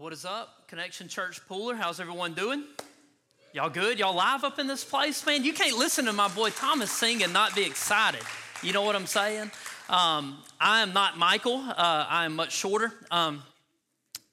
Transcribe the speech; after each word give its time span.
What 0.00 0.12
is 0.12 0.24
up, 0.24 0.68
Connection 0.68 1.08
Church 1.08 1.40
Pooler? 1.48 1.76
How's 1.76 1.98
everyone 1.98 2.32
doing? 2.32 2.62
Y'all 3.52 3.68
good? 3.68 3.98
Y'all 3.98 4.14
live 4.14 4.44
up 4.44 4.60
in 4.60 4.68
this 4.68 4.84
place, 4.84 5.26
man? 5.26 5.42
You 5.42 5.52
can't 5.52 5.76
listen 5.76 6.04
to 6.04 6.12
my 6.12 6.28
boy 6.28 6.50
Thomas 6.50 6.92
sing 6.92 7.24
and 7.24 7.32
not 7.32 7.56
be 7.56 7.64
excited. 7.64 8.20
You 8.62 8.72
know 8.72 8.82
what 8.82 8.94
I'm 8.94 9.08
saying? 9.08 9.50
Um, 9.88 10.38
I 10.60 10.82
am 10.82 10.92
not 10.92 11.18
Michael. 11.18 11.56
Uh, 11.56 12.06
I 12.08 12.26
am 12.26 12.36
much 12.36 12.52
shorter. 12.52 12.92
Um, 13.10 13.42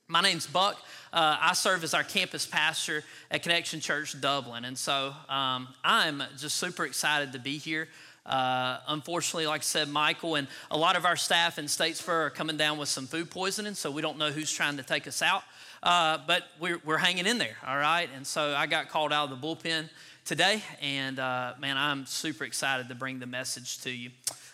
my 0.08 0.22
name's 0.22 0.46
Buck. 0.46 0.78
Uh, 1.12 1.38
I 1.42 1.54
serve 1.54 1.84
as 1.84 1.96
our 1.96 2.04
campus 2.04 2.46
pastor 2.46 3.04
at 3.32 3.42
Connection 3.42 3.80
Church 3.80 4.22
Dublin, 4.22 4.66
and 4.66 4.78
so 4.78 5.16
um, 5.28 5.68
I'm 5.84 6.22
just 6.38 6.58
super 6.58 6.86
excited 6.86 7.34
to 7.34 7.40
be 7.40 7.58
here. 7.58 7.88
Uh, 8.26 8.80
unfortunately, 8.88 9.46
like 9.46 9.62
I 9.62 9.64
said, 9.64 9.88
Michael 9.88 10.36
and 10.36 10.48
a 10.72 10.78
lot 10.78 10.96
of 10.96 11.06
our 11.06 11.16
staff 11.16 11.60
in 11.60 11.66
Statesboro 11.66 12.10
are 12.26 12.30
coming 12.32 12.58
down 12.58 12.80
with 12.80 12.90
some 12.90 13.06
food 13.06 13.30
poisoning, 13.30 13.76
so 13.76 13.92
we 13.92 14.02
don't 14.02 14.18
know 14.18 14.32
who's 14.32 14.52
trying 14.52 14.78
to 14.78 14.84
take 14.84 15.08
us 15.08 15.22
out. 15.22 15.44
Uh, 15.86 16.18
but 16.26 16.44
we're, 16.60 16.82
we're 16.84 16.98
hanging 16.98 17.28
in 17.28 17.38
there, 17.38 17.56
all 17.66 17.78
right? 17.78 18.10
And 18.16 18.26
so 18.26 18.56
I 18.56 18.66
got 18.66 18.90
called 18.90 19.14
out 19.14 19.32
of 19.32 19.40
the 19.40 19.48
bullpen 19.48 19.88
today, 20.26 20.64
and 20.82 21.20
uh, 21.20 21.54
man, 21.60 21.78
I'm 21.78 22.08
super 22.08 22.44
excited 22.44 22.90
to 22.90 22.96
bring 22.96 23.20
the 23.20 23.28
message 23.28 23.80
to 23.82 23.92
you. 23.92 24.10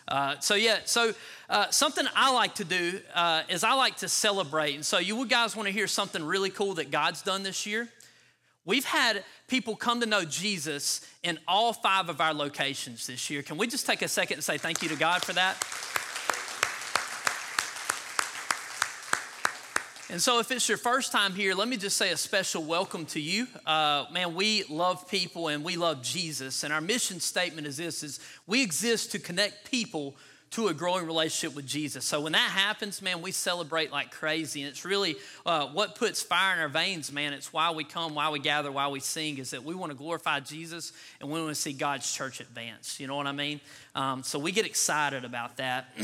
Uh, 0.06 0.38
so 0.40 0.54
yeah, 0.54 0.80
so 0.84 1.14
uh, 1.48 1.70
something 1.70 2.04
I 2.14 2.34
like 2.34 2.56
to 2.56 2.64
do 2.64 3.00
uh, 3.14 3.44
is 3.48 3.64
I 3.64 3.72
like 3.72 3.96
to 3.98 4.10
celebrate. 4.10 4.74
And 4.74 4.84
so 4.84 4.98
you 4.98 5.24
guys 5.24 5.56
want 5.56 5.68
to 5.68 5.72
hear 5.72 5.86
something 5.86 6.22
really 6.22 6.50
cool 6.50 6.74
that 6.74 6.90
God's 6.90 7.22
done 7.22 7.42
this 7.44 7.64
year? 7.64 7.88
We've 8.66 8.84
had 8.84 9.24
people 9.48 9.74
come 9.74 10.00
to 10.00 10.06
know 10.06 10.26
Jesus 10.26 11.00
in 11.22 11.38
all 11.48 11.72
five 11.72 12.10
of 12.10 12.20
our 12.20 12.34
locations 12.34 13.06
this 13.06 13.30
year. 13.30 13.42
Can 13.42 13.56
we 13.56 13.66
just 13.66 13.86
take 13.86 14.02
a 14.02 14.08
second 14.08 14.34
and 14.34 14.44
say 14.44 14.58
thank 14.58 14.82
you 14.82 14.90
to 14.90 14.96
God 14.96 15.24
for 15.24 15.32
that? 15.32 15.56
And 20.12 20.20
so, 20.20 20.40
if 20.40 20.50
it's 20.50 20.68
your 20.68 20.76
first 20.76 21.10
time 21.10 21.32
here, 21.32 21.54
let 21.54 21.68
me 21.68 21.78
just 21.78 21.96
say 21.96 22.12
a 22.12 22.18
special 22.18 22.62
welcome 22.62 23.06
to 23.06 23.18
you. 23.18 23.46
Uh, 23.64 24.04
man, 24.12 24.34
we 24.34 24.62
love 24.68 25.08
people 25.08 25.48
and 25.48 25.64
we 25.64 25.78
love 25.78 26.02
Jesus. 26.02 26.64
And 26.64 26.72
our 26.72 26.82
mission 26.82 27.18
statement 27.18 27.66
is 27.66 27.78
this: 27.78 28.02
is 28.02 28.20
we 28.46 28.62
exist 28.62 29.12
to 29.12 29.18
connect 29.18 29.70
people 29.70 30.14
to 30.50 30.68
a 30.68 30.74
growing 30.74 31.06
relationship 31.06 31.56
with 31.56 31.66
Jesus. 31.66 32.04
So 32.04 32.20
when 32.20 32.32
that 32.32 32.50
happens, 32.50 33.00
man, 33.00 33.22
we 33.22 33.32
celebrate 33.32 33.90
like 33.90 34.10
crazy. 34.10 34.60
And 34.60 34.68
it's 34.68 34.84
really 34.84 35.16
uh, 35.46 35.68
what 35.68 35.94
puts 35.94 36.20
fire 36.20 36.56
in 36.56 36.60
our 36.60 36.68
veins, 36.68 37.10
man. 37.10 37.32
It's 37.32 37.50
why 37.50 37.70
we 37.70 37.82
come, 37.82 38.14
why 38.14 38.28
we 38.28 38.38
gather, 38.38 38.70
why 38.70 38.88
we 38.88 39.00
sing, 39.00 39.38
is 39.38 39.52
that 39.52 39.64
we 39.64 39.74
want 39.74 39.92
to 39.92 39.96
glorify 39.96 40.40
Jesus 40.40 40.92
and 41.22 41.30
we 41.30 41.40
want 41.40 41.54
to 41.54 41.60
see 41.60 41.72
God's 41.72 42.12
church 42.12 42.40
advance. 42.40 43.00
You 43.00 43.06
know 43.06 43.16
what 43.16 43.26
I 43.26 43.32
mean? 43.32 43.62
Um, 43.94 44.22
so 44.22 44.38
we 44.38 44.52
get 44.52 44.66
excited 44.66 45.24
about 45.24 45.56
that. 45.56 45.86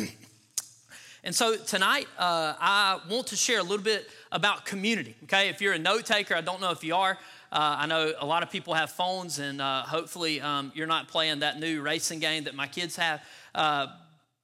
And 1.25 1.35
so 1.35 1.57
tonight, 1.57 2.07
uh, 2.17 2.55
I 2.61 3.01
want 3.11 3.29
to 3.29 3.37
share 3.37 3.59
a 3.59 3.63
little 3.63 3.85
bit 3.85 4.09
about 4.31 4.65
community. 4.65 5.17
Okay, 5.25 5.49
if 5.49 5.61
you're 5.61 5.73
a 5.73 5.79
note 5.79 6.07
taker, 6.07 6.35
I 6.37 6.41
don't 6.41 6.61
know 6.61 6.71
if 6.71 6.85
you 6.85 6.95
are. 6.95 7.19
Uh, 7.51 7.77
I 7.81 7.87
know 7.87 8.13
a 8.21 8.27
lot 8.27 8.45
of 8.45 8.51
people 8.51 8.75
have 8.75 8.91
phones, 8.91 9.41
and 9.41 9.61
uh, 9.61 9.83
hopefully, 9.83 10.41
um, 10.41 10.71
you're 10.77 10.87
not 10.87 11.09
playing 11.09 11.41
that 11.41 11.59
new 11.59 11.81
racing 11.81 12.21
game 12.21 12.45
that 12.45 12.55
my 12.55 12.69
kids 12.69 12.95
have. 12.97 13.21
Uh, 13.53 13.89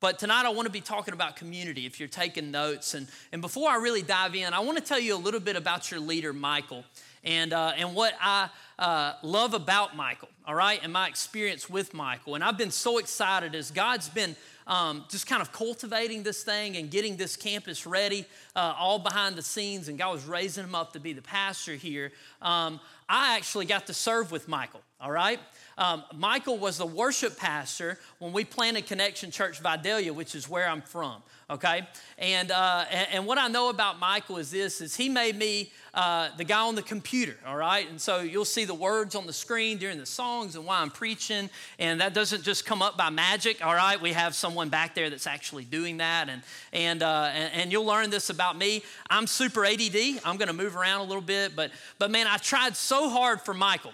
but 0.00 0.18
tonight, 0.18 0.46
I 0.46 0.48
want 0.48 0.66
to 0.66 0.72
be 0.72 0.80
talking 0.80 1.14
about 1.14 1.36
community 1.36 1.86
if 1.86 2.00
you're 2.00 2.08
taking 2.08 2.50
notes. 2.50 2.94
And, 2.94 3.06
and 3.32 3.40
before 3.40 3.70
I 3.70 3.76
really 3.76 4.02
dive 4.02 4.34
in, 4.34 4.52
I 4.52 4.60
want 4.60 4.76
to 4.76 4.84
tell 4.84 4.98
you 4.98 5.14
a 5.14 5.16
little 5.16 5.40
bit 5.40 5.54
about 5.54 5.90
your 5.90 6.00
leader, 6.00 6.32
Michael, 6.32 6.84
and, 7.22 7.52
uh, 7.52 7.72
and 7.76 7.94
what 7.94 8.14
I 8.20 8.48
uh, 8.78 9.12
love 9.22 9.54
about 9.54 9.94
Michael, 9.94 10.28
all 10.46 10.54
right, 10.54 10.80
and 10.82 10.92
my 10.92 11.06
experience 11.06 11.70
with 11.70 11.94
Michael. 11.94 12.34
And 12.34 12.42
I've 12.42 12.58
been 12.58 12.72
so 12.72 12.98
excited 12.98 13.54
as 13.54 13.70
God's 13.70 14.08
been 14.08 14.34
um, 14.66 15.04
just 15.08 15.26
kind 15.26 15.42
of 15.42 15.52
cultivating 15.52 16.22
this 16.22 16.42
thing 16.42 16.76
and 16.76 16.90
getting 16.90 17.16
this 17.16 17.36
campus 17.36 17.86
ready, 17.86 18.26
uh, 18.56 18.74
all 18.78 18.98
behind 18.98 19.36
the 19.36 19.42
scenes, 19.42 19.88
and 19.88 19.98
God 19.98 20.12
was 20.12 20.24
raising 20.24 20.64
him 20.64 20.74
up 20.74 20.92
to 20.92 21.00
be 21.00 21.12
the 21.12 21.22
pastor 21.22 21.74
here. 21.74 22.12
Um, 22.40 22.80
I 23.08 23.36
actually 23.36 23.66
got 23.66 23.86
to 23.88 23.94
serve 23.94 24.30
with 24.32 24.48
Michael, 24.48 24.80
all 25.00 25.10
right? 25.10 25.38
Um, 25.76 26.04
Michael 26.14 26.58
was 26.58 26.78
the 26.78 26.86
worship 26.86 27.36
pastor 27.36 27.98
when 28.18 28.32
we 28.32 28.44
planted 28.44 28.86
Connection 28.86 29.30
Church 29.30 29.60
Vidalia, 29.60 30.12
which 30.12 30.34
is 30.34 30.48
where 30.48 30.68
I'm 30.68 30.82
from. 30.82 31.22
Okay, 31.50 31.86
and, 32.16 32.50
uh, 32.50 32.86
and, 33.12 33.26
what 33.26 33.36
I 33.36 33.48
know 33.48 33.68
about 33.68 33.98
Michael 33.98 34.38
is 34.38 34.50
this: 34.50 34.80
is 34.80 34.96
he 34.96 35.10
made 35.10 35.36
me 35.36 35.70
uh, 35.92 36.30
the 36.38 36.44
guy 36.44 36.60
on 36.60 36.74
the 36.74 36.82
computer. 36.82 37.36
All 37.46 37.56
right, 37.56 37.86
and 37.86 38.00
so 38.00 38.20
you'll 38.20 38.46
see 38.46 38.64
the 38.64 38.72
words 38.72 39.14
on 39.14 39.26
the 39.26 39.32
screen 39.32 39.76
during 39.76 39.98
the 39.98 40.06
songs 40.06 40.56
and 40.56 40.64
while 40.64 40.82
I'm 40.82 40.90
preaching, 40.90 41.50
and 41.78 42.00
that 42.00 42.14
doesn't 42.14 42.44
just 42.44 42.64
come 42.64 42.80
up 42.80 42.96
by 42.96 43.10
magic. 43.10 43.62
All 43.62 43.74
right, 43.74 44.00
we 44.00 44.14
have 44.14 44.34
someone 44.34 44.70
back 44.70 44.94
there 44.94 45.10
that's 45.10 45.26
actually 45.26 45.64
doing 45.64 45.98
that, 45.98 46.30
and 46.30 46.40
and 46.72 47.02
uh, 47.02 47.30
and, 47.34 47.52
and 47.52 47.72
you'll 47.72 47.84
learn 47.84 48.08
this 48.08 48.30
about 48.30 48.56
me. 48.56 48.82
I'm 49.10 49.26
super 49.26 49.66
ADD. 49.66 50.22
I'm 50.24 50.38
going 50.38 50.48
to 50.48 50.54
move 50.54 50.76
around 50.76 51.02
a 51.02 51.04
little 51.04 51.20
bit, 51.20 51.54
but 51.54 51.72
but 51.98 52.10
man, 52.10 52.26
I 52.26 52.38
tried 52.38 52.74
so 52.74 53.10
hard 53.10 53.42
for 53.42 53.52
Michael 53.52 53.92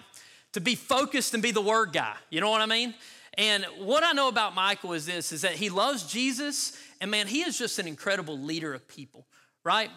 to 0.53 0.61
be 0.61 0.75
focused 0.75 1.33
and 1.33 1.43
be 1.43 1.51
the 1.51 1.61
word 1.61 1.91
guy. 1.91 2.15
You 2.29 2.39
know 2.39 2.49
what 2.49 2.61
I 2.61 2.65
mean? 2.65 2.93
And 3.37 3.65
what 3.79 4.03
I 4.03 4.11
know 4.11 4.27
about 4.27 4.55
Michael 4.55 4.93
is 4.93 5.05
this 5.05 5.31
is 5.31 5.41
that 5.41 5.53
he 5.53 5.69
loves 5.69 6.03
Jesus, 6.03 6.77
and 7.01 7.11
man, 7.11 7.27
he 7.27 7.41
is 7.41 7.57
just 7.57 7.79
an 7.79 7.87
incredible 7.87 8.37
leader 8.37 8.73
of 8.73 8.87
people, 8.87 9.25
right? 9.65 9.89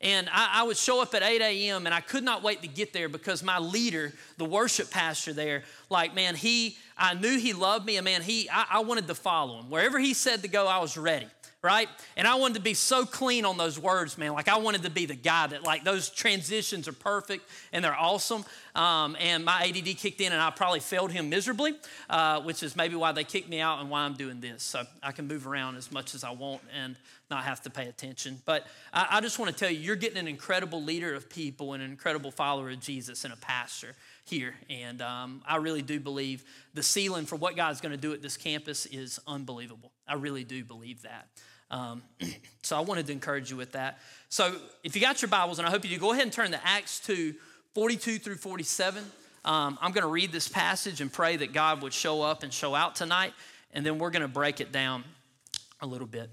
And 0.00 0.28
I, 0.32 0.60
I, 0.60 0.62
would 0.62 0.76
show 0.76 1.02
up 1.02 1.14
at 1.14 1.22
8 1.22 1.40
a.m. 1.40 1.86
and 1.86 1.94
I 1.94 2.00
could 2.00 2.24
not 2.24 2.42
wait 2.42 2.62
to 2.62 2.68
get 2.68 2.92
there 2.92 3.08
because 3.08 3.42
my 3.42 3.58
leader, 3.58 4.12
the 4.38 4.44
worship 4.44 4.90
pastor 4.90 5.32
there, 5.32 5.64
like, 5.90 6.14
man, 6.14 6.34
he, 6.34 6.76
I 6.96 7.14
knew 7.14 7.38
he 7.38 7.52
loved 7.52 7.84
me 7.86 7.96
and 7.96 8.04
man, 8.04 8.22
he, 8.22 8.48
I, 8.50 8.66
I 8.70 8.80
wanted 8.80 9.08
to 9.08 9.14
follow 9.14 9.60
him. 9.60 9.70
Wherever 9.70 9.98
he 9.98 10.14
said 10.14 10.42
to 10.42 10.48
go, 10.48 10.66
I 10.66 10.78
was 10.78 10.96
ready 10.96 11.26
right? 11.64 11.88
And 12.18 12.28
I 12.28 12.34
wanted 12.34 12.54
to 12.54 12.60
be 12.60 12.74
so 12.74 13.06
clean 13.06 13.46
on 13.46 13.56
those 13.56 13.78
words, 13.78 14.18
man. 14.18 14.34
Like 14.34 14.48
I 14.48 14.58
wanted 14.58 14.82
to 14.82 14.90
be 14.90 15.06
the 15.06 15.14
guy 15.14 15.46
that 15.46 15.64
like 15.64 15.82
those 15.82 16.10
transitions 16.10 16.86
are 16.86 16.92
perfect 16.92 17.48
and 17.72 17.82
they're 17.82 17.98
awesome. 17.98 18.44
Um, 18.74 19.16
and 19.18 19.46
my 19.46 19.62
ADD 19.62 19.96
kicked 19.96 20.20
in 20.20 20.32
and 20.32 20.42
I 20.42 20.50
probably 20.50 20.80
failed 20.80 21.10
him 21.10 21.30
miserably, 21.30 21.72
uh, 22.10 22.42
which 22.42 22.62
is 22.62 22.76
maybe 22.76 22.96
why 22.96 23.12
they 23.12 23.24
kicked 23.24 23.48
me 23.48 23.60
out 23.60 23.80
and 23.80 23.88
why 23.88 24.02
I'm 24.02 24.12
doing 24.12 24.40
this. 24.40 24.62
So 24.62 24.84
I 25.02 25.12
can 25.12 25.26
move 25.26 25.46
around 25.46 25.76
as 25.76 25.90
much 25.90 26.14
as 26.14 26.22
I 26.22 26.32
want 26.32 26.60
and 26.78 26.96
not 27.30 27.44
have 27.44 27.62
to 27.62 27.70
pay 27.70 27.88
attention. 27.88 28.42
But 28.44 28.66
I, 28.92 29.06
I 29.12 29.20
just 29.22 29.38
want 29.38 29.50
to 29.50 29.56
tell 29.56 29.70
you, 29.70 29.78
you're 29.78 29.96
getting 29.96 30.18
an 30.18 30.28
incredible 30.28 30.82
leader 30.82 31.14
of 31.14 31.30
people 31.30 31.72
and 31.72 31.82
an 31.82 31.90
incredible 31.90 32.30
follower 32.30 32.68
of 32.68 32.80
Jesus 32.80 33.24
and 33.24 33.32
a 33.32 33.38
pastor 33.38 33.94
here. 34.24 34.54
And 34.68 35.00
um, 35.02 35.42
I 35.46 35.56
really 35.56 35.82
do 35.82 36.00
believe 36.00 36.44
the 36.74 36.82
ceiling 36.82 37.26
for 37.26 37.36
what 37.36 37.56
God's 37.56 37.80
going 37.80 37.92
to 37.92 37.98
do 37.98 38.12
at 38.12 38.22
this 38.22 38.36
campus 38.36 38.86
is 38.86 39.20
unbelievable. 39.26 39.92
I 40.06 40.14
really 40.14 40.44
do 40.44 40.64
believe 40.64 41.02
that. 41.02 41.28
Um, 41.70 42.02
so 42.62 42.76
I 42.76 42.80
wanted 42.80 43.06
to 43.06 43.12
encourage 43.12 43.50
you 43.50 43.56
with 43.56 43.72
that. 43.72 43.98
So 44.28 44.56
if 44.82 44.94
you 44.94 45.02
got 45.02 45.22
your 45.22 45.28
Bibles, 45.28 45.58
and 45.58 45.66
I 45.68 45.70
hope 45.70 45.84
you 45.84 45.90
do, 45.90 45.98
go 45.98 46.12
ahead 46.12 46.24
and 46.24 46.32
turn 46.32 46.50
to 46.52 46.60
Acts 46.66 47.00
2 47.00 47.34
42 47.74 48.18
through 48.18 48.36
47. 48.36 49.04
Um, 49.44 49.78
I'm 49.82 49.92
going 49.92 50.02
to 50.02 50.08
read 50.08 50.30
this 50.32 50.48
passage 50.48 51.00
and 51.00 51.12
pray 51.12 51.36
that 51.36 51.52
God 51.52 51.82
would 51.82 51.92
show 51.92 52.22
up 52.22 52.42
and 52.42 52.52
show 52.52 52.74
out 52.74 52.94
tonight, 52.94 53.32
and 53.72 53.84
then 53.84 53.98
we're 53.98 54.10
going 54.10 54.22
to 54.22 54.28
break 54.28 54.60
it 54.60 54.72
down 54.72 55.04
a 55.80 55.86
little 55.86 56.06
bit. 56.06 56.30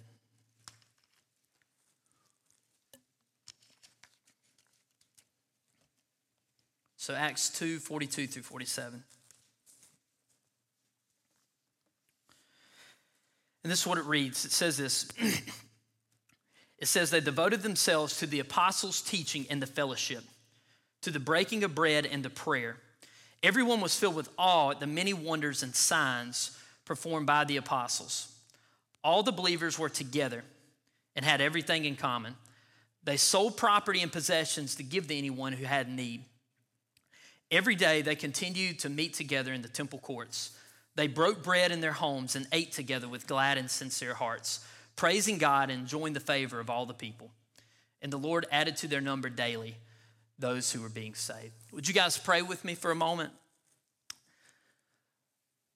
So 7.01 7.16
Acts 7.16 7.50
2 7.50 7.79
42 7.79 8.28
through 8.28 8.44
47. 8.44 9.03
And 13.63 13.72
this 13.72 13.81
is 13.81 13.88
what 13.88 13.97
it 13.97 14.06
reads 14.06 14.45
it 14.45 14.51
says 14.51 14.78
this 14.78 15.09
it 16.78 16.88
says, 16.88 17.09
They 17.09 17.19
devoted 17.19 17.63
themselves 17.63 18.19
to 18.19 18.28
the 18.28 18.40
apostles' 18.40 19.01
teaching 19.01 19.47
and 19.50 19.59
the 19.59 19.66
fellowship, 19.66 20.23
to 21.01 21.09
the 21.09 21.19
breaking 21.19 21.63
of 21.63 21.73
bread 21.73 22.06
and 22.06 22.22
the 22.22 22.29
prayer. 22.29 22.78
Everyone 23.41 23.81
was 23.81 23.97
filled 23.97 24.13
with 24.13 24.29
awe 24.38 24.69
at 24.69 24.79
the 24.79 24.85
many 24.85 25.11
wonders 25.11 25.63
and 25.63 25.75
signs 25.75 26.56
performed 26.85 27.25
by 27.25 27.45
the 27.45 27.57
apostles. 27.57 28.31
All 29.03 29.23
the 29.23 29.31
believers 29.31 29.79
were 29.79 29.90
together 29.90 30.44
and 31.16 31.25
had 31.25 31.41
everything 31.41 31.85
in 31.85 31.95
common. 31.95 32.35
They 33.03 33.17
sold 33.17 33.58
property 33.58 34.03
and 34.03 34.11
possessions 34.11 34.75
to 34.75 34.84
give 34.84 35.08
to 35.08 35.16
anyone 35.16 35.53
who 35.53 35.66
had 35.66 35.90
need. 35.90 36.25
Every 37.51 37.75
day 37.75 38.01
they 38.01 38.15
continued 38.15 38.79
to 38.79 38.89
meet 38.89 39.13
together 39.13 39.53
in 39.53 39.61
the 39.61 39.67
temple 39.67 39.99
courts 39.99 40.51
they 40.95 41.07
broke 41.07 41.43
bread 41.43 41.71
in 41.71 41.81
their 41.81 41.93
homes 41.93 42.35
and 42.35 42.47
ate 42.51 42.71
together 42.71 43.07
with 43.07 43.27
glad 43.27 43.57
and 43.57 43.69
sincere 43.69 44.13
hearts, 44.13 44.65
praising 44.95 45.37
God 45.37 45.69
and 45.69 45.81
enjoying 45.81 46.13
the 46.13 46.19
favor 46.19 46.59
of 46.59 46.69
all 46.69 46.85
the 46.85 46.93
people. 46.93 47.31
And 48.01 48.11
the 48.11 48.17
Lord 48.17 48.45
added 48.51 48.75
to 48.77 48.87
their 48.87 49.01
number 49.01 49.29
daily 49.29 49.77
those 50.37 50.71
who 50.71 50.81
were 50.81 50.89
being 50.89 51.13
saved. 51.13 51.53
Would 51.71 51.87
you 51.87 51.93
guys 51.93 52.17
pray 52.17 52.41
with 52.41 52.65
me 52.65 52.75
for 52.75 52.91
a 52.91 52.95
moment? 52.95 53.31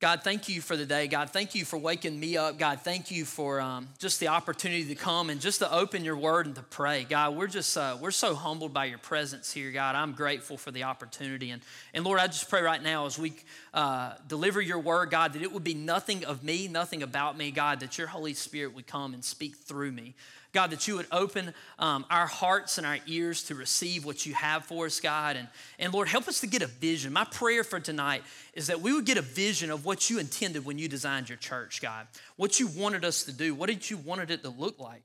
God, 0.05 0.21
thank 0.21 0.47
you 0.47 0.61
for 0.61 0.77
the 0.77 0.85
day. 0.85 1.07
God, 1.07 1.31
thank 1.31 1.55
you 1.55 1.65
for 1.65 1.79
waking 1.79 2.19
me 2.19 2.37
up. 2.37 2.59
God, 2.59 2.81
thank 2.81 3.09
you 3.09 3.25
for 3.25 3.59
um, 3.59 3.87
just 3.97 4.19
the 4.19 4.27
opportunity 4.27 4.85
to 4.85 4.93
come 4.93 5.31
and 5.31 5.41
just 5.41 5.57
to 5.61 5.73
open 5.73 6.05
your 6.05 6.15
word 6.15 6.45
and 6.45 6.53
to 6.57 6.61
pray. 6.61 7.05
God, 7.09 7.35
we're 7.35 7.47
just, 7.47 7.75
uh, 7.75 7.97
we're 7.99 8.11
so 8.11 8.35
humbled 8.35 8.71
by 8.71 8.85
your 8.85 8.99
presence 8.99 9.51
here, 9.51 9.71
God. 9.71 9.95
I'm 9.95 10.11
grateful 10.11 10.57
for 10.57 10.69
the 10.69 10.83
opportunity. 10.83 11.49
And, 11.49 11.63
and 11.91 12.05
Lord, 12.05 12.19
I 12.19 12.27
just 12.27 12.47
pray 12.51 12.61
right 12.61 12.83
now 12.83 13.07
as 13.07 13.17
we 13.17 13.33
uh, 13.73 14.13
deliver 14.27 14.61
your 14.61 14.77
word, 14.77 15.09
God, 15.09 15.33
that 15.33 15.41
it 15.41 15.51
would 15.51 15.63
be 15.63 15.73
nothing 15.73 16.23
of 16.23 16.43
me, 16.43 16.67
nothing 16.67 17.01
about 17.01 17.35
me, 17.35 17.49
God, 17.49 17.79
that 17.79 17.97
your 17.97 18.05
Holy 18.05 18.35
Spirit 18.35 18.75
would 18.75 18.85
come 18.85 19.15
and 19.15 19.25
speak 19.25 19.55
through 19.55 19.91
me. 19.91 20.13
God, 20.55 20.71
that 20.71 20.87
you 20.87 20.95
would 20.95 21.07
open 21.11 21.53
um, 21.77 22.05
our 22.09 22.25
hearts 22.25 22.77
and 22.77 22.87
our 22.87 22.97
ears 23.07 23.43
to 23.43 23.55
receive 23.55 24.05
what 24.05 24.25
you 24.25 24.33
have 24.33 24.63
for 24.63 24.85
us, 24.85 25.01
God. 25.01 25.35
And, 25.35 25.49
and 25.77 25.93
Lord, 25.93 26.07
help 26.07 26.29
us 26.29 26.39
to 26.39 26.47
get 26.47 26.61
a 26.61 26.67
vision. 26.67 27.11
My 27.11 27.25
prayer 27.25 27.65
for 27.65 27.79
tonight 27.79 28.23
is 28.53 28.67
that 28.67 28.79
we 28.79 28.93
would 28.93 29.05
get 29.05 29.17
a 29.17 29.21
vision 29.21 29.69
of 29.69 29.85
what 29.85 30.09
you 30.09 30.17
intended 30.17 30.63
when 30.63 30.79
you 30.79 30.87
designed 30.87 31.27
your 31.27 31.37
church, 31.37 31.81
God. 31.81 32.07
What 32.37 32.57
you 32.57 32.67
wanted 32.67 33.03
us 33.03 33.23
to 33.25 33.33
do. 33.33 33.53
What 33.53 33.67
did 33.67 33.89
you 33.89 33.97
wanted 33.97 34.31
it 34.31 34.43
to 34.43 34.49
look 34.49 34.79
like? 34.79 35.03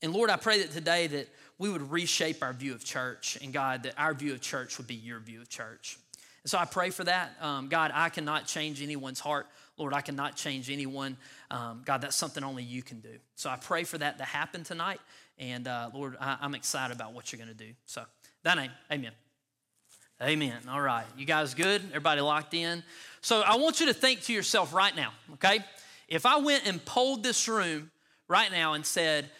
And 0.00 0.14
Lord, 0.14 0.30
I 0.30 0.36
pray 0.36 0.62
that 0.62 0.72
today 0.72 1.06
that 1.06 1.28
we 1.58 1.68
would 1.68 1.92
reshape 1.92 2.42
our 2.42 2.54
view 2.54 2.72
of 2.72 2.82
church. 2.82 3.36
And 3.42 3.52
God, 3.52 3.82
that 3.82 3.92
our 3.98 4.14
view 4.14 4.32
of 4.32 4.40
church 4.40 4.78
would 4.78 4.86
be 4.86 4.94
your 4.94 5.20
view 5.20 5.42
of 5.42 5.50
church. 5.50 5.98
And 6.44 6.50
so 6.50 6.56
I 6.58 6.64
pray 6.64 6.88
for 6.88 7.04
that. 7.04 7.36
Um, 7.42 7.68
God, 7.68 7.92
I 7.94 8.08
cannot 8.08 8.46
change 8.46 8.82
anyone's 8.82 9.20
heart. 9.20 9.46
Lord, 9.78 9.94
I 9.94 10.00
cannot 10.00 10.36
change 10.36 10.70
anyone. 10.70 11.16
Um, 11.50 11.82
God, 11.84 12.02
that's 12.02 12.16
something 12.16 12.44
only 12.44 12.62
you 12.62 12.82
can 12.82 13.00
do. 13.00 13.16
So 13.36 13.50
I 13.50 13.56
pray 13.56 13.84
for 13.84 13.98
that 13.98 14.18
to 14.18 14.24
happen 14.24 14.64
tonight. 14.64 15.00
And 15.38 15.66
uh, 15.66 15.90
Lord, 15.94 16.16
I, 16.20 16.38
am 16.42 16.54
excited 16.54 16.94
about 16.94 17.14
what 17.14 17.32
you're 17.32 17.38
going 17.38 17.56
to 17.56 17.64
do. 17.64 17.72
So 17.86 18.04
that 18.44 18.56
name, 18.56 18.70
amen. 18.90 19.12
Amen. 20.22 20.58
All 20.70 20.80
right. 20.80 21.06
You 21.16 21.24
guys 21.24 21.54
good? 21.54 21.82
Everybody 21.88 22.20
locked 22.20 22.54
in? 22.54 22.84
So 23.22 23.40
I 23.40 23.56
want 23.56 23.80
you 23.80 23.86
to 23.86 23.94
think 23.94 24.22
to 24.22 24.32
yourself 24.32 24.72
right 24.72 24.94
now, 24.94 25.12
okay? 25.34 25.60
If 26.06 26.26
I 26.26 26.36
went 26.36 26.66
and 26.66 26.84
polled 26.84 27.24
this 27.24 27.48
room 27.48 27.90
right 28.28 28.52
now 28.52 28.74
and 28.74 28.86
said, 28.86 29.30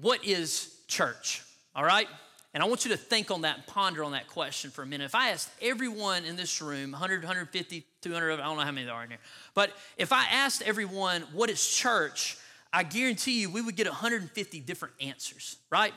What 0.00 0.24
is 0.24 0.74
church? 0.88 1.42
All 1.76 1.84
right? 1.84 2.08
And 2.54 2.62
I 2.62 2.66
want 2.66 2.84
you 2.84 2.90
to 2.90 2.98
think 2.98 3.30
on 3.30 3.42
that 3.42 3.56
and 3.56 3.66
ponder 3.66 4.04
on 4.04 4.12
that 4.12 4.28
question 4.28 4.70
for 4.70 4.82
a 4.82 4.86
minute. 4.86 5.04
If 5.04 5.14
I 5.14 5.30
asked 5.30 5.50
everyone 5.62 6.24
in 6.24 6.36
this 6.36 6.60
room, 6.60 6.92
100, 6.92 7.22
150, 7.22 7.86
200, 8.02 8.32
I 8.32 8.36
don't 8.36 8.56
know 8.56 8.62
how 8.62 8.70
many 8.70 8.84
there 8.84 8.94
are 8.94 9.04
in 9.04 9.10
here, 9.10 9.18
but 9.54 9.70
if 9.96 10.12
I 10.12 10.26
asked 10.26 10.62
everyone, 10.62 11.22
what 11.32 11.48
is 11.48 11.66
church? 11.66 12.36
I 12.72 12.82
guarantee 12.82 13.40
you 13.40 13.50
we 13.50 13.62
would 13.62 13.76
get 13.76 13.86
150 13.86 14.60
different 14.60 14.94
answers, 15.00 15.56
right? 15.70 15.94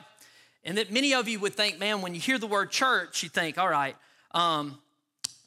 And 0.64 0.78
that 0.78 0.90
many 0.90 1.14
of 1.14 1.28
you 1.28 1.38
would 1.40 1.54
think, 1.54 1.78
man, 1.78 2.00
when 2.00 2.14
you 2.14 2.20
hear 2.20 2.38
the 2.38 2.46
word 2.46 2.70
church, 2.70 3.22
you 3.22 3.28
think, 3.28 3.58
all 3.58 3.68
right, 3.68 3.96
um, 4.32 4.78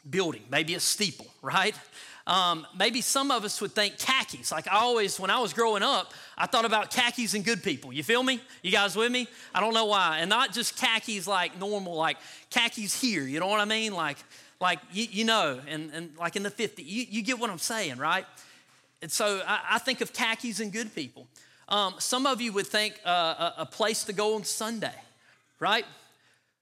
building, 0.07 0.43
maybe 0.49 0.75
a 0.75 0.79
steeple, 0.79 1.27
right? 1.41 1.75
Um, 2.27 2.67
maybe 2.77 3.01
some 3.01 3.31
of 3.31 3.43
us 3.43 3.59
would 3.59 3.71
think 3.71 3.97
khakis. 3.97 4.51
Like 4.51 4.67
I 4.67 4.77
always, 4.77 5.19
when 5.19 5.31
I 5.31 5.39
was 5.39 5.53
growing 5.53 5.81
up, 5.81 6.13
I 6.39 6.45
thought 6.45 6.63
about 6.63 6.89
khakis 6.89 7.33
and 7.33 7.43
good 7.43 7.61
people. 7.61 7.91
You 7.91 8.01
feel 8.01 8.23
me? 8.23 8.39
You 8.63 8.71
guys 8.71 8.95
with 8.95 9.11
me? 9.11 9.27
I 9.53 9.59
don't 9.59 9.73
know 9.73 9.85
why. 9.85 10.19
And 10.19 10.29
not 10.29 10.53
just 10.53 10.77
khakis 10.77 11.27
like 11.27 11.59
normal, 11.59 11.95
like 11.95 12.17
khakis 12.49 12.99
here. 12.99 13.23
You 13.23 13.41
know 13.41 13.47
what 13.47 13.59
I 13.59 13.65
mean? 13.65 13.93
Like, 13.93 14.17
like 14.61 14.79
you, 14.93 15.05
you 15.11 15.25
know, 15.25 15.59
and, 15.67 15.91
and 15.93 16.17
like 16.17 16.37
in 16.37 16.43
the 16.43 16.51
50s, 16.51 16.77
you, 16.77 17.05
you 17.09 17.21
get 17.21 17.39
what 17.39 17.49
I'm 17.49 17.57
saying, 17.57 17.97
right? 17.97 18.25
And 19.01 19.11
so 19.11 19.41
I, 19.45 19.59
I 19.71 19.79
think 19.79 19.99
of 19.99 20.13
khakis 20.13 20.61
and 20.61 20.71
good 20.71 20.95
people. 20.95 21.27
Um, 21.67 21.95
some 21.99 22.25
of 22.25 22.39
you 22.39 22.53
would 22.53 22.67
think 22.67 22.99
uh, 23.05 23.51
a, 23.57 23.61
a 23.61 23.65
place 23.65 24.05
to 24.05 24.13
go 24.13 24.35
on 24.35 24.45
Sunday, 24.45 24.95
right? 25.59 25.85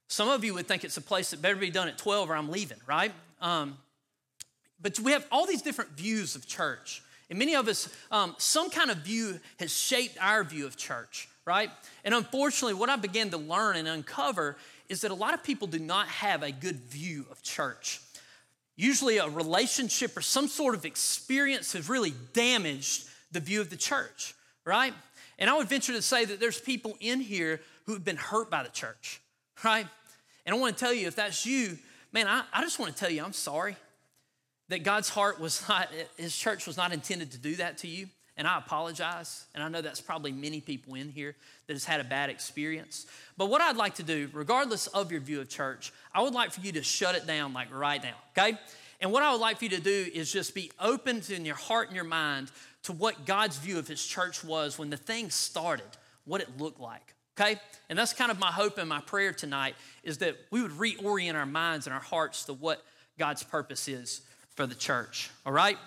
Some 0.08 0.28
of 0.28 0.44
you 0.44 0.54
would 0.54 0.66
think 0.66 0.82
it's 0.82 0.96
a 0.96 1.02
place 1.02 1.30
that 1.30 1.40
better 1.40 1.56
be 1.56 1.70
done 1.70 1.86
at 1.86 1.98
12 1.98 2.30
or 2.30 2.34
I'm 2.36 2.50
leaving, 2.50 2.78
right? 2.86 3.12
Um, 3.40 3.78
but 4.80 4.98
we 4.98 5.12
have 5.12 5.26
all 5.30 5.46
these 5.46 5.62
different 5.62 5.92
views 5.92 6.34
of 6.34 6.46
church. 6.46 7.02
And 7.30 7.38
many 7.38 7.54
of 7.54 7.68
us, 7.68 7.88
um, 8.10 8.34
some 8.38 8.70
kind 8.70 8.90
of 8.90 8.98
view 8.98 9.38
has 9.58 9.72
shaped 9.72 10.16
our 10.20 10.42
view 10.44 10.66
of 10.66 10.76
church, 10.76 11.28
right? 11.44 11.70
And 12.04 12.14
unfortunately, 12.14 12.74
what 12.74 12.88
I 12.88 12.96
began 12.96 13.30
to 13.30 13.36
learn 13.36 13.76
and 13.76 13.86
uncover 13.86 14.56
is 14.88 15.02
that 15.02 15.10
a 15.10 15.14
lot 15.14 15.34
of 15.34 15.44
people 15.44 15.68
do 15.68 15.78
not 15.78 16.08
have 16.08 16.42
a 16.42 16.50
good 16.50 16.76
view 16.76 17.26
of 17.30 17.42
church. 17.42 18.00
Usually, 18.76 19.18
a 19.18 19.28
relationship 19.28 20.16
or 20.16 20.22
some 20.22 20.48
sort 20.48 20.74
of 20.74 20.84
experience 20.84 21.72
has 21.74 21.88
really 21.88 22.14
damaged 22.32 23.08
the 23.32 23.40
view 23.40 23.60
of 23.60 23.68
the 23.68 23.76
church, 23.76 24.34
right? 24.64 24.94
And 25.38 25.50
I 25.50 25.56
would 25.56 25.68
venture 25.68 25.92
to 25.92 26.02
say 26.02 26.24
that 26.24 26.40
there's 26.40 26.60
people 26.60 26.96
in 27.00 27.20
here 27.20 27.60
who 27.84 27.92
have 27.92 28.04
been 28.04 28.16
hurt 28.16 28.50
by 28.50 28.62
the 28.62 28.70
church, 28.70 29.20
right? 29.62 29.86
And 30.46 30.54
I 30.54 30.58
want 30.58 30.76
to 30.76 30.80
tell 30.80 30.94
you, 30.94 31.06
if 31.08 31.16
that's 31.16 31.44
you, 31.44 31.76
man, 32.12 32.26
I, 32.26 32.44
I 32.52 32.62
just 32.62 32.78
want 32.78 32.94
to 32.94 32.98
tell 32.98 33.10
you, 33.10 33.22
I'm 33.22 33.34
sorry 33.34 33.76
that 34.68 34.82
God's 34.82 35.08
heart 35.08 35.40
was 35.40 35.66
not, 35.68 35.88
his 36.16 36.36
church 36.36 36.66
was 36.66 36.76
not 36.76 36.92
intended 36.92 37.32
to 37.32 37.38
do 37.38 37.56
that 37.56 37.78
to 37.78 37.88
you. 37.88 38.08
And 38.36 38.46
I 38.46 38.56
apologize. 38.58 39.46
And 39.54 39.64
I 39.64 39.68
know 39.68 39.82
that's 39.82 40.00
probably 40.00 40.30
many 40.30 40.60
people 40.60 40.94
in 40.94 41.08
here 41.08 41.34
that 41.66 41.72
has 41.72 41.84
had 41.84 42.00
a 42.00 42.04
bad 42.04 42.30
experience. 42.30 43.06
But 43.36 43.46
what 43.46 43.60
I'd 43.60 43.76
like 43.76 43.96
to 43.96 44.04
do, 44.04 44.30
regardless 44.32 44.86
of 44.88 45.10
your 45.10 45.20
view 45.20 45.40
of 45.40 45.48
church, 45.48 45.92
I 46.14 46.22
would 46.22 46.34
like 46.34 46.52
for 46.52 46.60
you 46.60 46.70
to 46.72 46.82
shut 46.82 47.16
it 47.16 47.26
down 47.26 47.52
like 47.52 47.74
right 47.74 48.00
now, 48.00 48.14
okay? 48.30 48.56
And 49.00 49.10
what 49.10 49.24
I 49.24 49.32
would 49.32 49.40
like 49.40 49.58
for 49.58 49.64
you 49.64 49.70
to 49.70 49.80
do 49.80 50.06
is 50.14 50.32
just 50.32 50.54
be 50.54 50.70
open 50.78 51.22
in 51.30 51.44
your 51.44 51.56
heart 51.56 51.88
and 51.88 51.96
your 51.96 52.04
mind 52.04 52.52
to 52.84 52.92
what 52.92 53.26
God's 53.26 53.58
view 53.58 53.78
of 53.78 53.88
his 53.88 54.04
church 54.04 54.44
was 54.44 54.78
when 54.78 54.90
the 54.90 54.96
thing 54.96 55.30
started, 55.30 55.86
what 56.24 56.40
it 56.40 56.58
looked 56.58 56.80
like. 56.80 57.14
Okay? 57.40 57.60
And 57.88 57.98
that's 57.98 58.12
kind 58.12 58.30
of 58.30 58.38
my 58.38 58.52
hope 58.52 58.78
and 58.78 58.88
my 58.88 59.00
prayer 59.00 59.32
tonight 59.32 59.74
is 60.04 60.18
that 60.18 60.36
we 60.50 60.62
would 60.62 60.72
reorient 60.72 61.34
our 61.34 61.46
minds 61.46 61.86
and 61.86 61.94
our 61.94 62.00
hearts 62.00 62.44
to 62.44 62.52
what 62.52 62.84
God's 63.18 63.42
purpose 63.42 63.88
is 63.88 64.22
for 64.58 64.66
the 64.66 64.74
church. 64.74 65.30
All 65.46 65.52
right? 65.52 65.78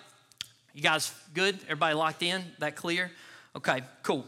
You 0.72 0.80
guys 0.80 1.14
good? 1.34 1.58
Everybody 1.64 1.94
locked 1.94 2.22
in? 2.22 2.42
That 2.58 2.74
clear? 2.74 3.10
Okay, 3.54 3.82
cool. 4.02 4.24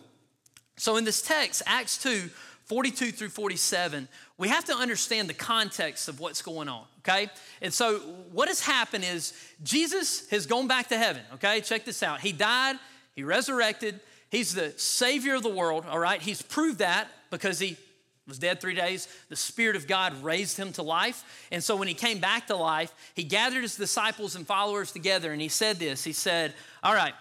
So 0.77 0.99
in 0.99 1.05
this 1.05 1.23
text, 1.23 1.63
Acts 1.65 1.97
2, 2.03 2.29
42 2.67 3.11
through 3.11 3.31
47, 3.31 4.07
we 4.37 4.49
have 4.49 4.67
to 4.67 4.75
understand 4.75 5.31
the 5.31 5.35
context 5.35 6.11
of 6.11 6.21
what's 6.21 6.43
going 6.43 6.69
on, 6.69 6.85
okay? 6.99 7.31
And 7.63 7.73
so 7.73 8.01
what 8.33 8.49
has 8.49 8.61
happened 8.61 9.05
is 9.05 9.33
Jesus 9.63 10.29
has 10.29 10.45
gone 10.45 10.69
back 10.69 10.89
to 10.89 10.99
heaven, 10.99 11.23
okay? 11.33 11.63
Check 11.63 11.87
this 11.87 12.03
out. 12.03 12.21
He 12.21 12.33
died, 12.33 12.77
he 13.15 13.25
resurrected, 13.25 13.99
he's 14.29 14.53
the 14.53 14.75
savior 14.77 15.37
of 15.37 15.43
the 15.43 15.49
world, 15.49 15.87
all 15.89 15.99
right? 15.99 16.21
He's 16.21 16.43
proved 16.43 16.81
that 16.81 17.09
because 17.31 17.59
he 17.59 17.79
was 18.27 18.39
dead 18.39 18.61
three 18.61 18.75
days. 18.75 19.09
The 19.29 19.37
Spirit 19.37 19.77
of 19.77 19.87
God 19.87 20.23
raised 20.23 20.57
him 20.57 20.73
to 20.73 20.83
life. 20.83 21.47
And 21.53 21.63
so 21.63 21.77
when 21.77 21.89
he 21.89 21.95
came 21.95 22.19
back 22.19 22.47
to 22.47 22.57
life, 22.57 22.93
he 23.15 23.25
gathered 23.25 23.63
his 23.63 23.77
disciples 23.77 24.35
and 24.35 24.47
followers 24.47 24.93
together 24.93 25.33
and 25.33 25.41
he 25.41 25.49
said 25.49 25.79
this 25.79 26.05
He 26.05 26.13
said, 26.13 26.55
All 26.83 26.95
right, 26.95 27.15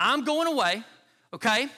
I'm 0.00 0.24
going 0.24 0.48
away, 0.48 0.82
okay? 1.32 1.68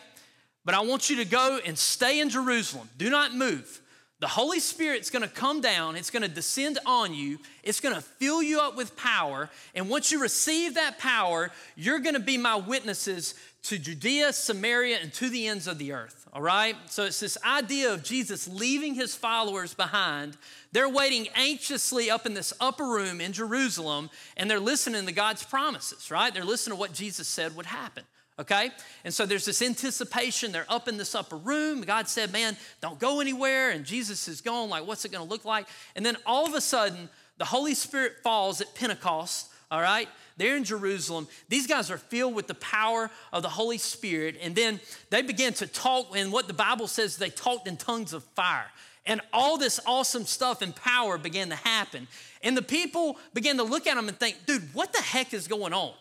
But 0.64 0.74
I 0.74 0.80
want 0.80 1.10
you 1.10 1.16
to 1.16 1.24
go 1.24 1.58
and 1.64 1.76
stay 1.76 2.20
in 2.20 2.30
Jerusalem. 2.30 2.88
Do 2.96 3.10
not 3.10 3.34
move. 3.34 3.80
The 4.20 4.28
Holy 4.28 4.60
Spirit's 4.60 5.08
gonna 5.08 5.28
come 5.28 5.62
down, 5.62 5.96
it's 5.96 6.10
gonna 6.10 6.28
descend 6.28 6.78
on 6.84 7.14
you, 7.14 7.38
it's 7.62 7.80
gonna 7.80 8.02
fill 8.02 8.42
you 8.42 8.60
up 8.60 8.76
with 8.76 8.94
power. 8.94 9.48
And 9.74 9.88
once 9.88 10.12
you 10.12 10.20
receive 10.20 10.74
that 10.74 10.98
power, 10.98 11.50
you're 11.74 12.00
gonna 12.00 12.20
be 12.20 12.36
my 12.36 12.56
witnesses 12.56 13.34
to 13.62 13.78
Judea, 13.78 14.32
Samaria, 14.32 14.98
and 15.02 15.12
to 15.14 15.28
the 15.28 15.46
ends 15.46 15.66
of 15.66 15.78
the 15.78 15.92
earth. 15.92 16.26
All 16.32 16.42
right? 16.42 16.76
So 16.86 17.04
it's 17.04 17.20
this 17.20 17.36
idea 17.44 17.92
of 17.92 18.02
Jesus 18.02 18.48
leaving 18.48 18.94
his 18.94 19.14
followers 19.14 19.74
behind. 19.74 20.36
They're 20.72 20.88
waiting 20.88 21.28
anxiously 21.34 22.10
up 22.10 22.24
in 22.24 22.34
this 22.34 22.52
upper 22.60 22.84
room 22.84 23.20
in 23.20 23.32
Jerusalem, 23.32 24.10
and 24.36 24.50
they're 24.50 24.60
listening 24.60 25.06
to 25.06 25.12
God's 25.12 25.44
promises, 25.44 26.10
right? 26.10 26.32
They're 26.32 26.44
listening 26.44 26.76
to 26.76 26.80
what 26.80 26.92
Jesus 26.92 27.28
said 27.28 27.56
would 27.56 27.66
happen. 27.66 28.04
Okay? 28.38 28.70
And 29.04 29.12
so 29.12 29.26
there's 29.26 29.44
this 29.44 29.60
anticipation. 29.60 30.50
They're 30.50 30.64
up 30.70 30.88
in 30.88 30.96
this 30.96 31.14
upper 31.14 31.36
room. 31.36 31.82
God 31.82 32.08
said, 32.08 32.32
Man, 32.32 32.56
don't 32.80 32.98
go 32.98 33.20
anywhere. 33.20 33.70
And 33.70 33.84
Jesus 33.84 34.28
is 34.28 34.40
gone. 34.40 34.70
Like, 34.70 34.86
what's 34.86 35.04
it 35.04 35.12
going 35.12 35.26
to 35.26 35.30
look 35.30 35.44
like? 35.44 35.66
And 35.94 36.06
then 36.06 36.16
all 36.24 36.46
of 36.46 36.54
a 36.54 36.60
sudden, 36.62 37.10
the 37.36 37.44
Holy 37.44 37.74
Spirit 37.74 38.14
falls 38.22 38.62
at 38.62 38.74
Pentecost. 38.74 39.50
All 39.70 39.80
right? 39.80 40.08
They're 40.40 40.56
in 40.56 40.64
Jerusalem. 40.64 41.28
These 41.48 41.66
guys 41.66 41.90
are 41.90 41.98
filled 41.98 42.34
with 42.34 42.46
the 42.46 42.54
power 42.54 43.10
of 43.32 43.42
the 43.42 43.48
Holy 43.48 43.78
Spirit. 43.78 44.36
And 44.40 44.54
then 44.54 44.80
they 45.10 45.22
begin 45.22 45.52
to 45.54 45.66
talk, 45.66 46.16
and 46.16 46.32
what 46.32 46.46
the 46.46 46.54
Bible 46.54 46.86
says, 46.86 47.16
they 47.16 47.30
talked 47.30 47.68
in 47.68 47.76
tongues 47.76 48.12
of 48.12 48.24
fire. 48.24 48.66
And 49.06 49.20
all 49.32 49.58
this 49.58 49.80
awesome 49.86 50.24
stuff 50.24 50.62
and 50.62 50.74
power 50.74 51.18
began 51.18 51.48
to 51.48 51.56
happen. 51.56 52.06
And 52.42 52.56
the 52.56 52.62
people 52.62 53.18
began 53.34 53.56
to 53.56 53.62
look 53.62 53.86
at 53.86 53.96
them 53.96 54.08
and 54.08 54.18
think, 54.18 54.46
dude, 54.46 54.74
what 54.74 54.92
the 54.92 55.02
heck 55.02 55.34
is 55.34 55.48
going 55.48 55.72
on? 55.72 55.92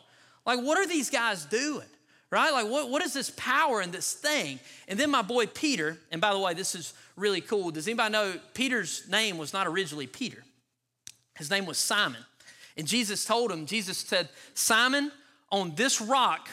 Like, 0.45 0.59
what 0.59 0.77
are 0.77 0.87
these 0.87 1.09
guys 1.09 1.45
doing? 1.45 1.87
Right? 2.31 2.51
Like, 2.51 2.69
what, 2.69 2.89
what 2.89 3.01
is 3.01 3.13
this 3.13 3.31
power 3.31 3.81
and 3.81 3.91
this 3.91 4.13
thing? 4.13 4.59
And 4.87 4.99
then 4.99 5.09
my 5.09 5.23
boy 5.23 5.47
Peter, 5.47 5.97
and 6.11 6.21
by 6.21 6.31
the 6.31 6.39
way, 6.39 6.53
this 6.53 6.75
is 6.75 6.93
really 7.15 7.41
cool. 7.41 7.71
Does 7.71 7.87
anybody 7.87 8.11
know 8.11 8.33
Peter's 8.53 9.09
name 9.09 9.37
was 9.37 9.51
not 9.51 9.65
originally 9.65 10.07
Peter? 10.07 10.43
His 11.35 11.49
name 11.49 11.65
was 11.65 11.77
Simon. 11.77 12.23
And 12.79 12.87
Jesus 12.87 13.25
told 13.25 13.51
him, 13.51 13.65
Jesus 13.65 13.97
said, 13.97 14.29
Simon, 14.53 15.11
on 15.51 15.75
this 15.75 15.99
rock, 15.99 16.47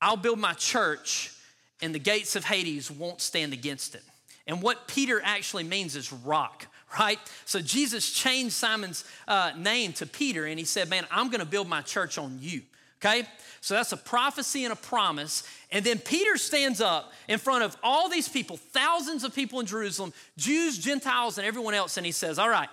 I'll 0.00 0.16
build 0.16 0.38
my 0.38 0.54
church, 0.54 1.34
and 1.82 1.94
the 1.94 1.98
gates 1.98 2.34
of 2.34 2.46
Hades 2.46 2.90
won't 2.90 3.20
stand 3.20 3.52
against 3.52 3.94
it. 3.94 4.02
And 4.46 4.62
what 4.62 4.88
Peter 4.88 5.20
actually 5.22 5.64
means 5.64 5.96
is 5.96 6.14
rock, 6.14 6.66
right? 6.98 7.18
So 7.44 7.60
Jesus 7.60 8.10
changed 8.10 8.54
Simon's 8.54 9.04
uh, 9.28 9.52
name 9.54 9.92
to 9.92 10.06
Peter, 10.06 10.46
and 10.46 10.58
he 10.58 10.64
said, 10.64 10.88
Man, 10.88 11.06
I'm 11.10 11.28
gonna 11.28 11.44
build 11.44 11.68
my 11.68 11.82
church 11.82 12.16
on 12.16 12.38
you, 12.40 12.62
okay? 13.04 13.28
So 13.60 13.74
that's 13.74 13.92
a 13.92 13.98
prophecy 13.98 14.64
and 14.64 14.72
a 14.72 14.76
promise. 14.76 15.42
And 15.70 15.84
then 15.84 15.98
Peter 15.98 16.38
stands 16.38 16.80
up 16.80 17.12
in 17.28 17.38
front 17.38 17.64
of 17.64 17.76
all 17.82 18.08
these 18.08 18.30
people, 18.30 18.56
thousands 18.56 19.24
of 19.24 19.34
people 19.34 19.60
in 19.60 19.66
Jerusalem, 19.66 20.14
Jews, 20.38 20.78
Gentiles, 20.78 21.36
and 21.36 21.46
everyone 21.46 21.74
else, 21.74 21.98
and 21.98 22.06
he 22.06 22.12
says, 22.12 22.38
All 22.38 22.48
right, 22.48 22.70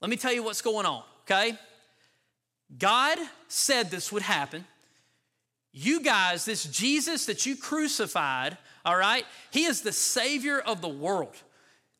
let 0.00 0.08
me 0.08 0.16
tell 0.16 0.32
you 0.32 0.42
what's 0.42 0.62
going 0.62 0.86
on 0.86 1.02
okay? 1.26 1.56
God 2.78 3.18
said 3.48 3.90
this 3.90 4.10
would 4.10 4.22
happen. 4.22 4.64
You 5.72 6.00
guys, 6.00 6.44
this 6.44 6.64
Jesus 6.64 7.26
that 7.26 7.44
you 7.44 7.56
crucified, 7.56 8.56
all 8.84 8.96
right? 8.96 9.24
He 9.50 9.64
is 9.64 9.82
the 9.82 9.92
Savior 9.92 10.58
of 10.58 10.80
the 10.80 10.88
world. 10.88 11.36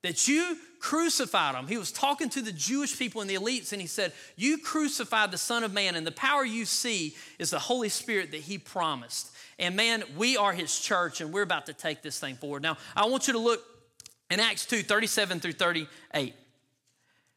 That 0.02 0.28
you 0.28 0.56
crucified 0.78 1.54
him. 1.56 1.66
He 1.66 1.76
was 1.76 1.90
talking 1.90 2.28
to 2.30 2.40
the 2.40 2.52
Jewish 2.52 2.98
people 2.98 3.20
and 3.20 3.28
the 3.28 3.34
elites, 3.34 3.72
and 3.72 3.80
he 3.80 3.88
said, 3.88 4.12
You 4.36 4.58
crucified 4.58 5.30
the 5.30 5.38
Son 5.38 5.64
of 5.64 5.72
Man, 5.72 5.96
and 5.96 6.06
the 6.06 6.12
power 6.12 6.44
you 6.44 6.64
see 6.64 7.16
is 7.38 7.50
the 7.50 7.58
Holy 7.58 7.88
Spirit 7.88 8.30
that 8.30 8.40
he 8.40 8.56
promised. 8.56 9.30
And 9.58 9.74
man, 9.74 10.04
we 10.16 10.36
are 10.36 10.52
his 10.52 10.78
church, 10.78 11.20
and 11.20 11.32
we're 11.32 11.42
about 11.42 11.66
to 11.66 11.72
take 11.72 12.02
this 12.02 12.20
thing 12.20 12.36
forward. 12.36 12.62
Now, 12.62 12.76
I 12.94 13.06
want 13.06 13.26
you 13.26 13.32
to 13.32 13.38
look 13.38 13.64
in 14.30 14.38
Acts 14.38 14.64
2 14.66 14.82
37 14.82 15.40
through 15.40 15.52
38. 15.52 16.34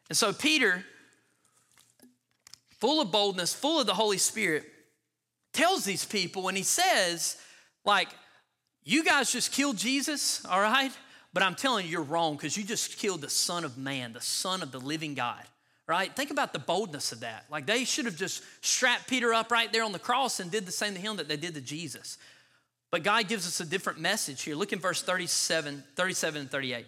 And 0.10 0.18
so, 0.18 0.32
Peter, 0.32 0.84
full 2.80 3.02
of 3.02 3.12
boldness, 3.12 3.54
full 3.54 3.80
of 3.80 3.88
the 3.88 3.94
Holy 3.94 4.18
Spirit, 4.18 4.66
tells 5.54 5.84
these 5.84 6.06
people, 6.06 6.48
and 6.48 6.58
he 6.58 6.64
says, 6.64 7.38
like, 7.86 8.10
you 8.84 9.04
guys 9.04 9.32
just 9.32 9.52
killed 9.52 9.78
Jesus, 9.78 10.46
all 10.46 10.62
right? 10.62 10.92
But 11.34 11.44
I'm 11.44 11.56
telling 11.56 11.86
you, 11.86 11.92
you're 11.92 12.02
wrong 12.02 12.36
because 12.36 12.58
you 12.58 12.64
just 12.64 12.98
killed 12.98 13.22
the 13.22 13.30
Son 13.30 13.64
of 13.64 13.78
Man, 13.78 14.14
the 14.14 14.22
Son 14.22 14.64
of 14.64 14.72
the 14.72 14.80
living 14.80 15.14
God, 15.14 15.44
right? 15.88 16.14
Think 16.16 16.32
about 16.32 16.54
the 16.54 16.60
boldness 16.60 17.12
of 17.12 17.20
that. 17.20 17.46
Like 17.52 17.66
they 17.66 17.84
should 17.84 18.06
have 18.06 18.16
just 18.16 18.44
strapped 18.62 19.08
Peter 19.08 19.34
up 19.34 19.52
right 19.52 19.72
there 19.72 19.84
on 19.84 19.92
the 19.92 20.00
cross 20.00 20.40
and 20.40 20.50
did 20.50 20.66
the 20.66 20.72
same 20.72 20.96
to 20.96 21.00
him 21.00 21.18
that 21.18 21.28
they 21.28 21.38
did 21.38 21.54
to 21.56 21.62
Jesus. 21.62 22.18
But 22.92 23.04
God 23.04 23.28
gives 23.28 23.46
us 23.46 23.60
a 23.60 23.66
different 23.66 24.00
message 24.00 24.42
here. 24.42 24.56
Look 24.56 24.74
in 24.74 24.80
verse 24.80 25.04
37, 25.04 25.84
37 25.96 26.42
and 26.42 26.50
38. 26.52 26.86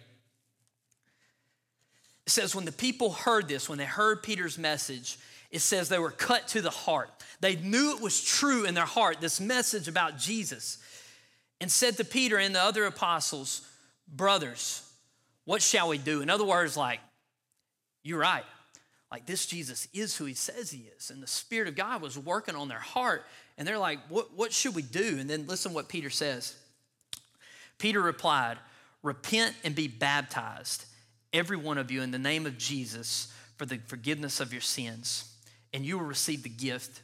It 2.26 2.30
says, 2.32 2.56
when 2.56 2.66
the 2.66 2.72
people 2.72 3.12
heard 3.12 3.48
this, 3.48 3.70
when 3.70 3.78
they 3.78 3.86
heard 3.86 4.24
Peter's 4.24 4.58
message, 4.58 5.20
it 5.52 5.60
says 5.60 5.90
they 5.90 6.00
were 6.00 6.12
cut 6.12 6.48
to 6.50 6.62
the 6.62 6.70
heart. 6.70 7.10
They 7.42 7.56
knew 7.58 7.96
it 7.96 8.02
was 8.02 8.24
true 8.24 8.66
in 8.66 8.74
their 8.74 8.86
heart, 8.86 9.20
this 9.20 9.42
message 9.42 9.88
about 9.88 10.18
Jesus, 10.18 10.78
and 11.60 11.72
said 11.72 11.98
to 11.98 12.06
Peter 12.06 12.38
and 12.38 12.56
the 12.56 12.62
other 12.62 12.86
apostles, 12.86 13.68
Brothers, 14.08 14.88
what 15.46 15.62
shall 15.62 15.90
we 15.90 15.98
do? 15.98 16.22
In 16.22 16.30
other 16.30 16.46
words, 16.46 16.78
like, 16.78 17.00
you're 18.04 18.20
right. 18.20 18.44
Like, 19.12 19.26
this 19.26 19.46
Jesus 19.46 19.88
is 19.94 20.16
who 20.16 20.26
he 20.26 20.34
says 20.34 20.72
he 20.72 20.90
is. 20.98 21.12
And 21.12 21.22
the 21.22 21.28
Spirit 21.28 21.68
of 21.68 21.76
God 21.76 22.02
was 22.02 22.18
working 22.18 22.56
on 22.56 22.70
their 22.70 22.80
heart. 22.80 23.26
And 23.58 23.68
they're 23.68 23.78
like, 23.78 24.00
what, 24.08 24.34
what 24.34 24.54
should 24.54 24.74
we 24.74 24.82
do? 24.82 25.18
And 25.20 25.30
then 25.30 25.48
listen 25.48 25.74
what 25.74 25.90
Peter 25.90 26.10
says. 26.10 26.56
Peter 27.78 28.02
replied, 28.02 28.58
Repent 29.04 29.56
and 29.64 29.74
be 29.74 29.88
baptized, 29.88 30.86
every 31.34 31.58
one 31.58 31.78
of 31.78 31.90
you, 31.90 32.02
in 32.04 32.12
the 32.12 32.20
name 32.20 32.46
of 32.46 32.58
Jesus 32.58 33.34
for 33.58 33.66
the 33.66 33.80
forgiveness 33.88 34.40
of 34.40 34.52
your 34.52 34.62
sins, 34.62 35.31
and 35.74 35.86
you 35.86 35.98
will 35.98 36.06
receive 36.06 36.44
the 36.44 36.50
gift 36.50 37.02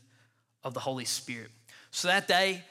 of 0.64 0.74
the 0.74 0.80
Holy 0.80 1.06
Spirit. 1.06 1.50
So 1.92 2.08
that 2.08 2.28
day, 2.28 2.64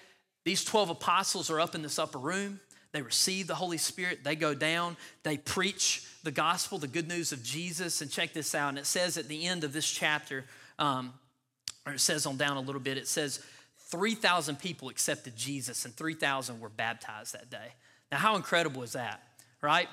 these 0.45 0.65
12 0.65 0.91
apostles 0.91 1.51
are 1.51 1.61
up 1.61 1.75
in 1.75 1.83
this 1.83 1.99
upper 1.99 2.19
room. 2.19 2.61
They 2.93 3.03
receive 3.03 3.47
the 3.47 3.55
Holy 3.55 3.79
Spirit. 3.79 4.25
They 4.25 4.37
go 4.37 4.55
down. 4.55 4.97
They 5.23 5.37
preach 5.37 6.07
the 6.23 6.31
gospel, 6.31 6.79
the 6.79 6.89
good 6.89 7.09
news 7.09 7.33
of 7.33 7.43
Jesus. 7.43 8.01
And 8.01 8.11
check 8.11 8.33
this 8.33 8.55
out. 8.55 8.71
And 8.71 8.79
it 8.79 8.87
says 8.87 9.19
at 9.19 9.29
the 9.29 9.47
end 9.47 9.65
of 9.65 9.73
this 9.73 9.91
chapter, 9.91 10.45
um, 10.79 11.13
or 11.85 11.95
it 11.95 12.01
says 12.01 12.27
on 12.27 12.37
down 12.37 12.57
a 12.57 12.61
little 12.61 12.81
bit, 12.81 12.97
it 12.97 13.09
says 13.09 13.41
3,000 13.89 14.59
people 14.59 14.89
accepted 14.89 15.37
Jesus 15.37 15.85
and 15.85 15.95
3,000 15.95 16.61
were 16.61 16.69
baptized 16.69 17.35
that 17.35 17.51
day. 17.51 17.73
Now, 18.11 18.19
how 18.19 18.37
incredible 18.37 18.83
is 18.83 18.93
that, 18.93 19.23
right? 19.61 19.89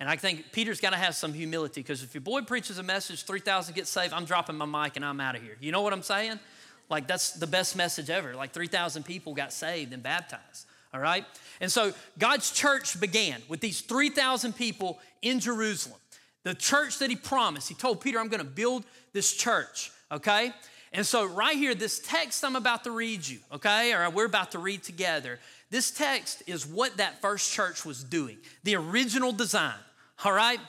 And 0.00 0.08
I 0.08 0.16
think 0.16 0.50
Peter's 0.50 0.80
got 0.80 0.90
to 0.90 0.96
have 0.96 1.14
some 1.14 1.32
humility 1.32 1.82
because 1.82 2.02
if 2.02 2.14
your 2.14 2.22
boy 2.22 2.40
preaches 2.42 2.78
a 2.78 2.82
message, 2.82 3.24
3,000 3.24 3.74
get 3.74 3.86
saved, 3.86 4.12
I'm 4.12 4.24
dropping 4.24 4.56
my 4.56 4.64
mic 4.64 4.96
and 4.96 5.04
I'm 5.04 5.20
out 5.20 5.36
of 5.36 5.42
here. 5.42 5.56
You 5.60 5.70
know 5.70 5.82
what 5.82 5.92
I'm 5.92 6.02
saying? 6.02 6.40
Like, 6.88 7.06
that's 7.06 7.32
the 7.32 7.46
best 7.46 7.76
message 7.76 8.10
ever. 8.10 8.34
Like, 8.34 8.52
3,000 8.52 9.04
people 9.04 9.34
got 9.34 9.52
saved 9.52 9.92
and 9.92 10.02
baptized 10.02 10.66
all 10.92 11.00
right? 11.00 11.24
And 11.60 11.70
so 11.70 11.92
God's 12.18 12.50
church 12.50 13.00
began 13.00 13.42
with 13.48 13.60
these 13.60 13.80
3,000 13.80 14.54
people 14.54 14.98
in 15.22 15.40
Jerusalem. 15.40 15.98
The 16.42 16.54
church 16.54 16.98
that 16.98 17.10
he 17.10 17.16
promised, 17.16 17.68
he 17.68 17.74
told 17.74 18.00
Peter, 18.00 18.18
I'm 18.18 18.28
gonna 18.28 18.44
build 18.44 18.84
this 19.12 19.32
church, 19.32 19.92
okay? 20.10 20.52
And 20.92 21.06
so, 21.06 21.24
right 21.26 21.56
here, 21.56 21.74
this 21.74 22.00
text 22.00 22.44
I'm 22.44 22.56
about 22.56 22.84
to 22.84 22.90
read 22.90 23.26
you, 23.26 23.38
okay, 23.52 23.92
or 23.92 24.08
we're 24.10 24.24
about 24.24 24.52
to 24.52 24.58
read 24.58 24.82
together, 24.82 25.38
this 25.70 25.90
text 25.90 26.42
is 26.48 26.66
what 26.66 26.96
that 26.96 27.20
first 27.20 27.52
church 27.52 27.84
was 27.84 28.02
doing, 28.02 28.38
the 28.64 28.74
original 28.74 29.30
design, 29.30 29.78
all 30.24 30.32
right? 30.32 30.60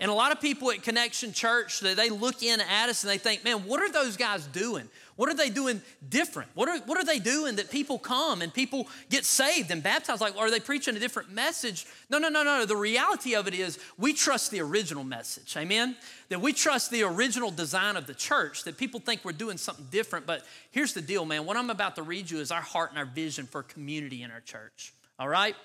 And 0.00 0.10
a 0.10 0.14
lot 0.14 0.32
of 0.32 0.40
people 0.40 0.70
at 0.70 0.82
Connection 0.82 1.34
Church, 1.34 1.80
they 1.80 2.08
look 2.08 2.42
in 2.42 2.58
at 2.62 2.88
us 2.88 3.04
and 3.04 3.10
they 3.12 3.18
think, 3.18 3.44
man, 3.44 3.66
what 3.66 3.82
are 3.82 3.92
those 3.92 4.16
guys 4.16 4.46
doing? 4.46 4.88
What 5.16 5.28
are 5.28 5.34
they 5.34 5.50
doing 5.50 5.82
different? 6.08 6.48
What 6.54 6.70
are, 6.70 6.78
what 6.86 6.96
are 6.96 7.04
they 7.04 7.18
doing 7.18 7.56
that 7.56 7.70
people 7.70 7.98
come 7.98 8.40
and 8.40 8.52
people 8.52 8.88
get 9.10 9.26
saved 9.26 9.70
and 9.70 9.82
baptized? 9.82 10.22
Like, 10.22 10.38
are 10.38 10.50
they 10.50 10.58
preaching 10.58 10.96
a 10.96 10.98
different 10.98 11.30
message? 11.30 11.84
No, 12.08 12.16
no, 12.16 12.30
no, 12.30 12.42
no. 12.42 12.64
The 12.64 12.78
reality 12.78 13.34
of 13.34 13.46
it 13.46 13.52
is 13.52 13.78
we 13.98 14.14
trust 14.14 14.50
the 14.50 14.62
original 14.62 15.04
message. 15.04 15.54
Amen? 15.58 15.96
That 16.30 16.40
we 16.40 16.54
trust 16.54 16.90
the 16.90 17.02
original 17.02 17.50
design 17.50 17.98
of 17.98 18.06
the 18.06 18.14
church, 18.14 18.64
that 18.64 18.78
people 18.78 19.00
think 19.00 19.22
we're 19.22 19.32
doing 19.32 19.58
something 19.58 19.88
different. 19.90 20.24
But 20.24 20.46
here's 20.70 20.94
the 20.94 21.02
deal, 21.02 21.26
man. 21.26 21.44
What 21.44 21.58
I'm 21.58 21.68
about 21.68 21.96
to 21.96 22.02
read 22.02 22.30
you 22.30 22.38
is 22.38 22.50
our 22.50 22.62
heart 22.62 22.88
and 22.88 22.98
our 22.98 23.04
vision 23.04 23.46
for 23.46 23.62
community 23.62 24.22
in 24.22 24.30
our 24.30 24.40
church. 24.40 24.94
All 25.18 25.28
right? 25.28 25.56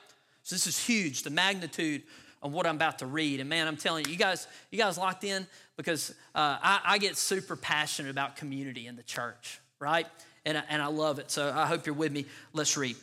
So 0.44 0.56
this 0.56 0.68
is 0.68 0.86
huge, 0.86 1.24
the 1.24 1.30
magnitude 1.30 2.04
of 2.42 2.54
what 2.54 2.66
I'm 2.66 2.76
about 2.76 3.00
to 3.00 3.06
read. 3.06 3.40
And 3.40 3.50
man, 3.50 3.68
I'm 3.68 3.78
telling 3.78 4.06
you, 4.06 4.12
you 4.12 4.18
guys, 4.18 4.48
you 4.72 4.78
guys 4.78 4.98
locked 4.98 5.24
in 5.24 5.48
because 5.78 6.12
uh, 6.34 6.58
I, 6.62 6.80
I, 6.86 6.98
get 6.98 7.18
super 7.18 7.56
passionate 7.56 8.12
about 8.12 8.36
community 8.36 8.88
in 8.88 8.96
the 8.96 9.04
church, 9.04 9.60
right? 9.80 10.06
And, 10.46 10.62
and 10.70 10.82
I 10.82 10.88
love 10.88 11.20
it. 11.20 11.32
So 11.32 11.52
I 11.54 11.66
hope 11.66 11.86
you're 11.86 11.96
with 11.96 12.12
me. 12.12 12.26
Let's 12.54 12.78
read. 12.78 12.96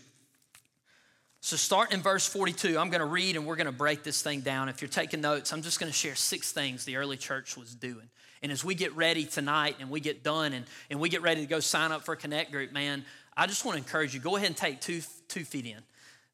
So 1.41 1.57
start 1.57 1.93
in 1.93 2.03
verse 2.03 2.27
42. 2.27 2.79
I'm 2.79 2.89
going 2.89 3.01
to 3.01 3.05
read 3.05 3.35
and 3.35 3.45
we're 3.45 3.57
going 3.57 3.67
to 3.67 3.73
break 3.73 4.05
this 4.05 4.23
thing 4.23 4.43
down. 4.43 4.69
If 4.69 4.81
you're 4.81 4.89
taking 4.89 5.21
notes, 5.21 5.53
I'm 5.53 5.62
just 5.62 5.81
going 5.81 5.91
to 5.91 5.97
share 5.97 6.15
six 6.15 6.53
things 6.53 6.85
the 6.85 6.97
early 6.97 7.17
church 7.17 7.57
was 7.57 7.75
doing. 7.75 8.09
And 8.43 8.53
as 8.53 8.65
we 8.65 8.77
get 8.77 8.95
ready 8.95 9.25
tonight 9.25 9.77
and 9.81 9.91
we 9.91 9.99
get 9.99 10.23
done 10.23 10.53
and, 10.53 10.67
and 10.89 11.01
we 11.01 11.09
get 11.09 11.23
ready 11.23 11.41
to 11.41 11.47
go 11.49 11.59
sign 11.59 11.91
up 11.91 12.05
for 12.05 12.12
a 12.12 12.17
Connect 12.17 12.53
group, 12.53 12.73
man, 12.73 13.05
I 13.37 13.49
just 13.49 13.65
want 13.65 13.77
to 13.77 13.83
encourage 13.83 14.15
you 14.15 14.21
go 14.21 14.37
ahead 14.37 14.49
and 14.49 14.57
take 14.57 14.81
two, 14.81 15.01
two 15.27 15.45
feet 15.45 15.67
in 15.67 15.83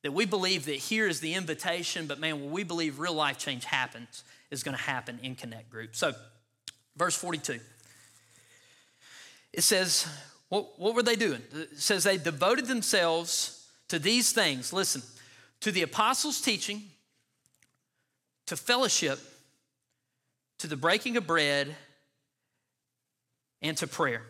that 0.03 0.13
we 0.13 0.25
believe 0.25 0.67
that 0.67 0.77
here 0.77 1.07
is 1.07 1.21
the 1.21 1.35
invitation, 1.35 2.07
but 2.07 2.21
man, 2.21 2.51
we 2.51 2.63
believe 2.63 2.99
real 2.99 3.15
life 3.15 3.39
change 3.39 3.65
happens, 3.65 4.23
is 4.51 4.63
going 4.63 4.77
to 4.77 4.83
happen 4.83 5.19
in 5.23 5.35
Connect 5.35 5.71
Group. 5.71 5.97
So, 5.97 6.13
verse 6.97 7.17
42, 7.17 7.59
it 9.53 9.63
says, 9.63 10.07
what, 10.49 10.79
what 10.79 10.95
were 10.95 11.03
they 11.03 11.17
doing? 11.17 11.43
It 11.53 11.79
says 11.79 12.05
they 12.05 12.17
devoted 12.17 12.67
themselves 12.67 13.67
to 13.89 13.99
these 13.99 14.33
things. 14.33 14.73
Listen, 14.73 15.03
to 15.61 15.73
the 15.73 15.83
apostles' 15.83 16.41
teaching, 16.41 16.83
to 18.47 18.57
fellowship, 18.57 19.19
to 20.59 20.67
the 20.67 20.77
breaking 20.77 21.17
of 21.17 21.27
bread, 21.27 21.75
and 23.61 23.77
to 23.77 23.87
prayer. 23.87 24.23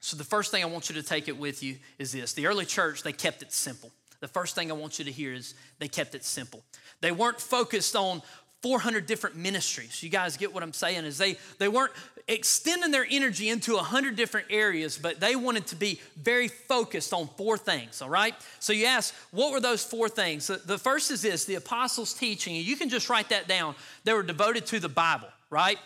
So, 0.00 0.16
the 0.16 0.24
first 0.24 0.52
thing 0.52 0.62
I 0.62 0.66
want 0.66 0.88
you 0.88 0.94
to 0.94 1.02
take 1.02 1.26
it 1.26 1.36
with 1.36 1.62
you 1.62 1.76
is 1.98 2.12
this 2.12 2.32
the 2.32 2.46
early 2.46 2.64
church, 2.64 3.02
they 3.02 3.12
kept 3.12 3.42
it 3.42 3.52
simple 3.52 3.90
the 4.20 4.28
first 4.28 4.54
thing 4.54 4.70
I 4.70 4.74
want 4.74 4.98
you 4.98 5.04
to 5.04 5.12
hear 5.12 5.32
is 5.32 5.54
they 5.78 5.88
kept 5.88 6.14
it 6.14 6.24
simple. 6.24 6.62
They 7.00 7.12
weren't 7.12 7.40
focused 7.40 7.94
on 7.94 8.22
400 8.62 9.06
different 9.06 9.36
ministries. 9.36 10.02
You 10.02 10.08
guys 10.08 10.36
get 10.36 10.52
what 10.52 10.62
I'm 10.62 10.72
saying? 10.72 11.04
Is 11.04 11.16
they 11.16 11.36
they 11.58 11.68
weren't 11.68 11.92
extending 12.26 12.90
their 12.90 13.06
energy 13.08 13.48
into 13.48 13.74
100 13.74 14.16
different 14.16 14.48
areas, 14.50 14.98
but 14.98 15.20
they 15.20 15.34
wanted 15.36 15.66
to 15.68 15.76
be 15.76 16.00
very 16.16 16.48
focused 16.48 17.12
on 17.14 17.28
four 17.36 17.56
things, 17.56 18.02
all 18.02 18.10
right? 18.10 18.34
So 18.58 18.72
you 18.72 18.86
ask, 18.86 19.14
what 19.30 19.50
were 19.52 19.60
those 19.60 19.82
four 19.82 20.08
things? 20.08 20.46
The 20.48 20.78
first 20.78 21.10
is 21.10 21.22
this, 21.22 21.46
the 21.46 21.54
apostles' 21.54 22.12
teaching. 22.12 22.54
You 22.54 22.76
can 22.76 22.90
just 22.90 23.08
write 23.08 23.30
that 23.30 23.48
down. 23.48 23.74
They 24.04 24.12
were 24.12 24.22
devoted 24.22 24.66
to 24.66 24.80
the 24.80 24.90
Bible, 24.90 25.28
right? 25.48 25.78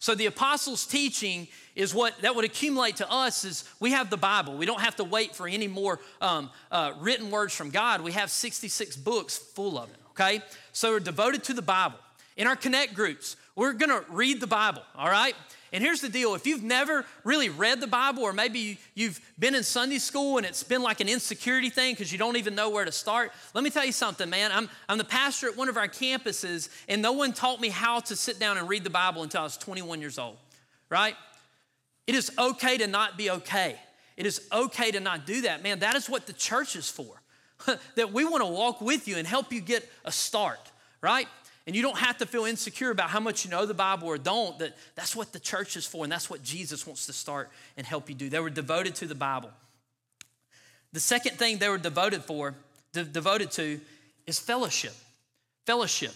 So 0.00 0.14
the 0.14 0.26
apostles' 0.26 0.86
teaching 0.86 1.48
is 1.74 1.92
what 1.92 2.20
that 2.22 2.36
would 2.36 2.44
accumulate 2.44 2.96
to 2.96 3.10
us 3.10 3.44
is 3.44 3.64
we 3.80 3.90
have 3.90 4.10
the 4.10 4.16
Bible. 4.16 4.56
We 4.56 4.66
don't 4.66 4.80
have 4.80 4.96
to 4.96 5.04
wait 5.04 5.34
for 5.34 5.48
any 5.48 5.66
more 5.66 5.98
um, 6.20 6.50
uh, 6.70 6.92
written 7.00 7.30
words 7.30 7.54
from 7.54 7.70
God. 7.70 8.00
We 8.00 8.12
have 8.12 8.30
66 8.30 8.96
books 8.96 9.36
full 9.36 9.78
of 9.78 9.90
it, 9.90 9.96
okay? 10.10 10.40
So 10.72 10.92
we're 10.92 11.00
devoted 11.00 11.44
to 11.44 11.54
the 11.54 11.62
Bible. 11.62 11.98
In 12.36 12.46
our 12.46 12.56
connect 12.56 12.94
groups, 12.94 13.36
we're 13.56 13.72
gonna 13.72 14.04
read 14.08 14.40
the 14.40 14.46
Bible, 14.46 14.82
all 14.96 15.10
right? 15.10 15.34
And 15.72 15.84
here's 15.84 16.00
the 16.00 16.08
deal 16.08 16.34
if 16.34 16.46
you've 16.46 16.62
never 16.62 17.04
really 17.24 17.48
read 17.48 17.80
the 17.80 17.86
Bible, 17.86 18.22
or 18.22 18.32
maybe 18.32 18.78
you've 18.94 19.20
been 19.38 19.54
in 19.54 19.62
Sunday 19.62 19.98
school 19.98 20.38
and 20.38 20.46
it's 20.46 20.62
been 20.62 20.82
like 20.82 21.00
an 21.00 21.08
insecurity 21.08 21.70
thing 21.70 21.94
because 21.94 22.10
you 22.10 22.18
don't 22.18 22.36
even 22.36 22.54
know 22.54 22.70
where 22.70 22.84
to 22.84 22.92
start, 22.92 23.32
let 23.54 23.62
me 23.64 23.70
tell 23.70 23.84
you 23.84 23.92
something, 23.92 24.28
man. 24.30 24.50
I'm, 24.52 24.68
I'm 24.88 24.98
the 24.98 25.04
pastor 25.04 25.48
at 25.48 25.56
one 25.56 25.68
of 25.68 25.76
our 25.76 25.88
campuses, 25.88 26.68
and 26.88 27.02
no 27.02 27.12
one 27.12 27.32
taught 27.32 27.60
me 27.60 27.68
how 27.68 28.00
to 28.00 28.16
sit 28.16 28.38
down 28.38 28.58
and 28.58 28.68
read 28.68 28.84
the 28.84 28.90
Bible 28.90 29.22
until 29.22 29.42
I 29.42 29.44
was 29.44 29.56
21 29.56 30.00
years 30.00 30.18
old, 30.18 30.36
right? 30.88 31.14
It 32.06 32.14
is 32.14 32.32
okay 32.38 32.78
to 32.78 32.86
not 32.86 33.18
be 33.18 33.30
okay. 33.30 33.76
It 34.16 34.26
is 34.26 34.48
okay 34.50 34.90
to 34.90 35.00
not 35.00 35.26
do 35.26 35.42
that. 35.42 35.62
Man, 35.62 35.80
that 35.80 35.94
is 35.94 36.08
what 36.08 36.26
the 36.26 36.32
church 36.32 36.74
is 36.74 36.90
for. 36.90 37.20
that 37.96 38.12
we 38.12 38.24
want 38.24 38.42
to 38.42 38.48
walk 38.48 38.80
with 38.80 39.08
you 39.08 39.16
and 39.16 39.26
help 39.26 39.52
you 39.52 39.60
get 39.60 39.88
a 40.04 40.12
start, 40.12 40.60
right? 41.00 41.28
And 41.68 41.76
you 41.76 41.82
don't 41.82 41.98
have 41.98 42.16
to 42.16 42.26
feel 42.26 42.46
insecure 42.46 42.90
about 42.90 43.10
how 43.10 43.20
much 43.20 43.44
you 43.44 43.50
know 43.50 43.66
the 43.66 43.74
Bible 43.74 44.08
or 44.08 44.16
don't. 44.16 44.58
That 44.58 44.74
that's 44.94 45.14
what 45.14 45.34
the 45.34 45.38
church 45.38 45.76
is 45.76 45.84
for, 45.84 46.02
and 46.02 46.10
that's 46.10 46.30
what 46.30 46.42
Jesus 46.42 46.86
wants 46.86 47.04
to 47.06 47.12
start 47.12 47.50
and 47.76 47.86
help 47.86 48.08
you 48.08 48.14
do. 48.14 48.30
They 48.30 48.40
were 48.40 48.48
devoted 48.48 48.94
to 48.96 49.06
the 49.06 49.14
Bible. 49.14 49.50
The 50.94 51.00
second 51.00 51.36
thing 51.36 51.58
they 51.58 51.68
were 51.68 51.76
devoted 51.76 52.22
for, 52.22 52.54
de- 52.94 53.04
devoted 53.04 53.50
to, 53.50 53.82
is 54.26 54.38
fellowship. 54.38 54.94
Fellowship. 55.66 56.14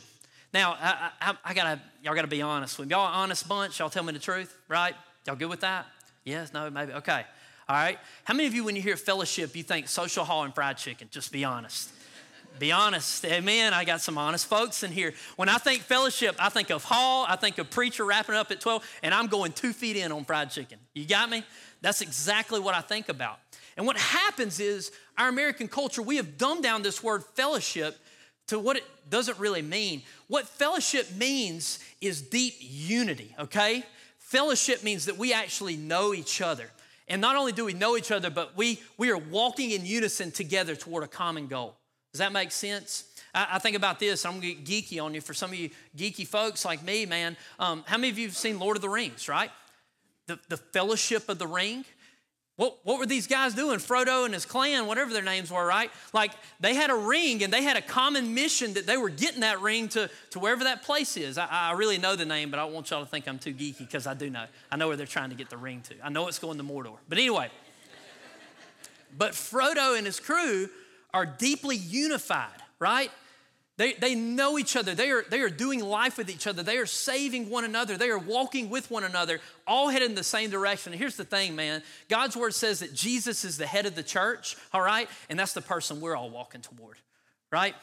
Now, 0.55 0.73
I, 0.81 1.11
I, 1.21 1.37
I, 1.45 1.53
gotta, 1.53 1.83
y'all 2.03 2.15
gotta 2.15 2.29
be 2.29 2.41
honest 2.41 2.79
with 2.79 2.89
me. 2.89 2.95
Y'all 2.95 3.13
honest 3.13 3.47
bunch, 3.47 3.79
y'all 3.79 3.91
tell 3.91 4.05
me 4.05 4.15
the 4.15 4.19
truth, 4.19 4.57
right? 4.69 4.95
Y'all 5.27 5.37
good 5.37 5.51
with 5.51 5.61
that? 5.61 5.85
Yes, 6.25 6.55
no, 6.55 6.71
maybe, 6.71 6.95
okay. 6.95 7.27
All 7.69 7.77
right. 7.77 7.99
How 8.25 8.33
many 8.33 8.47
of 8.47 8.55
you, 8.55 8.65
when 8.65 8.75
you 8.75 8.81
hear 8.81 8.97
fellowship, 8.97 9.55
you 9.55 9.63
think 9.63 9.89
social 9.89 10.25
hall 10.25 10.45
and 10.45 10.55
fried 10.55 10.79
chicken? 10.79 11.09
Just 11.11 11.31
be 11.31 11.45
honest. 11.45 11.91
Be 12.59 12.73
honest. 12.73 13.25
Amen. 13.25 13.75
I 13.75 13.85
got 13.85 14.01
some 14.01 14.19
honest 14.19 14.47
folks 14.47 14.83
in 14.83 14.93
here. 14.93 15.15
When 15.37 15.49
I 15.49 15.59
think 15.59 15.83
fellowship, 15.83 16.37
I 16.39 16.49
think 16.49 16.71
of 16.71 16.85
hall, 16.85 17.27
I 17.29 17.37
think 17.37 17.59
of 17.59 17.71
preacher 17.71 18.05
wrapping 18.05 18.35
up 18.35 18.51
at 18.51 18.61
12, 18.61 18.99
and 19.03 19.13
I'm 19.15 19.27
going 19.27 19.53
two 19.53 19.73
feet 19.73 19.97
in 19.97 20.13
on 20.13 20.25
fried 20.25 20.51
chicken. 20.51 20.79
You 20.95 21.07
got 21.07 21.29
me? 21.29 21.45
That's 21.81 22.01
exactly 22.01 22.61
what 22.61 22.75
I 22.75 22.81
think 22.81 23.09
about. 23.09 23.39
And 23.77 23.87
what 23.87 23.97
happens 23.97 24.61
is 24.61 24.93
our 25.19 25.29
American 25.29 25.69
culture, 25.69 26.03
we 26.03 26.17
have 26.17 26.37
dumbed 26.39 26.63
down 26.63 26.83
this 26.83 27.03
word 27.03 27.25
fellowship 27.35 27.99
to 28.49 28.59
what 28.59 28.77
it 28.77 28.85
doesn't 29.09 29.39
really 29.39 29.63
mean. 29.63 30.03
What 30.29 30.47
fellowship 30.47 31.15
means 31.17 31.79
is 32.01 32.23
deep 32.23 32.55
unity, 32.61 33.35
okay? 33.39 33.85
Fellowship 34.19 34.83
means 34.83 35.07
that 35.07 35.17
we 35.17 35.33
actually 35.33 35.77
know 35.77 36.15
each 36.15 36.41
other. 36.41 36.71
And 37.09 37.21
not 37.21 37.37
only 37.37 37.53
do 37.53 37.65
we 37.65 37.73
know 37.73 37.97
each 37.97 38.11
other, 38.11 38.31
but 38.31 38.57
we, 38.57 38.81
we 38.97 39.11
are 39.11 39.19
walking 39.19 39.71
in 39.71 39.85
unison 39.85 40.31
together 40.31 40.75
toward 40.75 41.03
a 41.05 41.09
common 41.09 41.47
goal. 41.47 41.77
Does 42.13 42.19
that 42.19 42.33
make 42.33 42.53
sense? 42.53 43.05
I, 43.35 43.49
I 43.53 43.59
think 43.59 43.77
about 43.77 43.99
this. 43.99 44.25
I'm 44.25 44.41
going 44.41 44.43
to 44.43 44.55
get 44.55 44.65
geeky 44.65 45.03
on 45.03 45.15
you. 45.15 45.21
For 45.21 45.35
some 45.35 45.51
of 45.51 45.57
you 45.57 45.71
geeky 45.97 46.27
folks 46.27 46.65
like 46.65 46.85
me, 46.85 47.07
man, 47.07 47.37
um, 47.59 47.85
how 47.87 47.97
many 47.97 48.11
of 48.11 48.19
you 48.19 48.29
have 48.29 48.37
seen 48.37 48.59
Lord 48.59 48.77
of 48.77 48.83
the 48.83 48.89
Rings, 48.89 49.29
right? 49.29 49.51
The, 50.27 50.39
the 50.49 50.57
Fellowship 50.57 51.29
of 51.29 51.39
the 51.39 51.47
Ring. 51.47 51.85
What, 52.57 52.79
what 52.85 52.99
were 52.99 53.07
these 53.07 53.27
guys 53.27 53.55
doing? 53.55 53.79
Frodo 53.79 54.27
and 54.27 54.35
his 54.35 54.45
clan, 54.45 54.87
whatever 54.87 55.13
their 55.13 55.23
names 55.23 55.51
were, 55.51 55.65
right? 55.65 55.91
Like 56.13 56.33
they 56.61 56.75
had 56.75 56.91
a 56.91 56.95
ring 56.95 57.43
and 57.43 57.51
they 57.51 57.63
had 57.63 57.79
a 57.79 57.83
common 57.83 58.35
mission 58.35 58.75
that 58.75 58.87
they 58.87 58.99
were 58.99 59.09
getting 59.09 59.41
that 59.41 59.63
ring 59.63 59.89
to, 59.89 60.11
to 60.31 60.39
wherever 60.39 60.65
that 60.65 60.83
place 60.83 61.17
is. 61.17 61.39
I, 61.39 61.47
I 61.51 61.73
really 61.73 61.97
know 61.97 62.15
the 62.15 62.27
name, 62.27 62.51
but 62.51 62.61
I 62.61 62.65
don't 62.65 62.75
want 62.75 62.91
y'all 62.91 63.03
to 63.03 63.11
think 63.11 63.27
I'm 63.27 63.39
too 63.39 63.55
geeky 63.55 63.79
because 63.79 64.07
I 64.07 64.13
do 64.13 64.29
know. 64.29 64.45
I 64.71 64.77
know 64.77 64.89
where 64.89 64.99
they're 64.99 65.07
trying 65.07 65.31
to 65.31 65.35
get 65.35 65.49
the 65.49 65.57
ring 65.57 65.81
to. 65.89 65.95
I 66.05 66.11
know 66.11 66.29
it's 66.29 66.39
going 66.39 66.59
to 66.59 66.65
Mordor. 66.65 66.99
But 67.09 67.17
anyway, 67.17 67.51
but 69.17 69.33
Frodo 69.33 69.97
and 69.97 70.05
his 70.05 70.21
crew 70.21 70.69
are 71.15 71.27
deeply 71.27 71.77
unified, 71.77 72.49
right? 72.79 73.11
They, 73.79 73.95
they 73.95 74.15
know 74.15 74.59
each 74.59 74.77
other. 74.77 74.95
They 74.95 75.11
are, 75.11 75.25
they 75.29 75.41
are 75.41 75.49
doing 75.49 75.81
life 75.81 76.19
with 76.19 76.29
each 76.29 76.47
other. 76.47 76.63
They 76.63 76.77
are 76.77 76.87
saving 76.87 77.49
one 77.49 77.65
another. 77.65 77.97
They 77.97 78.11
are 78.11 78.19
walking 78.19 78.69
with 78.69 78.91
one 78.91 79.03
another, 79.03 79.41
all 79.67 79.89
headed 79.89 80.11
in 80.11 80.15
the 80.15 80.23
same 80.23 80.51
direction. 80.51 80.93
And 80.93 81.01
here's 81.01 81.17
the 81.17 81.25
thing, 81.25 81.57
man 81.57 81.83
God's 82.09 82.37
word 82.37 82.55
says 82.55 82.81
that 82.81 82.95
Jesus 82.95 83.45
is 83.45 83.57
the 83.57 83.67
head 83.67 83.87
of 83.87 83.95
the 83.95 84.03
church, 84.03 84.57
all 84.73 84.83
right? 84.83 85.09
And 85.31 85.39
that's 85.39 85.55
the 85.55 85.63
person 85.63 86.01
we're 86.01 86.17
all 86.17 86.31
walking 86.31 86.61
toward, 86.61 86.99
right? 87.51 87.75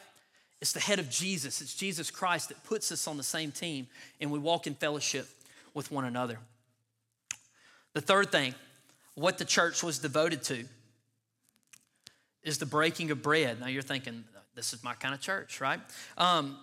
It's 0.61 0.73
the 0.73 0.79
head 0.79 0.99
of 0.99 1.09
Jesus. 1.09 1.61
It's 1.61 1.73
Jesus 1.73 2.11
Christ 2.11 2.49
that 2.49 2.63
puts 2.63 2.91
us 2.91 3.07
on 3.07 3.17
the 3.17 3.23
same 3.23 3.51
team, 3.51 3.87
and 4.21 4.29
we 4.31 4.39
walk 4.39 4.67
in 4.67 4.75
fellowship 4.75 5.27
with 5.73 5.91
one 5.91 6.05
another. 6.05 6.37
The 7.93 8.01
third 8.01 8.31
thing, 8.31 8.53
what 9.15 9.37
the 9.37 9.45
church 9.45 9.81
was 9.83 9.99
devoted 9.99 10.43
to, 10.43 10.65
is 12.43 12.57
the 12.57 12.65
breaking 12.65 13.11
of 13.11 13.21
bread. 13.21 13.59
Now 13.59 13.67
you're 13.67 13.81
thinking, 13.81 14.23
this 14.55 14.73
is 14.73 14.83
my 14.83 14.93
kind 14.93 15.13
of 15.13 15.21
church, 15.21 15.61
right? 15.61 15.79
Um, 16.17 16.57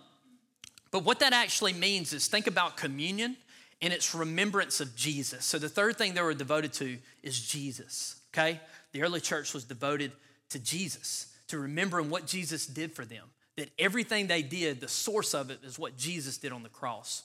but 0.91 1.05
what 1.05 1.21
that 1.21 1.33
actually 1.33 1.73
means 1.73 2.13
is 2.13 2.27
think 2.29 2.47
about 2.47 2.77
communion 2.77 3.37
and 3.83 3.93
its 3.93 4.15
remembrance 4.15 4.81
of 4.81 4.97
Jesus. 4.97 5.45
So 5.45 5.59
the 5.59 5.69
third 5.69 5.97
thing 5.97 6.15
they 6.15 6.23
were 6.23 6.35
devoted 6.35 6.73
to 6.75 6.99
is 7.23 7.39
Jesus, 7.39 8.17
okay? 8.33 8.61
The 8.93 9.03
early 9.03 9.21
church 9.21 9.53
was 9.53 9.65
devoted 9.65 10.13
to 10.51 10.59
Jesus, 10.59 11.35
to 11.49 11.59
remembering 11.59 12.09
what 12.09 12.27
Jesus 12.27 12.67
did 12.67 12.93
for 12.93 13.05
them. 13.05 13.25
That 13.57 13.71
everything 13.79 14.27
they 14.27 14.43
did, 14.43 14.81
the 14.81 14.89
source 14.89 15.35
of 15.35 15.51
it 15.51 15.61
is 15.65 15.79
what 15.79 15.97
Jesus 15.97 16.39
did 16.39 16.53
on 16.53 16.63
the 16.63 16.69
cross. 16.69 17.23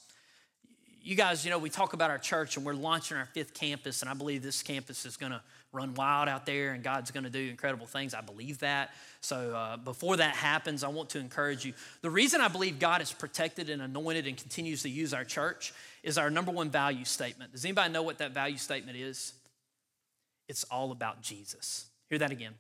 You 1.02 1.16
guys, 1.16 1.44
you 1.44 1.52
know, 1.52 1.58
we 1.58 1.70
talk 1.70 1.94
about 1.94 2.12
our 2.12 2.18
church 2.18 2.58
and 2.58 2.66
we're 2.66 2.74
launching 2.74 3.18
our 3.18 3.28
fifth 3.34 3.54
campus, 3.54 4.02
and 4.02 4.10
I 4.10 4.14
believe 4.14 4.44
this 4.44 4.62
campus 4.64 5.06
is 5.06 5.18
gonna 5.18 5.42
run 5.74 5.94
wild 5.94 6.28
out 6.28 6.46
there 6.46 6.74
and 6.74 6.84
God's 6.84 7.12
going 7.12 7.24
to 7.24 7.30
do 7.30 7.50
incredible 7.50 7.86
things. 7.86 8.14
I 8.14 8.22
believe 8.22 8.60
that. 8.60 8.92
So 9.22 9.56
uh, 9.56 9.78
before 9.78 10.18
that 10.18 10.36
happens, 10.36 10.84
I 10.84 10.90
want 10.90 11.10
to 11.12 11.20
encourage 11.20 11.64
you. 11.64 11.74
The 12.02 12.10
reason 12.10 12.42
I 12.42 12.48
believe 12.48 12.80
God 12.80 13.02
is 13.02 13.12
protected 13.12 13.70
and 13.70 13.82
anointed 13.82 14.28
and 14.28 14.36
continues 14.36 14.84
to 14.84 14.90
use 14.90 15.14
our 15.14 15.24
church 15.24 15.74
is 16.04 16.18
our 16.18 16.30
number 16.30 16.52
one 16.52 16.70
value 16.70 17.06
statement. 17.06 17.52
Does 17.52 17.64
anybody 17.64 17.94
know 17.94 18.04
what 18.04 18.18
that 18.18 18.32
value 18.34 18.58
statement 18.58 18.98
is? 18.98 19.34
It's 20.50 20.64
all 20.66 20.92
about 20.92 21.22
Jesus. 21.22 21.86
Hear 22.10 22.20
that 22.20 22.32
again. 22.32 22.54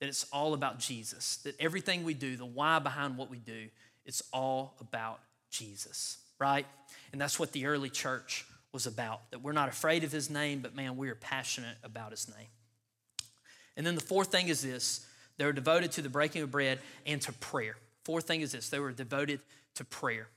That 0.00 0.08
it's 0.08 0.24
all 0.32 0.54
about 0.54 0.78
Jesus. 0.78 1.36
That 1.38 1.58
everything 1.60 2.04
we 2.04 2.14
do, 2.14 2.36
the 2.36 2.46
why 2.46 2.78
behind 2.78 3.18
what 3.18 3.30
we 3.30 3.38
do, 3.38 3.68
it's 4.06 4.22
all 4.32 4.74
about 4.80 5.20
Jesus, 5.50 6.18
right? 6.38 6.66
And 7.12 7.20
that's 7.20 7.38
what 7.38 7.52
the 7.52 7.66
early 7.66 7.90
church 7.90 8.46
was 8.76 8.86
about. 8.86 9.30
That 9.30 9.40
we're 9.40 9.52
not 9.52 9.70
afraid 9.70 10.04
of 10.04 10.12
his 10.12 10.28
name, 10.28 10.60
but 10.60 10.76
man, 10.76 10.98
we 10.98 11.08
are 11.08 11.14
passionate 11.14 11.78
about 11.82 12.10
his 12.10 12.28
name. 12.28 12.48
And 13.74 13.86
then 13.86 13.94
the 13.94 14.02
fourth 14.02 14.30
thing 14.30 14.48
is 14.48 14.60
this 14.60 15.06
they 15.38 15.46
were 15.46 15.54
devoted 15.54 15.92
to 15.92 16.02
the 16.02 16.10
breaking 16.10 16.42
of 16.42 16.50
bread 16.50 16.78
and 17.06 17.22
to 17.22 17.32
prayer. 17.32 17.76
Fourth 18.04 18.26
thing 18.26 18.42
is 18.42 18.52
this 18.52 18.68
they 18.68 18.78
were 18.78 18.92
devoted 18.92 19.40
to 19.76 19.84
prayer. 19.86 20.28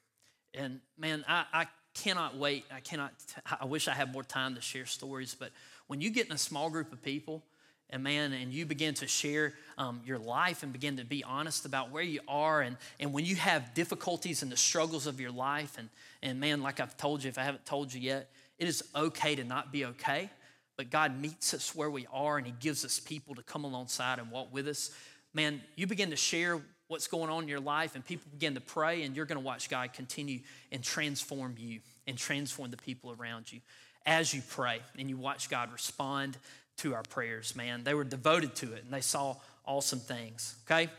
And 0.53 0.79
man, 0.97 1.25
I, 1.27 1.43
I 1.51 1.67
cannot 1.93 2.37
wait. 2.37 2.63
I 2.73 2.79
cannot, 2.79 3.11
I 3.59 3.65
wish 3.65 3.89
I 3.89 3.93
had 3.93 4.13
more 4.13 4.23
time 4.23 4.55
to 4.55 4.61
share 4.61 4.85
stories, 4.85 5.35
but 5.37 5.51
when 5.87 5.99
you 5.99 6.09
get 6.09 6.27
in 6.27 6.31
a 6.31 6.37
small 6.37 6.69
group 6.69 6.93
of 6.93 7.01
people, 7.01 7.43
and 7.89 8.03
man, 8.03 8.33
and 8.33 8.53
you 8.53 8.65
begin 8.65 8.93
to 8.95 9.07
share 9.07 9.53
um, 9.77 10.01
your 10.05 10.19
life 10.19 10.63
and 10.63 10.71
begin 10.71 10.97
to 10.97 11.05
be 11.05 11.23
honest 11.23 11.65
about 11.65 11.91
where 11.91 12.03
you 12.03 12.19
are, 12.27 12.61
and, 12.61 12.77
and 12.99 13.13
when 13.13 13.25
you 13.25 13.35
have 13.35 13.73
difficulties 13.73 14.43
and 14.43 14.51
the 14.51 14.57
struggles 14.57 15.07
of 15.07 15.19
your 15.19 15.31
life, 15.31 15.77
and, 15.77 15.89
and 16.21 16.39
man, 16.39 16.61
like 16.61 16.79
I've 16.79 16.97
told 16.97 17.23
you, 17.23 17.29
if 17.29 17.37
I 17.37 17.43
haven't 17.43 17.65
told 17.65 17.93
you 17.93 18.01
yet, 18.01 18.29
it 18.57 18.67
is 18.67 18.83
okay 18.95 19.35
to 19.35 19.43
not 19.43 19.71
be 19.71 19.85
okay, 19.85 20.29
but 20.77 20.89
God 20.89 21.19
meets 21.19 21.53
us 21.53 21.73
where 21.75 21.89
we 21.89 22.05
are, 22.11 22.37
and 22.37 22.45
He 22.45 22.53
gives 22.59 22.85
us 22.85 22.99
people 22.99 23.35
to 23.35 23.43
come 23.43 23.63
alongside 23.63 24.19
and 24.19 24.29
walk 24.29 24.53
with 24.53 24.67
us. 24.67 24.91
Man, 25.33 25.61
you 25.75 25.87
begin 25.87 26.09
to 26.11 26.15
share 26.15 26.61
what's 26.89 27.07
going 27.07 27.29
on 27.29 27.43
in 27.43 27.49
your 27.49 27.59
life, 27.59 27.95
and 27.95 28.05
people 28.05 28.29
begin 28.31 28.55
to 28.55 28.61
pray, 28.61 29.03
and 29.03 29.15
you're 29.15 29.25
going 29.25 29.39
to 29.39 29.45
watch 29.45 29.69
God 29.69 29.93
continue 29.93 30.39
and 30.71 30.83
transform 30.83 31.55
you 31.57 31.79
and 32.07 32.17
transform 32.17 32.71
the 32.71 32.77
people 32.77 33.15
around 33.19 33.51
you. 33.51 33.61
As 34.05 34.33
you 34.33 34.41
pray 34.49 34.79
and 34.97 35.09
you 35.09 35.17
watch 35.17 35.49
God 35.49 35.71
respond 35.71 36.37
to 36.79 36.95
our 36.95 37.03
prayers, 37.03 37.55
man. 37.55 37.83
They 37.83 37.93
were 37.93 38.03
devoted 38.03 38.55
to 38.57 38.73
it 38.73 38.83
and 38.83 38.93
they 38.93 39.01
saw 39.01 39.35
awesome 39.65 39.99
things, 39.99 40.55
okay? 40.65 40.89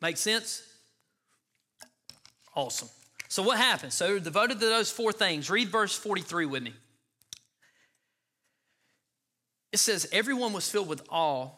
Make 0.00 0.16
sense? 0.16 0.62
Awesome. 2.54 2.88
So, 3.28 3.42
what 3.42 3.58
happened? 3.58 3.92
So, 3.92 4.06
they're 4.06 4.20
devoted 4.20 4.60
to 4.60 4.66
those 4.66 4.90
four 4.90 5.12
things. 5.12 5.50
Read 5.50 5.68
verse 5.68 5.96
43 5.96 6.46
with 6.46 6.62
me. 6.62 6.74
It 9.72 9.78
says, 9.78 10.08
Everyone 10.12 10.52
was 10.52 10.68
filled 10.68 10.88
with 10.88 11.02
awe 11.10 11.50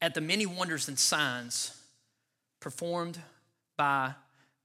at 0.00 0.14
the 0.14 0.20
many 0.20 0.46
wonders 0.46 0.88
and 0.88 0.98
signs 0.98 1.80
performed 2.60 3.18
by 3.76 4.12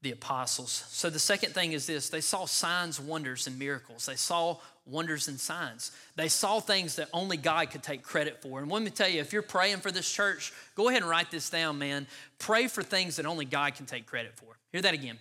the 0.02 0.12
apostles. 0.12 0.84
So 0.88 1.10
the 1.10 1.18
second 1.18 1.52
thing 1.52 1.72
is 1.72 1.86
this 1.86 2.08
they 2.08 2.20
saw 2.20 2.44
signs, 2.44 3.00
wonders, 3.00 3.46
and 3.46 3.58
miracles. 3.58 4.06
They 4.06 4.16
saw 4.16 4.58
wonders 4.86 5.28
and 5.28 5.38
signs. 5.38 5.92
They 6.16 6.28
saw 6.28 6.60
things 6.60 6.96
that 6.96 7.08
only 7.12 7.36
God 7.36 7.70
could 7.70 7.82
take 7.82 8.02
credit 8.02 8.40
for. 8.40 8.60
And 8.60 8.70
let 8.70 8.82
me 8.82 8.90
tell 8.90 9.08
you, 9.08 9.20
if 9.20 9.32
you're 9.32 9.42
praying 9.42 9.78
for 9.78 9.90
this 9.90 10.10
church, 10.10 10.52
go 10.76 10.88
ahead 10.88 11.02
and 11.02 11.10
write 11.10 11.30
this 11.30 11.50
down, 11.50 11.78
man. 11.78 12.06
Pray 12.38 12.68
for 12.68 12.82
things 12.82 13.16
that 13.16 13.26
only 13.26 13.44
God 13.44 13.74
can 13.74 13.86
take 13.86 14.06
credit 14.06 14.34
for. 14.36 14.56
Hear 14.72 14.82
that 14.82 14.94
again. 14.94 15.18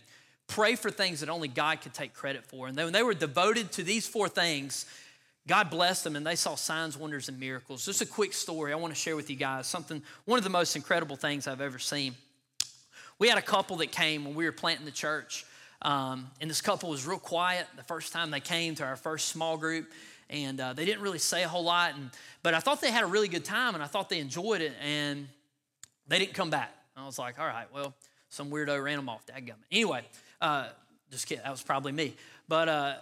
Pray 0.47 0.75
for 0.75 0.89
things 0.89 1.19
that 1.19 1.29
only 1.29 1.49
God 1.49 1.81
can 1.81 1.91
take 1.91 2.13
credit 2.13 2.45
for. 2.45 2.67
And 2.67 2.77
when 2.77 2.93
they 2.93 3.03
were 3.03 3.13
devoted 3.13 3.71
to 3.73 3.83
these 3.83 4.07
four 4.07 4.29
things, 4.29 4.85
God 5.45 5.69
blessed 5.69 6.03
them 6.03 6.15
and 6.15 6.25
they 6.25 6.35
saw 6.35 6.55
signs, 6.55 6.97
wonders, 6.97 7.27
and 7.27 7.39
miracles. 7.39 7.85
Just 7.85 8.01
a 8.01 8.05
quick 8.05 8.33
story 8.33 8.71
I 8.71 8.75
want 8.75 8.93
to 8.93 8.99
share 8.99 9.15
with 9.15 9.29
you 9.29 9.35
guys 9.35 9.67
something, 9.67 10.01
one 10.25 10.37
of 10.37 10.43
the 10.43 10.49
most 10.49 10.75
incredible 10.75 11.15
things 11.15 11.47
I've 11.47 11.61
ever 11.61 11.79
seen. 11.79 12.15
We 13.19 13.29
had 13.29 13.37
a 13.37 13.41
couple 13.43 13.77
that 13.77 13.91
came 13.91 14.25
when 14.25 14.35
we 14.35 14.45
were 14.45 14.51
planting 14.51 14.85
the 14.85 14.91
church. 14.91 15.45
Um, 15.81 16.29
and 16.39 16.49
this 16.49 16.61
couple 16.61 16.89
was 16.89 17.05
real 17.05 17.19
quiet 17.19 17.67
the 17.75 17.83
first 17.83 18.13
time 18.13 18.31
they 18.31 18.39
came 18.39 18.75
to 18.75 18.83
our 18.83 18.95
first 18.95 19.29
small 19.29 19.57
group. 19.57 19.91
And 20.29 20.59
uh, 20.59 20.73
they 20.73 20.85
didn't 20.85 21.01
really 21.01 21.19
say 21.19 21.43
a 21.43 21.47
whole 21.47 21.63
lot. 21.63 21.95
And, 21.95 22.09
but 22.43 22.53
I 22.53 22.59
thought 22.59 22.81
they 22.81 22.91
had 22.91 23.03
a 23.03 23.07
really 23.07 23.27
good 23.27 23.45
time 23.45 23.75
and 23.75 23.83
I 23.83 23.87
thought 23.87 24.09
they 24.09 24.19
enjoyed 24.19 24.61
it. 24.61 24.73
And 24.83 25.27
they 26.07 26.19
didn't 26.19 26.33
come 26.33 26.49
back. 26.49 26.73
I 26.95 27.05
was 27.05 27.19
like, 27.19 27.39
all 27.39 27.45
right, 27.45 27.67
well, 27.73 27.93
some 28.29 28.49
weirdo 28.49 28.83
ran 28.83 28.97
them 28.97 29.09
off. 29.09 29.25
Dadgummit. 29.25 29.55
Anyway, 29.71 30.03
uh, 30.41 30.69
just 31.11 31.27
kidding. 31.27 31.43
That 31.43 31.51
was 31.51 31.63
probably 31.63 31.91
me. 31.91 32.15
But, 32.47 32.69
uh, 32.69 32.95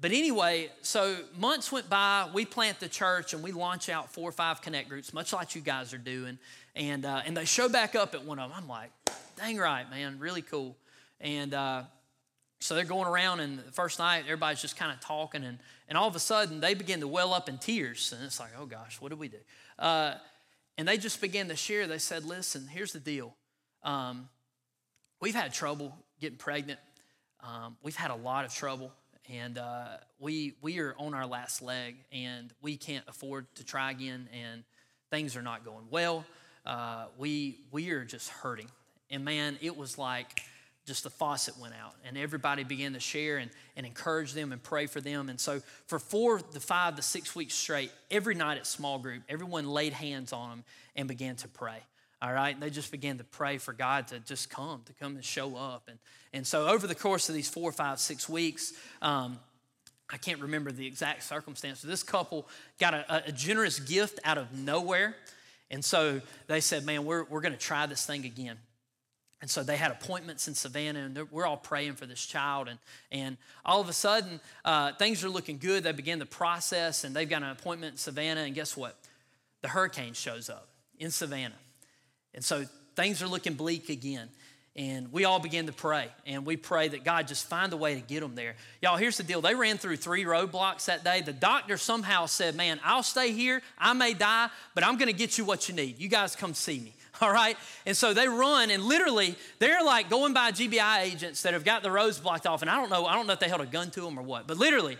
but 0.00 0.10
anyway, 0.10 0.70
so 0.82 1.16
months 1.38 1.72
went 1.72 1.88
by. 1.88 2.28
We 2.34 2.44
plant 2.44 2.80
the 2.80 2.88
church 2.88 3.34
and 3.34 3.42
we 3.42 3.52
launch 3.52 3.88
out 3.88 4.12
four 4.12 4.28
or 4.28 4.32
five 4.32 4.60
connect 4.60 4.88
groups, 4.88 5.14
much 5.14 5.32
like 5.32 5.54
you 5.54 5.62
guys 5.62 5.94
are 5.94 5.98
doing. 5.98 6.38
And, 6.74 7.06
uh, 7.06 7.22
and 7.24 7.36
they 7.36 7.46
show 7.46 7.68
back 7.68 7.94
up 7.94 8.14
at 8.14 8.24
one 8.24 8.38
of 8.38 8.50
them. 8.50 8.58
I'm 8.62 8.68
like, 8.68 8.90
dang 9.36 9.58
right, 9.58 9.88
man, 9.90 10.18
really 10.18 10.42
cool. 10.42 10.76
And 11.20 11.54
uh, 11.54 11.82
so 12.60 12.74
they're 12.74 12.84
going 12.84 13.06
around, 13.06 13.40
and 13.40 13.58
the 13.58 13.72
first 13.72 13.98
night, 13.98 14.24
everybody's 14.24 14.60
just 14.60 14.76
kind 14.76 14.92
of 14.92 15.00
talking, 15.00 15.44
and, 15.44 15.58
and 15.88 15.96
all 15.96 16.08
of 16.08 16.16
a 16.16 16.20
sudden, 16.20 16.60
they 16.60 16.74
begin 16.74 17.00
to 17.00 17.08
well 17.08 17.34
up 17.34 17.48
in 17.48 17.58
tears. 17.58 18.12
And 18.16 18.24
it's 18.24 18.40
like, 18.40 18.50
oh 18.58 18.66
gosh, 18.66 19.00
what 19.00 19.10
did 19.10 19.18
we 19.18 19.28
do? 19.28 19.38
Uh, 19.78 20.14
and 20.78 20.86
they 20.86 20.98
just 20.98 21.20
began 21.20 21.48
to 21.48 21.56
share. 21.56 21.86
They 21.86 21.98
said, 21.98 22.24
listen, 22.24 22.66
here's 22.66 22.92
the 22.92 23.00
deal. 23.00 23.34
Um, 23.82 24.28
we've 25.20 25.34
had 25.34 25.52
trouble 25.52 25.96
getting 26.20 26.38
pregnant. 26.38 26.80
Um, 27.40 27.76
we've 27.82 27.96
had 27.96 28.10
a 28.10 28.16
lot 28.16 28.44
of 28.44 28.52
trouble, 28.52 28.92
and 29.30 29.58
uh, 29.58 29.98
we 30.18 30.54
we 30.62 30.80
are 30.80 30.94
on 30.98 31.14
our 31.14 31.26
last 31.26 31.62
leg, 31.62 31.96
and 32.10 32.52
we 32.62 32.76
can't 32.76 33.04
afford 33.06 33.46
to 33.56 33.64
try 33.64 33.90
again, 33.90 34.28
and 34.32 34.64
things 35.10 35.36
are 35.36 35.42
not 35.42 35.64
going 35.64 35.86
well. 35.90 36.24
Uh, 36.64 37.06
we 37.16 37.58
we 37.70 37.90
are 37.90 38.04
just 38.04 38.28
hurting, 38.30 38.68
and 39.10 39.24
man, 39.24 39.58
it 39.60 39.76
was 39.76 39.98
like 39.98 40.42
just 40.86 41.02
the 41.02 41.10
faucet 41.10 41.58
went 41.58 41.74
out 41.74 41.94
and 42.04 42.16
everybody 42.16 42.62
began 42.62 42.92
to 42.92 43.00
share 43.00 43.38
and, 43.38 43.50
and 43.76 43.84
encourage 43.84 44.32
them 44.32 44.52
and 44.52 44.62
pray 44.62 44.86
for 44.86 45.00
them. 45.00 45.28
And 45.28 45.40
so 45.40 45.60
for 45.86 45.98
four 45.98 46.38
to 46.38 46.60
five 46.60 46.94
to 46.96 47.02
six 47.02 47.34
weeks 47.34 47.54
straight 47.54 47.90
every 48.10 48.34
night 48.34 48.56
at 48.58 48.66
small 48.66 48.98
group 48.98 49.22
everyone 49.28 49.68
laid 49.68 49.92
hands 49.92 50.32
on 50.32 50.50
them 50.50 50.64
and 50.94 51.08
began 51.08 51.36
to 51.36 51.48
pray 51.48 51.82
all 52.22 52.32
right? 52.32 52.54
And 52.54 52.62
they 52.62 52.70
just 52.70 52.90
began 52.90 53.18
to 53.18 53.24
pray 53.24 53.58
for 53.58 53.72
god 53.72 54.08
to 54.08 54.20
just 54.20 54.50
come 54.50 54.82
to 54.86 54.92
come 54.94 55.16
and 55.16 55.24
show 55.24 55.56
up. 55.56 55.84
And, 55.88 55.98
and 56.32 56.46
so 56.46 56.68
over 56.68 56.86
the 56.86 56.94
course 56.94 57.28
of 57.28 57.34
these 57.34 57.48
four 57.48 57.72
five 57.72 57.98
six 57.98 58.28
weeks 58.28 58.72
um, 59.02 59.38
i 60.08 60.16
can't 60.16 60.40
remember 60.40 60.70
the 60.70 60.86
exact 60.86 61.24
circumstance 61.24 61.82
this 61.82 62.02
couple 62.02 62.48
got 62.78 62.94
a, 62.94 63.24
a 63.28 63.32
generous 63.32 63.80
gift 63.80 64.20
out 64.24 64.38
of 64.38 64.52
nowhere. 64.52 65.16
And 65.70 65.84
so 65.84 66.20
they 66.46 66.60
said 66.60 66.86
man 66.86 67.04
we're, 67.04 67.24
we're 67.24 67.40
going 67.40 67.54
to 67.54 67.58
try 67.58 67.86
this 67.86 68.06
thing 68.06 68.24
again 68.24 68.58
and 69.42 69.50
so 69.50 69.62
they 69.62 69.76
had 69.76 69.90
appointments 69.90 70.48
in 70.48 70.54
Savannah, 70.54 71.00
and 71.00 71.30
we're 71.30 71.46
all 71.46 71.58
praying 71.58 71.94
for 71.94 72.06
this 72.06 72.24
child. 72.24 72.68
And, 72.68 72.78
and 73.12 73.36
all 73.64 73.82
of 73.82 73.88
a 73.88 73.92
sudden, 73.92 74.40
uh, 74.64 74.92
things 74.92 75.22
are 75.24 75.28
looking 75.28 75.58
good. 75.58 75.82
They 75.82 75.92
begin 75.92 76.18
the 76.18 76.26
process, 76.26 77.04
and 77.04 77.14
they've 77.14 77.28
got 77.28 77.42
an 77.42 77.50
appointment 77.50 77.92
in 77.92 77.98
Savannah. 77.98 78.42
And 78.42 78.54
guess 78.54 78.76
what? 78.76 78.96
The 79.60 79.68
hurricane 79.68 80.14
shows 80.14 80.48
up 80.48 80.68
in 80.98 81.10
Savannah. 81.10 81.54
And 82.34 82.42
so 82.42 82.64
things 82.94 83.22
are 83.22 83.28
looking 83.28 83.54
bleak 83.54 83.90
again. 83.90 84.28
And 84.74 85.10
we 85.10 85.24
all 85.24 85.38
begin 85.38 85.66
to 85.66 85.72
pray, 85.72 86.08
and 86.26 86.44
we 86.44 86.58
pray 86.58 86.88
that 86.88 87.02
God 87.02 87.26
just 87.26 87.48
find 87.48 87.72
a 87.72 87.78
way 87.78 87.94
to 87.94 88.00
get 88.02 88.20
them 88.20 88.34
there. 88.34 88.56
Y'all, 88.82 88.98
here's 88.98 89.16
the 89.16 89.22
deal. 89.22 89.40
They 89.40 89.54
ran 89.54 89.78
through 89.78 89.96
three 89.96 90.24
roadblocks 90.24 90.84
that 90.84 91.02
day. 91.02 91.22
The 91.22 91.32
doctor 91.32 91.78
somehow 91.78 92.26
said, 92.26 92.54
Man, 92.54 92.78
I'll 92.84 93.02
stay 93.02 93.32
here. 93.32 93.62
I 93.78 93.94
may 93.94 94.12
die, 94.12 94.50
but 94.74 94.84
I'm 94.84 94.98
going 94.98 95.08
to 95.08 95.14
get 95.14 95.38
you 95.38 95.46
what 95.46 95.70
you 95.70 95.74
need. 95.74 95.98
You 95.98 96.08
guys 96.08 96.36
come 96.36 96.52
see 96.52 96.78
me. 96.78 96.92
all 97.20 97.32
right? 97.32 97.56
And 97.84 97.96
so 97.96 98.14
they 98.14 98.28
run, 98.28 98.70
and 98.70 98.82
literally, 98.82 99.36
they're 99.58 99.82
like 99.82 100.10
going 100.10 100.32
by 100.32 100.52
GBI 100.52 101.02
agents 101.02 101.42
that 101.42 101.54
have 101.54 101.64
got 101.64 101.82
the 101.82 101.90
roads 101.90 102.18
blocked 102.18 102.46
off. 102.46 102.62
And 102.62 102.70
I 102.70 102.76
don't 102.76 102.90
know, 102.90 103.06
I 103.06 103.14
don't 103.14 103.26
know 103.26 103.32
if 103.32 103.40
they 103.40 103.48
held 103.48 103.60
a 103.60 103.66
gun 103.66 103.90
to 103.92 104.00
them 104.00 104.18
or 104.18 104.22
what, 104.22 104.46
but 104.46 104.56
literally, 104.56 104.96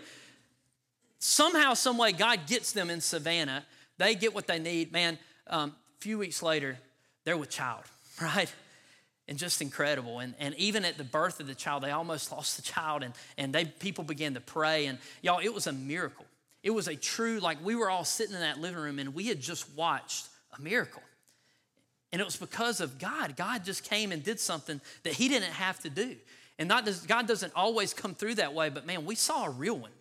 somehow, 1.19 1.73
some 1.73 1.97
way, 1.97 2.11
God 2.11 2.41
gets 2.47 2.71
them 2.71 2.89
in 2.89 3.01
Savannah. 3.01 3.65
They 3.97 4.15
get 4.15 4.35
what 4.35 4.47
they 4.47 4.59
need. 4.59 4.91
Man, 4.91 5.17
um, 5.47 5.69
a 5.69 6.01
few 6.01 6.17
weeks 6.17 6.43
later, 6.43 6.77
they're 7.23 7.37
with 7.37 7.49
child, 7.49 7.83
right? 8.21 8.53
And 9.27 9.37
just 9.37 9.61
incredible. 9.61 10.19
And, 10.19 10.35
and 10.39 10.55
even 10.55 10.85
at 10.85 10.97
the 10.97 11.03
birth 11.03 11.39
of 11.39 11.47
the 11.47 11.55
child, 11.55 11.83
they 11.83 11.91
almost 11.91 12.31
lost 12.31 12.55
the 12.55 12.61
child, 12.61 13.03
and, 13.03 13.13
and 13.37 13.53
they 13.53 13.65
people 13.65 14.03
began 14.03 14.35
to 14.35 14.41
pray. 14.41 14.85
And 14.85 14.99
y'all, 15.21 15.39
it 15.39 15.53
was 15.53 15.67
a 15.67 15.73
miracle. 15.73 16.25
It 16.63 16.71
was 16.71 16.87
a 16.87 16.95
true, 16.95 17.39
like 17.39 17.63
we 17.63 17.75
were 17.75 17.89
all 17.89 18.03
sitting 18.03 18.33
in 18.33 18.41
that 18.41 18.59
living 18.59 18.81
room 18.81 18.99
and 18.99 19.13
we 19.13 19.27
had 19.27 19.39
just 19.39 19.73
watched 19.75 20.27
a 20.57 20.61
miracle. 20.61 21.01
And 22.11 22.21
it 22.21 22.25
was 22.25 22.37
because 22.37 22.79
of 22.79 22.99
God. 22.99 23.35
God 23.35 23.65
just 23.65 23.83
came 23.83 24.11
and 24.11 24.23
did 24.23 24.39
something 24.39 24.79
that 25.03 25.13
He 25.13 25.27
didn't 25.27 25.51
have 25.51 25.79
to 25.81 25.89
do. 25.89 26.15
And 26.59 26.67
not 26.67 26.85
does, 26.85 27.01
God 27.01 27.27
doesn't 27.27 27.53
always 27.55 27.93
come 27.93 28.15
through 28.15 28.35
that 28.35 28.53
way, 28.53 28.69
but 28.69 28.85
man, 28.85 29.05
we 29.05 29.15
saw 29.15 29.45
a 29.45 29.49
real 29.49 29.77
one 29.77 29.91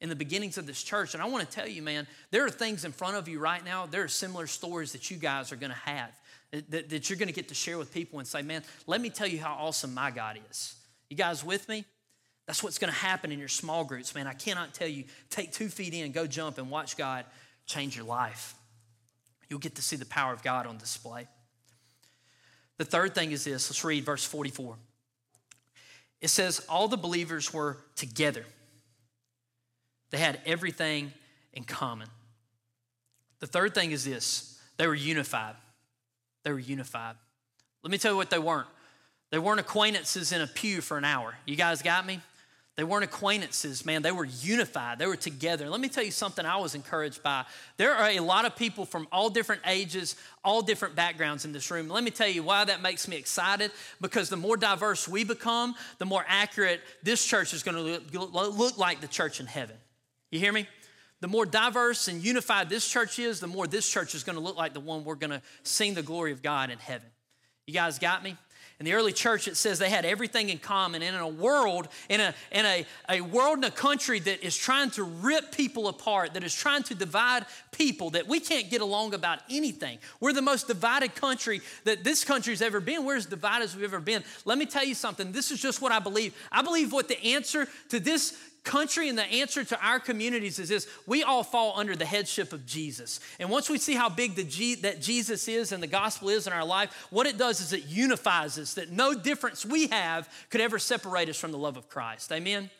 in 0.00 0.08
the 0.08 0.16
beginnings 0.16 0.58
of 0.58 0.66
this 0.66 0.82
church. 0.82 1.14
And 1.14 1.22
I 1.22 1.26
want 1.26 1.48
to 1.48 1.50
tell 1.50 1.66
you, 1.66 1.82
man, 1.82 2.06
there 2.30 2.44
are 2.44 2.50
things 2.50 2.84
in 2.84 2.92
front 2.92 3.16
of 3.16 3.26
you 3.26 3.38
right 3.38 3.64
now. 3.64 3.86
There 3.86 4.04
are 4.04 4.08
similar 4.08 4.46
stories 4.46 4.92
that 4.92 5.10
you 5.10 5.16
guys 5.16 5.50
are 5.50 5.56
going 5.56 5.72
to 5.72 5.78
have 5.78 6.10
eh, 6.52 6.60
that, 6.68 6.90
that 6.90 7.08
you're 7.08 7.18
going 7.18 7.28
to 7.28 7.34
get 7.34 7.48
to 7.48 7.54
share 7.54 7.78
with 7.78 7.92
people 7.92 8.18
and 8.18 8.28
say, 8.28 8.42
man, 8.42 8.62
let 8.86 9.00
me 9.00 9.10
tell 9.10 9.26
you 9.26 9.40
how 9.40 9.54
awesome 9.54 9.94
my 9.94 10.10
God 10.10 10.38
is. 10.50 10.74
You 11.08 11.16
guys 11.16 11.42
with 11.42 11.68
me? 11.68 11.84
That's 12.46 12.62
what's 12.62 12.78
going 12.78 12.92
to 12.92 12.98
happen 12.98 13.32
in 13.32 13.38
your 13.38 13.48
small 13.48 13.84
groups, 13.84 14.14
man. 14.14 14.26
I 14.26 14.34
cannot 14.34 14.74
tell 14.74 14.88
you, 14.88 15.04
take 15.30 15.52
two 15.52 15.68
feet 15.68 15.94
in, 15.94 16.12
go 16.12 16.26
jump, 16.26 16.58
and 16.58 16.70
watch 16.70 16.96
God 16.96 17.24
change 17.64 17.96
your 17.96 18.04
life. 18.04 18.54
You'll 19.48 19.60
get 19.60 19.76
to 19.76 19.82
see 19.82 19.96
the 19.96 20.04
power 20.04 20.32
of 20.32 20.42
God 20.42 20.66
on 20.66 20.76
display. 20.76 21.26
The 22.78 22.84
third 22.84 23.14
thing 23.14 23.30
is 23.30 23.44
this 23.44 23.70
let's 23.70 23.84
read 23.84 24.04
verse 24.04 24.24
44. 24.24 24.76
It 26.20 26.28
says, 26.28 26.60
All 26.68 26.88
the 26.88 26.96
believers 26.96 27.52
were 27.52 27.78
together, 27.96 28.44
they 30.10 30.18
had 30.18 30.40
everything 30.46 31.12
in 31.52 31.64
common. 31.64 32.08
The 33.40 33.46
third 33.46 33.74
thing 33.74 33.90
is 33.90 34.04
this 34.04 34.58
they 34.76 34.86
were 34.86 34.94
unified. 34.94 35.56
They 36.44 36.52
were 36.52 36.58
unified. 36.58 37.16
Let 37.82 37.90
me 37.90 37.98
tell 37.98 38.12
you 38.12 38.16
what 38.16 38.30
they 38.30 38.38
weren't. 38.38 38.68
They 39.30 39.38
weren't 39.38 39.60
acquaintances 39.60 40.32
in 40.32 40.40
a 40.40 40.46
pew 40.46 40.80
for 40.80 40.96
an 40.96 41.04
hour. 41.04 41.34
You 41.44 41.56
guys 41.56 41.82
got 41.82 42.06
me? 42.06 42.20
They 42.76 42.82
weren't 42.82 43.04
acquaintances, 43.04 43.86
man. 43.86 44.02
They 44.02 44.10
were 44.10 44.24
unified. 44.24 44.98
They 44.98 45.06
were 45.06 45.14
together. 45.14 45.70
Let 45.70 45.80
me 45.80 45.88
tell 45.88 46.02
you 46.02 46.10
something 46.10 46.44
I 46.44 46.56
was 46.56 46.74
encouraged 46.74 47.22
by. 47.22 47.44
There 47.76 47.94
are 47.94 48.10
a 48.10 48.18
lot 48.18 48.46
of 48.46 48.56
people 48.56 48.84
from 48.84 49.06
all 49.12 49.30
different 49.30 49.62
ages, 49.64 50.16
all 50.42 50.60
different 50.60 50.96
backgrounds 50.96 51.44
in 51.44 51.52
this 51.52 51.70
room. 51.70 51.88
Let 51.88 52.02
me 52.02 52.10
tell 52.10 52.26
you 52.28 52.42
why 52.42 52.64
that 52.64 52.82
makes 52.82 53.06
me 53.06 53.16
excited 53.16 53.70
because 54.00 54.28
the 54.28 54.36
more 54.36 54.56
diverse 54.56 55.06
we 55.06 55.22
become, 55.22 55.76
the 55.98 56.04
more 56.04 56.24
accurate 56.26 56.80
this 57.04 57.24
church 57.24 57.54
is 57.54 57.62
going 57.62 57.76
to 57.76 58.18
look 58.18 58.76
like 58.76 59.00
the 59.00 59.06
church 59.06 59.38
in 59.38 59.46
heaven. 59.46 59.76
You 60.32 60.40
hear 60.40 60.52
me? 60.52 60.66
The 61.20 61.28
more 61.28 61.46
diverse 61.46 62.08
and 62.08 62.24
unified 62.24 62.68
this 62.68 62.88
church 62.88 63.20
is, 63.20 63.38
the 63.38 63.46
more 63.46 63.68
this 63.68 63.88
church 63.88 64.16
is 64.16 64.24
going 64.24 64.36
to 64.36 64.42
look 64.42 64.56
like 64.56 64.74
the 64.74 64.80
one 64.80 65.04
we're 65.04 65.14
going 65.14 65.30
to 65.30 65.42
sing 65.62 65.94
the 65.94 66.02
glory 66.02 66.32
of 66.32 66.42
God 66.42 66.70
in 66.70 66.78
heaven. 66.78 67.08
You 67.68 67.72
guys 67.72 68.00
got 68.00 68.24
me? 68.24 68.36
In 68.80 68.86
the 68.86 68.92
early 68.94 69.12
church, 69.12 69.46
it 69.46 69.56
says 69.56 69.78
they 69.78 69.88
had 69.88 70.04
everything 70.04 70.48
in 70.48 70.58
common. 70.58 71.02
And 71.02 71.14
in 71.14 71.22
a 71.22 71.28
world, 71.28 71.86
in 72.08 72.20
a, 72.20 72.34
in 72.50 72.66
a, 72.66 72.84
a 73.08 73.20
world 73.20 73.58
in 73.58 73.64
a 73.64 73.70
country 73.70 74.18
that 74.18 74.44
is 74.44 74.56
trying 74.56 74.90
to 74.92 75.04
rip 75.04 75.52
people 75.52 75.86
apart, 75.86 76.34
that 76.34 76.42
is 76.42 76.52
trying 76.52 76.82
to 76.84 76.94
divide 76.94 77.46
people, 77.70 78.10
that 78.10 78.26
we 78.26 78.40
can't 78.40 78.70
get 78.70 78.80
along 78.80 79.14
about 79.14 79.38
anything. 79.48 79.98
We're 80.18 80.32
the 80.32 80.42
most 80.42 80.66
divided 80.66 81.14
country 81.14 81.60
that 81.84 82.02
this 82.02 82.24
country's 82.24 82.62
ever 82.62 82.80
been. 82.80 83.04
We're 83.04 83.16
as 83.16 83.26
divided 83.26 83.66
as 83.66 83.76
we've 83.76 83.84
ever 83.84 84.00
been. 84.00 84.24
Let 84.44 84.58
me 84.58 84.66
tell 84.66 84.84
you 84.84 84.94
something. 84.94 85.30
This 85.30 85.52
is 85.52 85.62
just 85.62 85.80
what 85.80 85.92
I 85.92 86.00
believe. 86.00 86.34
I 86.50 86.62
believe 86.62 86.92
what 86.92 87.06
the 87.06 87.22
answer 87.22 87.68
to 87.90 88.00
this 88.00 88.36
country 88.64 89.08
and 89.08 89.16
the 89.16 89.24
answer 89.24 89.62
to 89.62 89.86
our 89.86 90.00
communities 90.00 90.58
is 90.58 90.68
this 90.68 90.88
we 91.06 91.22
all 91.22 91.42
fall 91.42 91.74
under 91.76 91.94
the 91.94 92.04
headship 92.04 92.52
of 92.52 92.66
Jesus. 92.66 93.20
And 93.38 93.50
once 93.50 93.70
we 93.70 93.78
see 93.78 93.94
how 93.94 94.08
big 94.08 94.34
the 94.34 94.44
G, 94.44 94.74
that 94.76 95.00
Jesus 95.00 95.46
is 95.46 95.70
and 95.70 95.82
the 95.82 95.86
gospel 95.86 96.30
is 96.30 96.46
in 96.46 96.52
our 96.52 96.64
life, 96.64 97.06
what 97.10 97.26
it 97.26 97.38
does 97.38 97.60
is 97.60 97.72
it 97.72 97.84
unifies 97.86 98.58
us, 98.58 98.74
that 98.74 98.90
no 98.90 99.14
difference 99.14 99.64
we 99.64 99.86
have 99.88 100.28
could 100.50 100.60
ever 100.60 100.78
separate 100.78 101.28
us 101.28 101.38
from 101.38 101.52
the 101.52 101.58
love 101.58 101.76
of 101.76 101.88
Christ. 101.88 102.32
Amen? 102.32 102.70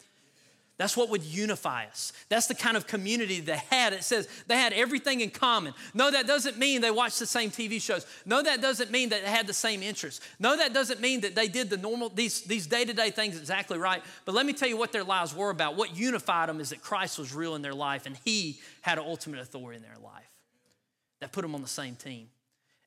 That's 0.77 0.97
what 0.97 1.09
would 1.11 1.23
unify 1.23 1.87
us. 1.87 2.13
That's 2.29 2.49
the 2.49 2.55
kind 2.55 2.77
of 2.77 2.89
community 2.89 3.39
they 3.39 3.61
had. 3.71 3.93
It 3.93 4.03
says 4.03 4.29
they 4.49 4.57
had 4.57 4.73
everything 4.73 5.21
in 5.21 5.31
common. 5.31 5.73
No, 5.95 6.11
that 6.11 6.27
doesn't 6.27 6.59
mean 6.59 6.81
they 6.81 6.91
watched 6.91 7.21
the 7.21 7.27
same 7.27 7.53
TV 7.53 7.81
shows. 7.81 8.05
No, 8.27 8.43
that 8.43 8.61
doesn't 8.61 8.91
mean 8.91 9.11
that 9.11 9.23
they 9.23 9.31
had 9.31 9.47
the 9.47 9.53
same 9.55 9.85
interests. 9.85 10.21
No, 10.41 10.57
that 10.57 10.75
doesn't 10.75 11.01
mean 11.01 11.21
that 11.21 11.37
they 11.37 11.47
did 11.47 11.71
the 11.71 11.77
normal, 11.77 12.09
these, 12.09 12.43
these 12.43 12.67
day-to-day 12.67 13.13
things 13.13 13.39
exactly 13.39 13.79
right. 13.79 14.03
But 14.25 14.35
let 14.35 14.47
me 14.47 14.53
tell 14.53 14.69
you 14.69 14.77
what 14.77 14.91
their 14.91 15.05
lives 15.05 15.33
were 15.33 15.51
about. 15.51 15.77
What 15.77 15.97
unified 15.97 16.49
them 16.49 16.59
is 16.59 16.71
that 16.71 16.83
Christ 16.83 17.21
was 17.21 17.33
real 17.33 17.55
in 17.55 17.63
their 17.63 17.75
life 17.75 18.07
and 18.07 18.17
he 18.25 18.59
had 18.81 18.99
ultimate 18.99 19.39
authority 19.39 19.77
in 19.77 19.83
their 19.83 19.99
life. 20.03 20.29
That 21.21 21.31
put 21.31 21.43
them 21.43 21.55
on 21.55 21.63
the 21.63 21.69
same 21.69 21.95
team. 21.95 22.27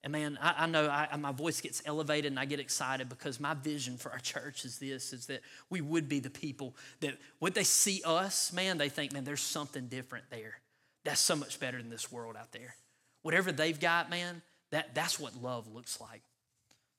And 0.07 0.13
man, 0.13 0.39
I, 0.41 0.63
I 0.63 0.65
know 0.67 0.87
I, 0.87 1.13
my 1.17 1.33
voice 1.33 1.59
gets 1.59 1.81
elevated 1.85 2.31
and 2.31 2.39
I 2.39 2.45
get 2.45 2.61
excited 2.61 3.09
because 3.09 3.41
my 3.41 3.53
vision 3.53 3.97
for 3.97 4.09
our 4.09 4.19
church 4.19 4.63
is 4.63 4.79
this, 4.79 5.11
is 5.11 5.25
that 5.25 5.41
we 5.69 5.81
would 5.81 6.07
be 6.07 6.21
the 6.21 6.29
people 6.29 6.77
that 7.01 7.17
when 7.39 7.51
they 7.51 7.65
see 7.65 8.01
us, 8.05 8.53
man, 8.53 8.77
they 8.77 8.87
think, 8.87 9.11
man, 9.11 9.25
there's 9.25 9.41
something 9.41 9.87
different 9.87 10.23
there. 10.29 10.61
That's 11.03 11.19
so 11.19 11.35
much 11.35 11.59
better 11.59 11.77
than 11.77 11.89
this 11.89 12.09
world 12.09 12.37
out 12.37 12.53
there. 12.53 12.75
Whatever 13.21 13.51
they've 13.51 13.77
got, 13.77 14.09
man, 14.09 14.41
that, 14.69 14.95
that's 14.95 15.19
what 15.19 15.43
love 15.43 15.67
looks 15.75 15.99
like. 15.99 16.21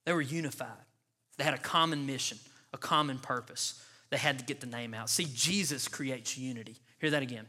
They 0.05 0.13
were 0.13 0.21
unified. 0.21 0.69
They 1.39 1.45
had 1.45 1.55
a 1.55 1.59
common 1.59 2.05
mission, 2.05 2.37
a 2.75 2.79
common 2.79 3.21
purpose. 3.21 3.83
They 4.11 4.19
had 4.19 4.39
to 4.39 4.45
get 4.45 4.61
the 4.61 4.67
name 4.67 4.93
out. 4.93 5.09
See, 5.09 5.29
Jesus 5.33 5.89
creates 5.89 6.37
unity. 6.37 6.77
Hear 7.01 7.09
that 7.09 7.23
again. 7.23 7.47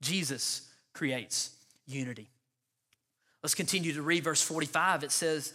Jesus 0.00 0.68
creates 0.94 1.50
unity. 1.86 2.28
Let's 3.42 3.54
continue 3.54 3.92
to 3.94 4.02
read 4.02 4.24
verse 4.24 4.42
45. 4.42 5.04
It 5.04 5.12
says, 5.12 5.52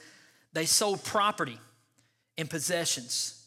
They 0.54 0.66
sold 0.66 1.04
property 1.04 1.60
and 2.38 2.50
possessions 2.50 3.44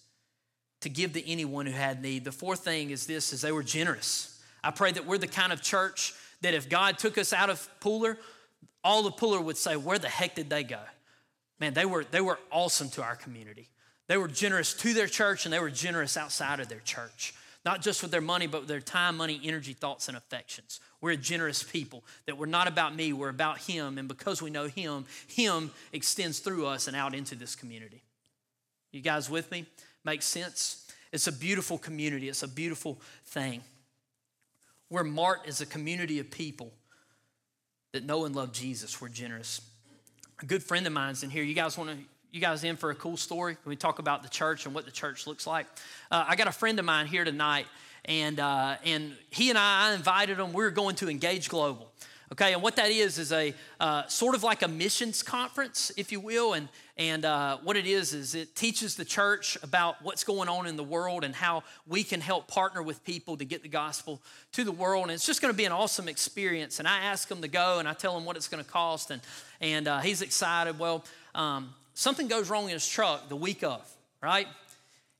to 0.80 0.88
give 0.88 1.12
to 1.14 1.28
anyone 1.28 1.66
who 1.66 1.72
had 1.72 2.02
need. 2.02 2.24
The 2.24 2.32
fourth 2.32 2.60
thing 2.60 2.90
is 2.90 3.06
this 3.06 3.32
is 3.32 3.40
they 3.40 3.52
were 3.52 3.62
generous. 3.62 4.40
I 4.62 4.70
pray 4.70 4.92
that 4.92 5.06
we're 5.06 5.18
the 5.18 5.26
kind 5.26 5.52
of 5.52 5.62
church 5.62 6.14
that 6.40 6.54
if 6.54 6.68
God 6.68 6.98
took 6.98 7.18
us 7.18 7.32
out 7.32 7.50
of 7.50 7.68
Pooler, 7.80 8.16
all 8.84 9.02
the 9.02 9.10
Pooler 9.10 9.42
would 9.42 9.56
say, 9.56 9.76
Where 9.76 9.98
the 9.98 10.08
heck 10.08 10.34
did 10.34 10.50
they 10.50 10.62
go? 10.62 10.80
Man, 11.60 11.74
they 11.74 11.84
were, 11.84 12.04
they 12.04 12.20
were 12.20 12.38
awesome 12.52 12.88
to 12.90 13.02
our 13.02 13.16
community. 13.16 13.68
They 14.06 14.16
were 14.16 14.28
generous 14.28 14.74
to 14.74 14.94
their 14.94 15.08
church 15.08 15.44
and 15.44 15.52
they 15.52 15.58
were 15.58 15.70
generous 15.70 16.16
outside 16.16 16.60
of 16.60 16.68
their 16.68 16.80
church. 16.80 17.34
Not 17.64 17.82
just 17.82 18.00
with 18.00 18.10
their 18.10 18.20
money, 18.20 18.46
but 18.46 18.60
with 18.60 18.68
their 18.68 18.80
time, 18.80 19.16
money, 19.16 19.40
energy, 19.42 19.72
thoughts, 19.72 20.08
and 20.08 20.16
affections. 20.16 20.80
We're 21.00 21.12
a 21.12 21.16
generous 21.16 21.62
people, 21.62 22.02
that 22.26 22.36
we're 22.36 22.46
not 22.46 22.66
about 22.66 22.94
me, 22.94 23.12
we're 23.12 23.28
about 23.28 23.58
Him. 23.58 23.98
And 23.98 24.08
because 24.08 24.42
we 24.42 24.50
know 24.50 24.66
Him, 24.66 25.06
Him 25.28 25.70
extends 25.92 26.40
through 26.40 26.66
us 26.66 26.88
and 26.88 26.96
out 26.96 27.14
into 27.14 27.34
this 27.34 27.54
community. 27.54 28.02
You 28.90 29.00
guys 29.00 29.30
with 29.30 29.50
me? 29.50 29.66
Makes 30.04 30.26
sense? 30.26 30.90
It's 31.12 31.26
a 31.26 31.32
beautiful 31.32 31.78
community, 31.78 32.28
it's 32.28 32.42
a 32.42 32.48
beautiful 32.48 33.00
thing. 33.26 33.62
We're 34.90 35.04
marked 35.04 35.48
as 35.48 35.60
a 35.60 35.66
community 35.66 36.18
of 36.18 36.30
people 36.30 36.72
that 37.92 38.04
know 38.04 38.24
and 38.24 38.34
love 38.34 38.52
Jesus. 38.52 39.00
We're 39.00 39.08
generous. 39.08 39.60
A 40.42 40.46
good 40.46 40.62
friend 40.62 40.86
of 40.86 40.92
mine's 40.92 41.22
in 41.22 41.30
here. 41.30 41.42
You 41.42 41.54
guys 41.54 41.76
want 41.76 41.90
to 41.90 41.96
you 42.30 42.40
guys 42.40 42.62
in 42.62 42.76
for 42.76 42.90
a 42.90 42.94
cool 42.94 43.16
story? 43.16 43.54
Can 43.54 43.68
we 43.70 43.76
talk 43.76 43.98
about 43.98 44.22
the 44.22 44.28
church 44.28 44.66
and 44.66 44.74
what 44.74 44.84
the 44.84 44.90
church 44.90 45.26
looks 45.26 45.46
like? 45.46 45.66
Uh, 46.10 46.24
I 46.28 46.36
got 46.36 46.46
a 46.46 46.52
friend 46.52 46.78
of 46.78 46.84
mine 46.84 47.06
here 47.06 47.24
tonight, 47.24 47.66
and 48.08 48.40
uh, 48.40 48.76
and 48.84 49.12
he 49.30 49.50
and 49.50 49.58
I, 49.58 49.90
I 49.90 49.94
invited 49.94 50.40
him. 50.40 50.52
We 50.52 50.64
are 50.64 50.70
going 50.70 50.96
to 50.96 51.08
Engage 51.08 51.48
Global. 51.48 51.92
Okay, 52.30 52.52
and 52.52 52.62
what 52.62 52.76
that 52.76 52.90
is 52.90 53.18
is 53.18 53.32
a 53.32 53.54
uh, 53.80 54.06
sort 54.06 54.34
of 54.34 54.42
like 54.42 54.60
a 54.60 54.68
missions 54.68 55.22
conference, 55.22 55.90
if 55.96 56.12
you 56.12 56.20
will. 56.20 56.52
And, 56.52 56.68
and 56.98 57.24
uh, 57.24 57.56
what 57.62 57.74
it 57.74 57.86
is 57.86 58.12
is 58.12 58.34
it 58.34 58.54
teaches 58.54 58.96
the 58.96 59.04
church 59.04 59.56
about 59.62 60.02
what's 60.02 60.24
going 60.24 60.46
on 60.46 60.66
in 60.66 60.76
the 60.76 60.84
world 60.84 61.24
and 61.24 61.34
how 61.34 61.62
we 61.86 62.04
can 62.04 62.20
help 62.20 62.46
partner 62.46 62.82
with 62.82 63.02
people 63.02 63.38
to 63.38 63.46
get 63.46 63.62
the 63.62 63.68
gospel 63.68 64.20
to 64.52 64.62
the 64.62 64.72
world. 64.72 65.04
And 65.04 65.12
it's 65.12 65.24
just 65.24 65.40
going 65.40 65.54
to 65.54 65.56
be 65.56 65.64
an 65.64 65.72
awesome 65.72 66.06
experience. 66.06 66.80
And 66.80 66.86
I 66.86 66.98
ask 66.98 67.30
him 67.30 67.40
to 67.40 67.48
go, 67.48 67.78
and 67.78 67.88
I 67.88 67.94
tell 67.94 68.14
him 68.14 68.26
what 68.26 68.36
it's 68.36 68.48
going 68.48 68.62
to 68.62 68.70
cost, 68.70 69.10
and 69.10 69.22
and 69.62 69.88
uh, 69.88 70.00
he's 70.00 70.20
excited. 70.20 70.78
Well, 70.78 71.06
um, 71.34 71.72
something 71.94 72.28
goes 72.28 72.50
wrong 72.50 72.64
in 72.64 72.72
his 72.72 72.86
truck 72.86 73.30
the 73.30 73.36
week 73.36 73.62
of, 73.64 73.90
right? 74.22 74.48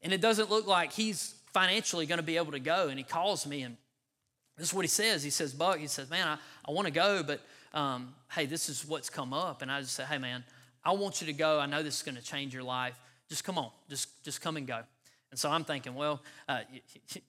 And 0.02 0.12
it 0.12 0.20
doesn't 0.20 0.50
look 0.50 0.66
like 0.66 0.92
he's 0.92 1.37
financially 1.52 2.06
going 2.06 2.18
to 2.18 2.24
be 2.24 2.36
able 2.36 2.52
to 2.52 2.60
go. 2.60 2.88
And 2.88 2.98
he 2.98 3.04
calls 3.04 3.46
me 3.46 3.62
and 3.62 3.76
this 4.56 4.68
is 4.68 4.74
what 4.74 4.82
he 4.82 4.88
says. 4.88 5.22
He 5.22 5.30
says, 5.30 5.52
Buck, 5.52 5.78
he 5.78 5.86
says, 5.86 6.10
man, 6.10 6.26
I, 6.26 6.38
I 6.66 6.72
want 6.72 6.86
to 6.86 6.92
go, 6.92 7.22
but 7.22 7.40
um, 7.72 8.14
hey, 8.32 8.46
this 8.46 8.68
is 8.68 8.84
what's 8.86 9.08
come 9.08 9.32
up. 9.32 9.62
And 9.62 9.70
I 9.70 9.80
just 9.80 9.94
say, 9.94 10.02
hey, 10.02 10.18
man, 10.18 10.42
I 10.84 10.92
want 10.92 11.20
you 11.20 11.28
to 11.28 11.32
go. 11.32 11.60
I 11.60 11.66
know 11.66 11.82
this 11.82 11.98
is 11.98 12.02
going 12.02 12.16
to 12.16 12.22
change 12.22 12.52
your 12.52 12.64
life. 12.64 12.98
Just 13.28 13.44
come 13.44 13.56
on. 13.56 13.70
Just, 13.88 14.22
just 14.24 14.40
come 14.40 14.56
and 14.56 14.66
go. 14.66 14.80
And 15.30 15.38
so 15.38 15.50
I'm 15.50 15.62
thinking, 15.62 15.94
well, 15.94 16.22
uh, 16.48 16.60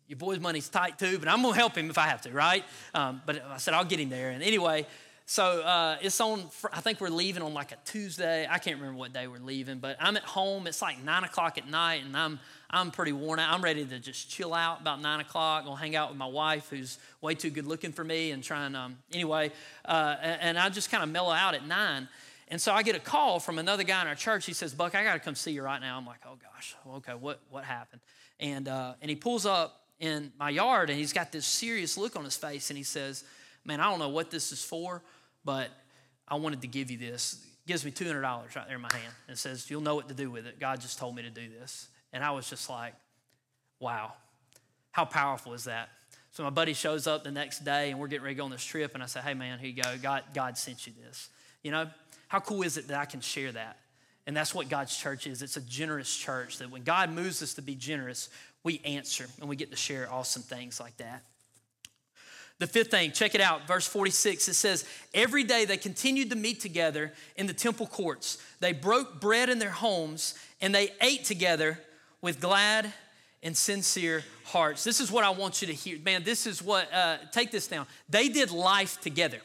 your 0.08 0.18
boy's 0.18 0.40
money's 0.40 0.70
tight 0.70 0.98
too, 0.98 1.20
but 1.20 1.28
I'm 1.28 1.42
going 1.42 1.54
to 1.54 1.60
help 1.60 1.78
him 1.78 1.90
if 1.90 1.98
I 1.98 2.08
have 2.08 2.22
to, 2.22 2.32
right? 2.32 2.64
Um, 2.94 3.22
but 3.26 3.44
I 3.46 3.58
said, 3.58 3.74
I'll 3.74 3.86
get 3.86 4.00
him 4.00 4.10
there. 4.10 4.30
And 4.30 4.42
anyway, 4.42 4.88
so 5.30 5.62
uh, 5.62 5.98
it's 6.02 6.20
on, 6.22 6.50
I 6.74 6.82
think 6.82 7.00
we're 7.00 7.10
leaving 7.10 7.44
on 7.44 7.54
like 7.54 7.72
a 7.72 7.78
Tuesday. 7.86 8.48
I 8.50 8.58
can't 8.58 8.78
remember 8.78 8.98
what 8.98 9.14
day 9.14 9.28
we're 9.28 9.38
leaving, 9.38 9.78
but 9.78 9.96
I'm 10.00 10.18
at 10.18 10.24
home. 10.24 10.66
It's 10.66 10.82
like 10.82 11.04
nine 11.04 11.24
o'clock 11.24 11.60
at 11.60 11.70
night, 11.70 12.04
and 12.04 12.18
I'm, 12.18 12.40
I'm 12.72 12.90
pretty 12.90 13.12
worn 13.12 13.38
out. 13.38 13.54
I'm 13.54 13.64
ready 13.64 13.86
to 13.86 14.00
just 14.00 14.32
chill 14.32 14.56
out 14.56 14.82
about 14.82 15.04
nine 15.04 15.20
o'clock. 15.20 15.66
I'll 15.68 15.76
hang 15.76 15.96
out 15.96 16.10
with 16.10 16.18
my 16.18 16.26
wife, 16.26 16.70
who's 16.72 16.98
way 17.22 17.36
too 17.36 17.52
good 17.52 17.68
looking 17.68 17.92
for 17.92 18.04
me, 18.04 18.32
and 18.32 18.44
trying, 18.44 18.66
and, 18.66 18.76
um, 18.76 18.98
anyway, 19.14 19.52
uh, 19.86 20.16
and 20.20 20.58
I 20.58 20.68
just 20.70 20.90
kind 20.90 21.04
of 21.04 21.12
mellow 21.12 21.32
out 21.32 21.54
at 21.54 21.64
nine. 21.64 22.08
And 22.48 22.60
so 22.60 22.74
I 22.74 22.82
get 22.82 22.96
a 22.96 23.00
call 23.00 23.40
from 23.40 23.60
another 23.60 23.84
guy 23.84 24.02
in 24.02 24.08
our 24.08 24.16
church. 24.16 24.48
He 24.48 24.54
says, 24.54 24.74
Buck, 24.74 24.96
I 24.96 25.04
got 25.04 25.14
to 25.14 25.20
come 25.20 25.36
see 25.36 25.52
you 25.52 25.62
right 25.62 25.80
now. 25.80 25.96
I'm 25.96 26.08
like, 26.08 26.22
oh 26.26 26.40
gosh, 26.42 26.76
okay, 26.96 27.14
what, 27.14 27.40
what 27.52 27.66
happened? 27.66 28.02
And, 28.40 28.68
uh, 28.68 28.96
and 29.00 29.12
he 29.12 29.16
pulls 29.16 29.46
up 29.46 29.80
in 30.00 30.32
my 30.40 30.50
yard, 30.50 30.90
and 30.90 30.98
he's 30.98 31.14
got 31.14 31.32
this 31.32 31.46
serious 31.46 32.00
look 32.00 32.16
on 32.16 32.24
his 32.24 32.36
face, 32.36 32.72
and 32.72 32.78
he 32.78 32.84
says, 32.84 33.24
man, 33.64 33.80
I 33.80 33.92
don't 33.92 34.00
know 34.00 34.10
what 34.10 34.32
this 34.32 34.52
is 34.52 34.64
for 34.64 35.04
but 35.44 35.70
I 36.28 36.36
wanted 36.36 36.62
to 36.62 36.68
give 36.68 36.92
you 36.92 36.98
this. 36.98 37.46
gives 37.66 37.84
me 37.84 37.92
$200 37.92 38.22
right 38.24 38.68
there 38.68 38.76
in 38.76 38.82
my 38.82 38.92
hand 38.92 39.14
and 39.28 39.38
says, 39.38 39.70
You'll 39.70 39.82
know 39.82 39.96
what 39.96 40.08
to 40.10 40.14
do 40.14 40.30
with 40.30 40.46
it. 40.46 40.60
God 40.60 40.82
just 40.82 41.00
told 41.00 41.16
me 41.16 41.24
to 41.24 41.30
do 41.30 41.50
this. 41.60 41.88
And 42.14 42.24
I 42.24 42.32
was 42.32 42.50
just 42.50 42.70
like, 42.70 42.94
Wow, 43.80 44.14
how 44.92 45.06
powerful 45.06 45.54
is 45.54 45.66
that? 45.66 45.90
So 46.32 46.44
my 46.44 46.50
buddy 46.50 46.74
shows 46.74 47.08
up 47.08 47.24
the 47.24 47.32
next 47.32 47.66
day 47.66 47.90
and 47.90 48.00
we're 48.00 48.08
getting 48.08 48.24
ready 48.24 48.36
to 48.36 48.40
go 48.40 48.46
on 48.46 48.52
this 48.52 48.64
trip. 48.64 48.94
And 48.94 49.02
I 49.02 49.08
say, 49.08 49.22
Hey, 49.22 49.34
man, 49.34 49.60
here 49.60 49.70
you 49.70 49.82
go. 49.82 49.96
God, 50.02 50.24
God 50.34 50.58
sent 50.58 50.86
you 50.86 50.94
this. 51.06 51.30
You 51.64 51.72
know, 51.72 51.88
how 52.28 52.40
cool 52.40 52.62
is 52.62 52.78
it 52.78 52.88
that 52.90 53.00
I 53.00 53.06
can 53.06 53.22
share 53.22 53.52
that? 53.52 53.78
And 54.28 54.38
that's 54.38 54.54
what 54.54 54.70
God's 54.70 54.96
church 54.96 55.26
is. 55.26 55.42
It's 55.42 55.58
a 55.58 55.62
generous 55.62 56.16
church 56.16 56.60
that 56.60 56.70
when 56.70 56.84
God 56.84 57.12
moves 57.12 57.42
us 57.42 57.56
to 57.56 57.64
be 57.64 57.74
generous, 57.74 58.30
we 58.64 58.80
answer 58.86 59.26
and 59.40 59.50
we 59.50 59.56
get 59.56 59.72
to 59.72 59.78
share 59.78 60.12
awesome 60.12 60.44
things 60.44 60.80
like 60.80 60.96
that. 60.98 61.24
The 62.60 62.68
fifth 62.68 62.92
thing, 62.92 63.14
check 63.14 63.36
it 63.36 63.42
out, 63.42 63.68
verse 63.68 63.88
46, 63.88 64.50
it 64.50 64.54
says, 64.54 64.86
Every 65.14 65.46
day 65.46 65.64
they 65.64 65.78
continued 65.78 66.30
to 66.32 66.36
meet 66.36 66.60
together 66.60 67.14
in 67.38 67.48
the 67.48 67.54
temple 67.54 67.88
courts. 67.88 68.38
They 68.60 68.74
broke 68.74 69.22
bread 69.22 69.50
in 69.50 69.60
their 69.60 69.70
homes 69.70 70.36
and 70.60 70.76
they 70.76 70.92
ate 71.02 71.24
together 71.24 71.80
with 72.22 72.42
glad 72.42 72.94
and 73.42 73.56
sincere 73.56 74.26
hearts. 74.44 74.84
This 74.84 75.00
is 75.00 75.10
what 75.10 75.24
I 75.24 75.30
want 75.30 75.62
you 75.62 75.68
to 75.68 75.74
hear. 75.74 75.98
Man, 76.00 76.24
this 76.24 76.46
is 76.46 76.62
what, 76.62 76.94
uh, 76.94 77.18
take 77.32 77.50
this 77.52 77.66
down. 77.66 77.88
They 78.10 78.28
did 78.28 78.52
life 78.52 79.00
together. 79.00 79.40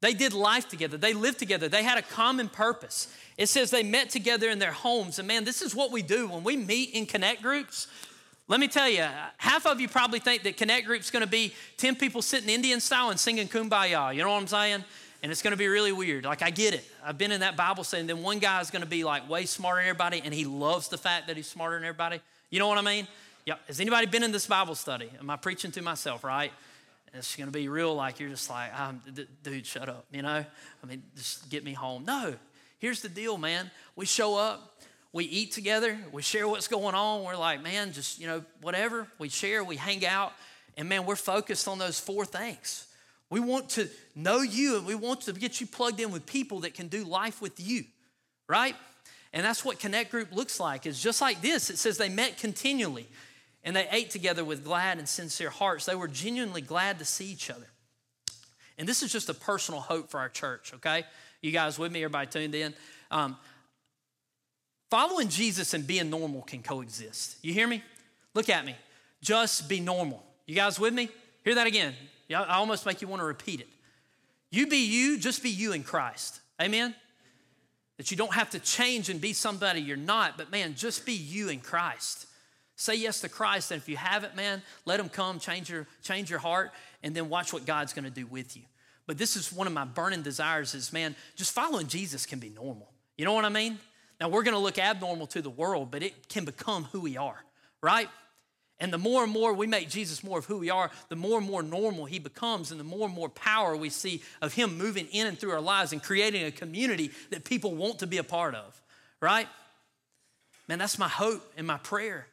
They 0.00 0.14
did 0.14 0.32
life 0.32 0.68
together. 0.68 0.96
They 0.96 1.14
lived 1.14 1.40
together. 1.40 1.68
They 1.68 1.82
had 1.82 1.98
a 1.98 2.02
common 2.02 2.48
purpose. 2.48 3.12
It 3.36 3.48
says 3.48 3.72
they 3.72 3.82
met 3.82 4.10
together 4.10 4.48
in 4.48 4.60
their 4.60 4.72
homes. 4.72 5.18
And 5.18 5.26
man, 5.26 5.44
this 5.44 5.62
is 5.62 5.74
what 5.74 5.90
we 5.90 6.02
do 6.02 6.28
when 6.28 6.44
we 6.44 6.56
meet 6.56 6.90
in 6.90 7.06
connect 7.06 7.42
groups. 7.42 7.88
Let 8.48 8.60
me 8.60 8.68
tell 8.68 8.88
you, 8.88 9.04
half 9.38 9.66
of 9.66 9.80
you 9.80 9.88
probably 9.88 10.20
think 10.20 10.44
that 10.44 10.56
Connect 10.56 10.86
Group's 10.86 11.10
gonna 11.10 11.26
be 11.26 11.52
10 11.78 11.96
people 11.96 12.22
sitting 12.22 12.48
Indian 12.48 12.78
style 12.78 13.10
and 13.10 13.18
singing 13.18 13.48
kumbaya. 13.48 14.14
You 14.14 14.22
know 14.22 14.30
what 14.30 14.40
I'm 14.40 14.46
saying? 14.46 14.84
And 15.22 15.32
it's 15.32 15.42
gonna 15.42 15.56
be 15.56 15.66
really 15.66 15.90
weird. 15.90 16.24
Like, 16.24 16.42
I 16.42 16.50
get 16.50 16.72
it. 16.72 16.84
I've 17.04 17.18
been 17.18 17.32
in 17.32 17.40
that 17.40 17.56
Bible 17.56 17.82
study, 17.82 18.02
and 18.02 18.08
then 18.08 18.22
one 18.22 18.38
guy 18.38 18.60
is 18.60 18.70
gonna 18.70 18.86
be 18.86 19.02
like 19.02 19.28
way 19.28 19.46
smarter 19.46 19.80
than 19.80 19.88
everybody, 19.88 20.22
and 20.24 20.32
he 20.32 20.44
loves 20.44 20.88
the 20.88 20.98
fact 20.98 21.26
that 21.26 21.36
he's 21.36 21.48
smarter 21.48 21.74
than 21.76 21.84
everybody. 21.84 22.20
You 22.50 22.60
know 22.60 22.68
what 22.68 22.78
I 22.78 22.82
mean? 22.82 23.08
Yeah. 23.44 23.54
Has 23.66 23.80
anybody 23.80 24.06
been 24.06 24.22
in 24.22 24.30
this 24.30 24.46
Bible 24.46 24.76
study? 24.76 25.10
Am 25.18 25.28
I 25.28 25.36
preaching 25.36 25.72
to 25.72 25.82
myself, 25.82 26.22
right? 26.22 26.52
It's 27.14 27.34
gonna 27.34 27.50
be 27.50 27.68
real 27.68 27.94
like 27.96 28.20
you're 28.20 28.28
just 28.28 28.48
like, 28.48 28.78
um, 28.78 29.00
dude, 29.42 29.66
shut 29.66 29.88
up, 29.88 30.04
you 30.12 30.22
know? 30.22 30.44
I 30.82 30.86
mean, 30.86 31.02
just 31.16 31.48
get 31.50 31.64
me 31.64 31.72
home. 31.72 32.04
No, 32.04 32.34
here's 32.78 33.00
the 33.00 33.08
deal, 33.08 33.38
man. 33.38 33.70
We 33.96 34.06
show 34.06 34.36
up, 34.36 34.80
we 35.16 35.24
eat 35.24 35.52
together, 35.52 35.98
we 36.12 36.20
share 36.20 36.46
what's 36.46 36.68
going 36.68 36.94
on. 36.94 37.24
We're 37.24 37.36
like, 37.36 37.62
man, 37.62 37.92
just, 37.92 38.20
you 38.20 38.26
know, 38.26 38.44
whatever. 38.60 39.08
We 39.18 39.30
share, 39.30 39.64
we 39.64 39.76
hang 39.76 40.04
out, 40.04 40.32
and 40.76 40.90
man, 40.90 41.06
we're 41.06 41.16
focused 41.16 41.66
on 41.68 41.78
those 41.78 41.98
four 41.98 42.26
things. 42.26 42.86
We 43.30 43.40
want 43.40 43.70
to 43.70 43.88
know 44.14 44.42
you 44.42 44.76
and 44.76 44.86
we 44.86 44.94
want 44.94 45.22
to 45.22 45.32
get 45.32 45.58
you 45.58 45.66
plugged 45.66 46.00
in 46.00 46.12
with 46.12 46.26
people 46.26 46.60
that 46.60 46.74
can 46.74 46.88
do 46.88 47.02
life 47.02 47.40
with 47.40 47.58
you, 47.58 47.84
right? 48.46 48.76
And 49.32 49.42
that's 49.42 49.64
what 49.64 49.80
Connect 49.80 50.10
Group 50.10 50.32
looks 50.32 50.60
like. 50.60 50.84
It's 50.84 51.02
just 51.02 51.22
like 51.22 51.40
this. 51.40 51.70
It 51.70 51.78
says 51.78 51.96
they 51.96 52.10
met 52.10 52.36
continually 52.36 53.08
and 53.64 53.74
they 53.74 53.88
ate 53.90 54.10
together 54.10 54.44
with 54.44 54.64
glad 54.64 54.98
and 54.98 55.08
sincere 55.08 55.50
hearts. 55.50 55.86
They 55.86 55.94
were 55.94 56.08
genuinely 56.08 56.60
glad 56.60 56.98
to 56.98 57.06
see 57.06 57.32
each 57.32 57.50
other. 57.50 57.66
And 58.78 58.86
this 58.86 59.02
is 59.02 59.10
just 59.10 59.30
a 59.30 59.34
personal 59.34 59.80
hope 59.80 60.10
for 60.10 60.20
our 60.20 60.28
church, 60.28 60.72
okay? 60.74 61.04
You 61.40 61.52
guys 61.52 61.78
with 61.78 61.90
me? 61.90 62.04
Everybody 62.04 62.26
tuned 62.26 62.54
in? 62.54 62.74
Um, 63.10 63.36
Following 64.90 65.28
Jesus 65.28 65.74
and 65.74 65.86
being 65.86 66.10
normal 66.10 66.42
can 66.42 66.62
coexist. 66.62 67.36
You 67.42 67.52
hear 67.52 67.66
me? 67.66 67.82
Look 68.34 68.48
at 68.48 68.64
me. 68.64 68.76
Just 69.20 69.68
be 69.68 69.80
normal. 69.80 70.22
You 70.46 70.54
guys 70.54 70.78
with 70.78 70.94
me? 70.94 71.08
Hear 71.44 71.56
that 71.56 71.66
again. 71.66 71.94
I 72.30 72.56
almost 72.56 72.86
make 72.86 73.02
you 73.02 73.08
want 73.08 73.20
to 73.20 73.26
repeat 73.26 73.60
it. 73.60 73.68
You 74.50 74.66
be 74.66 74.78
you, 74.78 75.18
just 75.18 75.42
be 75.42 75.50
you 75.50 75.72
in 75.72 75.82
Christ. 75.82 76.40
Amen? 76.60 76.94
That 77.96 78.10
you 78.10 78.16
don't 78.16 78.34
have 78.34 78.50
to 78.50 78.58
change 78.58 79.08
and 79.08 79.20
be 79.20 79.32
somebody 79.32 79.80
you're 79.80 79.96
not, 79.96 80.36
but 80.36 80.50
man, 80.50 80.74
just 80.74 81.06
be 81.06 81.12
you 81.12 81.48
in 81.48 81.60
Christ. 81.60 82.26
Say 82.76 82.94
yes 82.96 83.22
to 83.22 83.28
Christ, 83.28 83.70
and 83.70 83.80
if 83.80 83.88
you 83.88 83.96
haven't, 83.96 84.36
man, 84.36 84.62
let 84.84 85.00
him 85.00 85.08
come, 85.08 85.38
change 85.38 85.70
your, 85.70 85.86
change 86.02 86.28
your 86.28 86.38
heart, 86.38 86.72
and 87.02 87.14
then 87.14 87.28
watch 87.28 87.52
what 87.52 87.64
God's 87.64 87.92
gonna 87.92 88.10
do 88.10 88.26
with 88.26 88.56
you. 88.56 88.62
But 89.06 89.18
this 89.18 89.36
is 89.36 89.52
one 89.52 89.66
of 89.66 89.72
my 89.72 89.84
burning 89.84 90.22
desires 90.22 90.74
is, 90.74 90.92
man, 90.92 91.16
just 91.36 91.52
following 91.52 91.86
Jesus 91.86 92.26
can 92.26 92.38
be 92.38 92.50
normal. 92.50 92.90
You 93.16 93.24
know 93.24 93.32
what 93.32 93.44
I 93.44 93.50
mean? 93.50 93.78
Now, 94.20 94.28
we're 94.28 94.42
going 94.42 94.54
to 94.54 94.60
look 94.60 94.78
abnormal 94.78 95.26
to 95.28 95.42
the 95.42 95.50
world, 95.50 95.90
but 95.90 96.02
it 96.02 96.28
can 96.28 96.44
become 96.44 96.84
who 96.84 97.00
we 97.00 97.16
are, 97.16 97.42
right? 97.82 98.08
And 98.78 98.92
the 98.92 98.98
more 98.98 99.24
and 99.24 99.32
more 99.32 99.52
we 99.52 99.66
make 99.66 99.88
Jesus 99.88 100.22
more 100.22 100.38
of 100.38 100.44
who 100.44 100.58
we 100.58 100.70
are, 100.70 100.90
the 101.08 101.16
more 101.16 101.38
and 101.38 101.46
more 101.46 101.62
normal 101.62 102.04
he 102.04 102.18
becomes, 102.18 102.70
and 102.70 102.78
the 102.78 102.84
more 102.84 103.06
and 103.06 103.14
more 103.14 103.28
power 103.28 103.76
we 103.76 103.88
see 103.88 104.22
of 104.42 104.52
him 104.52 104.76
moving 104.76 105.06
in 105.12 105.26
and 105.26 105.38
through 105.38 105.52
our 105.52 105.60
lives 105.60 105.92
and 105.92 106.02
creating 106.02 106.44
a 106.44 106.50
community 106.50 107.10
that 107.30 107.44
people 107.44 107.74
want 107.74 108.00
to 108.00 108.06
be 108.06 108.18
a 108.18 108.24
part 108.24 108.54
of, 108.54 108.80
right? 109.20 109.48
Man, 110.68 110.78
that's 110.78 110.98
my 110.98 111.08
hope 111.08 111.52
and 111.56 111.66
my 111.66 111.78
prayer. 111.78 112.26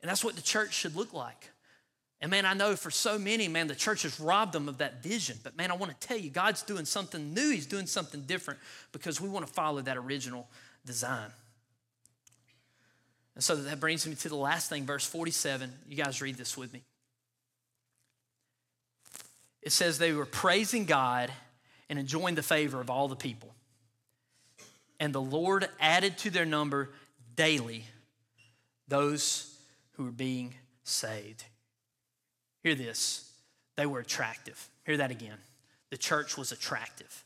And 0.00 0.10
that's 0.10 0.22
what 0.22 0.36
the 0.36 0.42
church 0.42 0.74
should 0.74 0.94
look 0.94 1.12
like. 1.12 1.50
And 2.20 2.30
man, 2.30 2.46
I 2.46 2.54
know 2.54 2.76
for 2.76 2.90
so 2.90 3.18
many, 3.18 3.48
man, 3.48 3.66
the 3.66 3.74
church 3.74 4.02
has 4.02 4.20
robbed 4.20 4.52
them 4.52 4.68
of 4.68 4.78
that 4.78 5.02
vision. 5.02 5.38
But 5.42 5.56
man, 5.56 5.70
I 5.70 5.74
want 5.74 5.98
to 5.98 6.06
tell 6.06 6.16
you, 6.16 6.30
God's 6.30 6.62
doing 6.62 6.84
something 6.84 7.34
new. 7.34 7.50
He's 7.50 7.66
doing 7.66 7.86
something 7.86 8.22
different 8.22 8.60
because 8.92 9.20
we 9.20 9.28
want 9.28 9.46
to 9.46 9.52
follow 9.52 9.80
that 9.82 9.96
original 9.96 10.48
design. 10.86 11.30
And 13.34 13.42
so 13.42 13.56
that 13.56 13.80
brings 13.80 14.06
me 14.06 14.14
to 14.16 14.28
the 14.28 14.36
last 14.36 14.68
thing, 14.68 14.86
verse 14.86 15.06
47. 15.06 15.72
You 15.88 15.96
guys 15.96 16.22
read 16.22 16.36
this 16.36 16.56
with 16.56 16.72
me. 16.72 16.82
It 19.62 19.72
says 19.72 19.98
they 19.98 20.12
were 20.12 20.26
praising 20.26 20.84
God 20.84 21.32
and 21.88 21.98
enjoying 21.98 22.34
the 22.34 22.42
favor 22.42 22.80
of 22.80 22.90
all 22.90 23.08
the 23.08 23.16
people. 23.16 23.54
And 25.00 25.12
the 25.12 25.22
Lord 25.22 25.68
added 25.80 26.18
to 26.18 26.30
their 26.30 26.44
number 26.44 26.90
daily 27.34 27.84
those 28.86 29.56
who 29.92 30.04
were 30.04 30.10
being 30.10 30.54
saved. 30.84 31.44
Hear 32.62 32.74
this. 32.74 33.30
They 33.76 33.86
were 33.86 34.00
attractive. 34.00 34.68
Hear 34.84 34.98
that 34.98 35.10
again. 35.10 35.38
The 35.90 35.96
church 35.96 36.36
was 36.36 36.52
attractive 36.52 37.23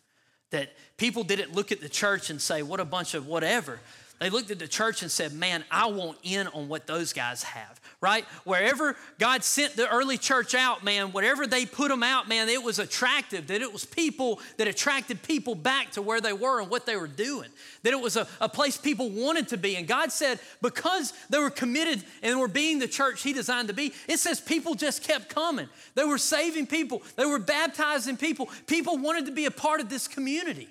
that 0.50 0.72
people 0.96 1.24
didn't 1.24 1.54
look 1.54 1.72
at 1.72 1.80
the 1.80 1.88
church 1.88 2.30
and 2.30 2.40
say, 2.40 2.62
what 2.62 2.80
a 2.80 2.84
bunch 2.84 3.14
of 3.14 3.26
whatever. 3.26 3.80
They 4.18 4.30
looked 4.30 4.50
at 4.50 4.58
the 4.58 4.68
church 4.68 5.02
and 5.02 5.10
said, 5.10 5.32
Man, 5.32 5.64
I 5.70 5.86
want 5.86 6.18
in 6.22 6.48
on 6.48 6.68
what 6.68 6.86
those 6.86 7.12
guys 7.12 7.44
have, 7.44 7.80
right? 8.00 8.24
Wherever 8.44 8.96
God 9.18 9.42
sent 9.42 9.74
the 9.74 9.88
early 9.88 10.18
church 10.18 10.54
out, 10.54 10.84
man, 10.84 11.10
whatever 11.10 11.48
they 11.48 11.66
put 11.66 11.88
them 11.88 12.04
out, 12.04 12.28
man, 12.28 12.48
it 12.48 12.62
was 12.62 12.78
attractive, 12.78 13.48
that 13.48 13.60
it 13.60 13.72
was 13.72 13.84
people 13.84 14.40
that 14.56 14.68
attracted 14.68 15.20
people 15.22 15.56
back 15.56 15.90
to 15.92 16.02
where 16.02 16.20
they 16.20 16.32
were 16.32 16.60
and 16.60 16.70
what 16.70 16.86
they 16.86 16.96
were 16.96 17.08
doing, 17.08 17.48
that 17.82 17.92
it 17.92 18.00
was 18.00 18.16
a, 18.16 18.28
a 18.40 18.48
place 18.48 18.76
people 18.76 19.10
wanted 19.10 19.48
to 19.48 19.56
be. 19.56 19.74
And 19.74 19.88
God 19.88 20.12
said, 20.12 20.38
because 20.62 21.12
they 21.28 21.38
were 21.38 21.50
committed 21.50 22.04
and 22.22 22.38
were 22.38 22.46
being 22.46 22.78
the 22.78 22.86
church 22.86 23.22
He 23.22 23.32
designed 23.32 23.66
to 23.66 23.74
be, 23.74 23.92
it 24.06 24.18
says 24.18 24.40
people 24.40 24.74
just 24.74 25.02
kept 25.02 25.28
coming. 25.28 25.68
They 25.96 26.04
were 26.04 26.18
saving 26.18 26.68
people, 26.68 27.02
they 27.16 27.26
were 27.26 27.40
baptizing 27.40 28.16
people. 28.16 28.48
People 28.68 28.98
wanted 28.98 29.26
to 29.26 29.32
be 29.32 29.46
a 29.46 29.50
part 29.50 29.80
of 29.80 29.88
this 29.88 30.06
community, 30.06 30.68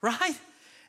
right? 0.00 0.36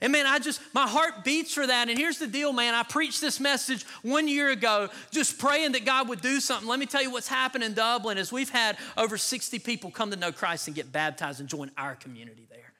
And 0.01 0.11
man, 0.11 0.25
I 0.25 0.39
just, 0.39 0.61
my 0.73 0.87
heart 0.87 1.23
beats 1.23 1.53
for 1.53 1.65
that. 1.65 1.89
And 1.89 1.97
here's 1.97 2.19
the 2.19 2.27
deal, 2.27 2.51
man. 2.51 2.73
I 2.73 2.83
preached 2.83 3.21
this 3.21 3.39
message 3.39 3.83
one 4.01 4.27
year 4.27 4.49
ago, 4.49 4.89
just 5.11 5.39
praying 5.39 5.71
that 5.71 5.85
God 5.85 6.09
would 6.09 6.21
do 6.21 6.39
something. 6.39 6.67
Let 6.67 6.79
me 6.79 6.85
tell 6.85 7.01
you 7.01 7.11
what's 7.11 7.29
happened 7.29 7.63
in 7.63 7.73
Dublin 7.73 8.17
is 8.17 8.31
we've 8.31 8.49
had 8.49 8.77
over 8.97 9.17
60 9.17 9.59
people 9.59 9.91
come 9.91 10.11
to 10.11 10.17
know 10.17 10.31
Christ 10.31 10.67
and 10.67 10.75
get 10.75 10.91
baptized 10.91 11.39
and 11.39 11.47
join 11.47 11.71
our 11.77 11.95
community 11.95 12.45
there. 12.49 12.73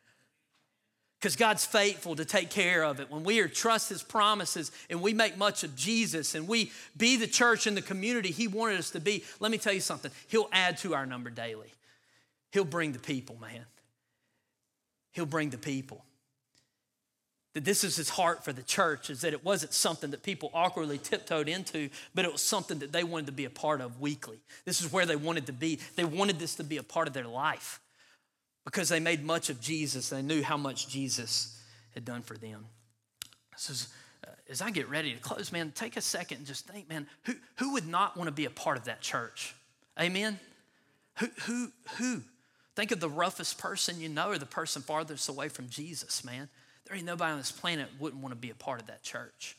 Because 1.20 1.38
God's 1.38 1.66
faithful 1.66 2.18
to 2.18 2.26
take 2.26 2.50
care 2.50 2.84
of 2.84 3.00
it. 3.00 3.10
When 3.10 3.24
we 3.24 3.40
are 3.40 3.48
trust 3.48 3.90
His 3.90 4.04
promises 4.04 4.72
and 4.90 5.02
we 5.02 5.14
make 5.14 5.38
much 5.38 5.64
of 5.64 5.76
Jesus 5.76 6.36
and 6.36 6.48
we 6.48 6.72
be 6.98 7.16
the 7.16 7.28
church 7.28 7.66
and 7.66 7.78
the 7.78 7.82
community 7.82 8.30
He 8.30 8.48
wanted 8.48 8.78
us 8.78 8.92
to 8.92 9.00
be, 9.00 9.24
let 9.40 9.52
me 9.52 9.58
tell 9.58 9.74
you 9.74 9.80
something. 9.80 10.12
He'll 10.28 10.50
add 10.52 10.78
to 10.80 10.94
our 10.94 11.06
number 11.06 11.30
daily. 11.30 11.74
He'll 12.52 12.66
bring 12.66 12.92
the 12.92 13.00
people, 13.00 13.38
man. 13.40 13.66
He'll 15.14 15.26
bring 15.26 15.50
the 15.50 15.58
people 15.58 16.04
that 17.56 17.64
this 17.64 17.86
is 17.86 17.96
his 17.96 18.10
heart 18.10 18.44
for 18.44 18.52
the 18.52 18.62
church 18.62 19.10
is 19.10 19.22
that 19.22 19.32
it 19.32 19.44
wasn't 19.44 19.74
something 19.74 20.12
that 20.12 20.24
people 20.24 20.52
awkwardly 20.54 20.98
tiptoed 20.98 21.48
into 21.48 21.90
but 22.14 22.26
it 22.26 22.32
was 22.32 22.42
something 22.42 22.80
that 22.80 22.92
they 22.92 23.04
wanted 23.04 23.28
to 23.28 23.32
be 23.32 23.46
a 23.46 23.50
part 23.50 23.82
of 23.82 24.00
weekly. 24.02 24.38
This 24.66 24.82
is 24.82 24.92
where 24.92 25.06
they 25.06 25.16
wanted 25.16 25.46
to 25.48 25.54
be. 25.54 25.80
They 25.96 26.04
wanted 26.04 26.38
this 26.38 26.56
to 26.56 26.66
be 26.66 26.78
a 26.78 26.84
part 26.84 27.08
of 27.08 27.14
their 27.14 27.28
life 27.28 27.80
because 28.66 28.90
they 28.90 29.00
made 29.00 29.24
much 29.24 29.50
of 29.50 29.62
jesus. 29.62 30.10
They 30.10 30.22
knew 30.22 30.44
how 30.44 30.58
much 30.58 30.90
jesus 30.90 31.58
had 31.94 32.04
done 32.04 32.22
for 32.22 32.38
them. 32.38 32.66
So 33.56 33.72
as, 33.72 33.88
uh, 34.28 34.32
as 34.50 34.62
i 34.62 34.70
get 34.70 34.90
ready 34.90 35.14
to 35.14 35.20
close 35.20 35.54
man 35.54 35.72
take 35.74 35.96
a 35.96 36.02
second 36.02 36.40
and 36.40 36.46
just 36.46 36.68
think 36.68 36.90
man 36.90 37.08
who, 37.24 37.36
who 37.56 37.72
would 37.72 37.88
not 37.88 38.18
want 38.18 38.28
to 38.28 38.34
be 38.34 38.46
a 38.46 38.50
part 38.50 38.78
of 38.78 38.84
that 38.84 39.00
church? 39.00 39.56
Amen? 39.98 40.42
Who 41.20 41.28
who 41.44 41.72
who? 41.98 42.22
Think 42.76 42.92
of 42.92 43.00
the 43.00 43.10
roughest 43.10 43.58
person 43.58 44.02
you 44.02 44.10
know 44.10 44.32
or 44.32 44.38
the 44.38 44.46
person 44.46 44.82
farthest 44.82 45.30
away 45.30 45.48
from 45.48 45.70
jesus 45.70 46.26
man 46.26 46.50
there 46.86 46.96
ain't 46.96 47.06
nobody 47.06 47.32
on 47.32 47.38
this 47.38 47.52
planet 47.52 47.88
wouldn't 48.00 48.22
want 48.22 48.32
to 48.32 48.40
be 48.40 48.50
a 48.50 48.56
part 48.56 48.82
of 48.82 48.88
that 48.88 49.04
church. 49.04 49.58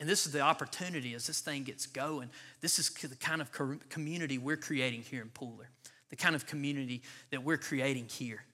And 0.00 0.08
this 0.08 0.26
is 0.26 0.32
the 0.32 0.40
opportunity 0.40 1.14
as 1.14 1.26
this 1.26 1.40
thing 1.40 1.64
gets 1.64 1.86
going. 1.86 2.30
This 2.60 2.78
is 2.78 2.90
the 2.90 3.16
kind 3.16 3.42
of 3.42 3.50
community 3.88 4.38
we're 4.38 4.56
creating 4.56 5.02
here 5.02 5.22
in 5.22 5.28
Pooler, 5.28 5.66
the 6.10 6.16
kind 6.16 6.36
of 6.36 6.46
community 6.46 7.02
that 7.30 7.42
we're 7.42 7.58
creating 7.58 8.06
here. 8.06 8.44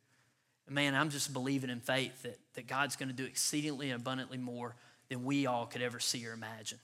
Man, 0.69 0.95
I'm 0.95 1.11
just 1.11 1.33
believing 1.35 1.69
in 1.69 1.81
faith 1.81 2.23
that, 2.23 2.39
that 2.55 2.67
God's 2.67 2.97
going 2.97 3.11
to 3.11 3.15
do 3.15 3.25
exceedingly 3.25 3.91
and 3.91 4.01
abundantly 4.01 4.39
more 4.39 4.75
than 5.11 5.25
we 5.25 5.47
all 5.47 5.67
could 5.67 5.83
ever 5.83 6.01
see 6.01 6.27
or 6.27 6.33
imagine. 6.33 6.79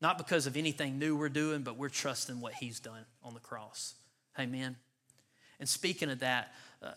Not 0.00 0.18
because 0.18 0.48
of 0.48 0.56
anything 0.56 0.98
new 0.98 1.16
we're 1.16 1.28
doing, 1.28 1.62
but 1.62 1.76
we're 1.76 1.88
trusting 1.88 2.40
what 2.40 2.54
He's 2.54 2.80
done 2.80 3.06
on 3.22 3.34
the 3.34 3.40
cross. 3.40 3.94
Amen. 4.38 4.76
And 5.60 5.68
speaking 5.68 6.10
of 6.10 6.18
that, 6.18 6.52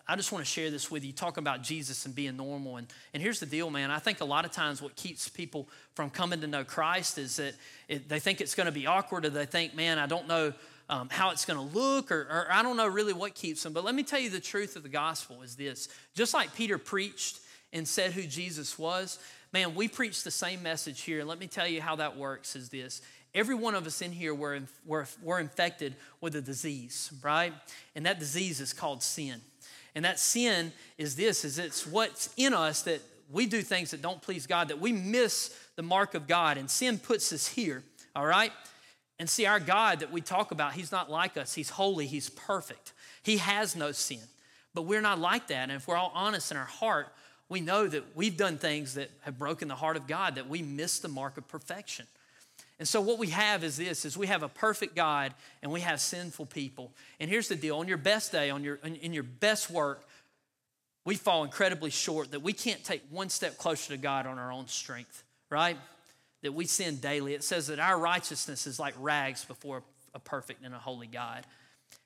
I 0.08 0.16
just 0.16 0.32
want 0.32 0.44
to 0.44 0.50
share 0.50 0.70
this 0.72 0.90
with 0.90 1.04
you. 1.04 1.12
Talk 1.12 1.38
about 1.38 1.62
Jesus 1.62 2.06
and 2.06 2.14
being 2.14 2.38
normal. 2.38 2.78
And, 2.78 2.88
and 3.14 3.22
here's 3.24 3.40
the 3.40 3.46
deal, 3.46 3.70
man. 3.70 3.92
I 3.92 4.00
think 4.00 4.22
a 4.22 4.26
lot 4.26 4.46
of 4.46 4.52
times 4.52 4.82
what 4.82 4.96
keeps 4.96 5.30
people 5.30 5.68
from 5.96 6.10
coming 6.10 6.42
to 6.42 6.48
know 6.48 6.64
Christ 6.64 7.18
is 7.18 7.38
that 7.38 7.56
it, 7.88 8.10
they 8.10 8.20
think 8.20 8.42
it's 8.42 8.56
going 8.56 8.66
to 8.66 8.72
be 8.72 8.88
awkward 8.88 9.26
or 9.26 9.30
they 9.30 9.46
think, 9.46 9.76
man, 9.76 10.00
I 10.00 10.08
don't 10.08 10.28
know 10.28 10.54
um, 10.90 11.10
how 11.10 11.32
it's 11.32 11.46
going 11.46 11.58
to 11.58 11.76
look 11.76 12.12
or, 12.12 12.22
or 12.22 12.48
I 12.52 12.64
don't 12.64 12.78
know 12.78 12.88
really 12.88 13.14
what 13.14 13.36
keeps 13.36 13.64
them. 13.64 13.74
But 13.74 13.84
let 13.84 13.96
me 13.96 14.04
tell 14.04 14.20
you 14.20 14.30
the 14.30 14.40
truth 14.40 14.76
of 14.76 14.84
the 14.84 14.90
gospel 14.90 15.42
is 15.42 15.56
this. 15.56 15.90
Just 16.16 16.34
like 16.34 16.56
Peter 16.56 16.78
preached 16.78 17.40
and 17.72 17.88
said 17.88 18.12
who 18.12 18.24
Jesus 18.24 18.80
was, 18.80 19.20
man, 19.54 19.76
we 19.76 19.88
preach 19.88 20.24
the 20.24 20.32
same 20.32 20.64
message 20.64 21.02
here. 21.02 21.20
And 21.20 21.30
let 21.30 21.40
me 21.40 21.48
tell 21.48 21.68
you 21.68 21.82
how 21.82 21.96
that 21.98 22.18
works 22.18 22.56
is 22.56 22.70
this 22.70 23.02
every 23.34 23.56
one 23.56 23.76
of 23.76 23.86
us 23.86 24.02
in 24.02 24.12
here 24.12 24.34
were, 24.34 24.60
were 24.86 25.40
infected 25.40 25.96
with 26.22 26.36
a 26.36 26.42
disease, 26.42 27.12
right? 27.22 27.54
And 27.96 28.06
that 28.06 28.20
disease 28.20 28.60
is 28.60 28.74
called 28.74 29.04
sin. 29.04 29.42
And 29.96 30.06
that 30.06 30.20
sin 30.20 30.72
is 30.98 31.16
this, 31.16 31.44
is 31.44 31.60
it's 31.60 31.86
what's 31.86 32.30
in 32.38 32.54
us 32.54 32.84
that 32.84 33.02
we 33.32 33.46
do 33.46 33.62
things 33.62 33.92
that 33.92 34.02
don't 34.02 34.22
please 34.22 34.48
God, 34.48 34.70
that 34.70 34.80
we 34.80 34.92
miss 34.92 35.56
the 35.76 35.84
mark 35.84 36.14
of 36.14 36.28
God. 36.28 36.58
And 36.58 36.70
sin 36.70 36.98
puts 36.98 37.32
us 37.32 37.48
here, 37.48 37.84
all 38.16 38.26
right? 38.26 38.52
And 39.20 39.30
see, 39.30 39.46
our 39.46 39.60
God 39.60 40.00
that 40.00 40.12
we 40.12 40.22
talk 40.22 40.52
about, 40.52 40.74
He's 40.74 40.92
not 40.92 41.12
like 41.12 41.38
us. 41.38 41.54
He's 41.54 41.72
holy, 41.72 42.08
He's 42.08 42.30
perfect. 42.30 42.94
He 43.22 43.38
has 43.38 43.76
no 43.76 43.92
sin. 43.92 44.22
But 44.74 44.84
we're 44.84 45.02
not 45.02 45.20
like 45.20 45.48
that. 45.48 45.64
And 45.64 45.72
if 45.72 45.88
we're 45.88 45.98
all 45.98 46.12
honest 46.16 46.52
in 46.52 46.58
our 46.58 46.66
heart, 46.66 47.08
we 47.50 47.60
know 47.60 47.88
that 47.88 48.16
we've 48.16 48.38
done 48.38 48.58
things 48.58 48.94
that 48.94 49.10
have 49.22 49.38
broken 49.38 49.68
the 49.68 49.76
heart 49.76 49.98
of 49.98 50.08
God, 50.08 50.36
that 50.36 50.48
we 50.48 50.62
miss 50.62 51.00
the 51.00 51.08
mark 51.08 51.38
of 51.38 51.48
perfection. 51.48 52.06
And 52.80 52.88
so 52.88 53.02
what 53.02 53.20
we 53.20 53.28
have 53.28 53.64
is 53.66 53.76
this 53.76 54.06
is 54.06 54.18
we 54.18 54.28
have 54.28 54.42
a 54.42 54.48
perfect 54.48 54.96
God 54.96 55.34
and 55.62 55.72
we 55.72 55.82
have 55.82 56.00
sinful 56.00 56.46
people. 56.46 56.94
And 57.20 57.30
here's 57.30 57.50
the 57.50 57.58
deal, 57.58 57.78
on 57.78 57.88
your 57.90 57.98
best 57.98 58.32
day, 58.32 58.50
on 58.50 58.64
your 58.64 58.76
in 58.76 59.14
your 59.14 59.24
best 59.24 59.70
work, 59.70 60.08
we 61.06 61.16
fall 61.16 61.44
incredibly 61.44 61.90
short 61.90 62.32
that 62.32 62.42
we 62.42 62.54
can't 62.54 62.84
take 62.84 63.02
one 63.10 63.30
step 63.30 63.58
closer 63.58 63.94
to 63.94 63.98
God 63.98 64.26
on 64.26 64.40
our 64.40 64.52
own 64.52 64.68
strength, 64.68 65.24
right? 65.50 65.78
That 66.42 66.54
we 66.54 66.66
sin 66.66 66.98
daily. 66.98 67.34
It 67.34 67.44
says 67.44 67.68
that 67.68 67.80
our 67.80 68.00
righteousness 68.00 68.66
is 68.66 68.80
like 68.80 68.94
rags 68.98 69.44
before 69.44 69.84
a 70.14 70.20
perfect 70.20 70.64
and 70.64 70.74
a 70.74 70.80
holy 70.80 71.08
God. 71.08 71.46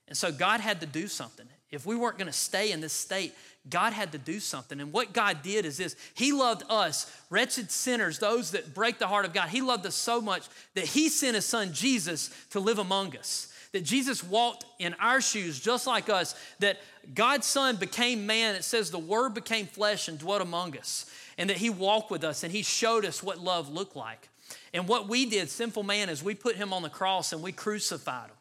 And 0.07 0.17
so 0.17 0.31
God 0.31 0.59
had 0.59 0.81
to 0.81 0.87
do 0.87 1.07
something. 1.07 1.45
If 1.73 1.85
we 1.87 1.95
weren't 1.95 2.17
going 2.17 2.27
to 2.27 2.33
stay 2.33 2.71
in 2.71 2.81
this 2.81 2.93
state, 2.93 3.33
God 3.69 3.93
had 3.93 4.11
to 4.11 4.17
do 4.17 4.39
something. 4.39 4.79
And 4.79 4.93
what 4.93 5.13
God 5.13 5.41
did 5.41 5.65
is 5.65 5.77
this 5.77 5.95
He 6.13 6.31
loved 6.31 6.63
us, 6.69 7.11
wretched 7.29 7.71
sinners, 7.71 8.19
those 8.19 8.51
that 8.51 8.73
break 8.73 8.99
the 8.99 9.07
heart 9.07 9.25
of 9.25 9.33
God. 9.33 9.49
He 9.49 9.61
loved 9.61 9.85
us 9.85 9.95
so 9.95 10.21
much 10.21 10.47
that 10.75 10.85
He 10.85 11.09
sent 11.09 11.35
His 11.35 11.45
Son 11.45 11.73
Jesus 11.73 12.29
to 12.51 12.59
live 12.59 12.77
among 12.77 13.17
us. 13.17 13.49
That 13.71 13.83
Jesus 13.83 14.23
walked 14.23 14.65
in 14.77 14.93
our 14.99 15.19
shoes 15.19 15.59
just 15.59 15.87
like 15.87 16.07
us, 16.07 16.35
that 16.59 16.77
God's 17.15 17.47
Son 17.47 17.75
became 17.77 18.27
man. 18.27 18.53
It 18.53 18.63
says 18.63 18.91
the 18.91 18.99
Word 18.99 19.33
became 19.33 19.65
flesh 19.65 20.07
and 20.07 20.19
dwelt 20.19 20.43
among 20.43 20.77
us, 20.77 21.09
and 21.39 21.49
that 21.49 21.57
He 21.57 21.71
walked 21.71 22.11
with 22.11 22.23
us 22.23 22.43
and 22.43 22.51
He 22.51 22.61
showed 22.61 23.03
us 23.03 23.23
what 23.23 23.39
love 23.39 23.69
looked 23.69 23.95
like. 23.95 24.29
And 24.75 24.87
what 24.87 25.07
we 25.07 25.25
did, 25.25 25.49
sinful 25.49 25.83
man, 25.83 26.09
is 26.09 26.21
we 26.21 26.35
put 26.35 26.55
Him 26.55 26.71
on 26.71 26.83
the 26.83 26.89
cross 26.89 27.33
and 27.33 27.41
we 27.41 27.51
crucified 27.51 28.29
Him. 28.29 28.35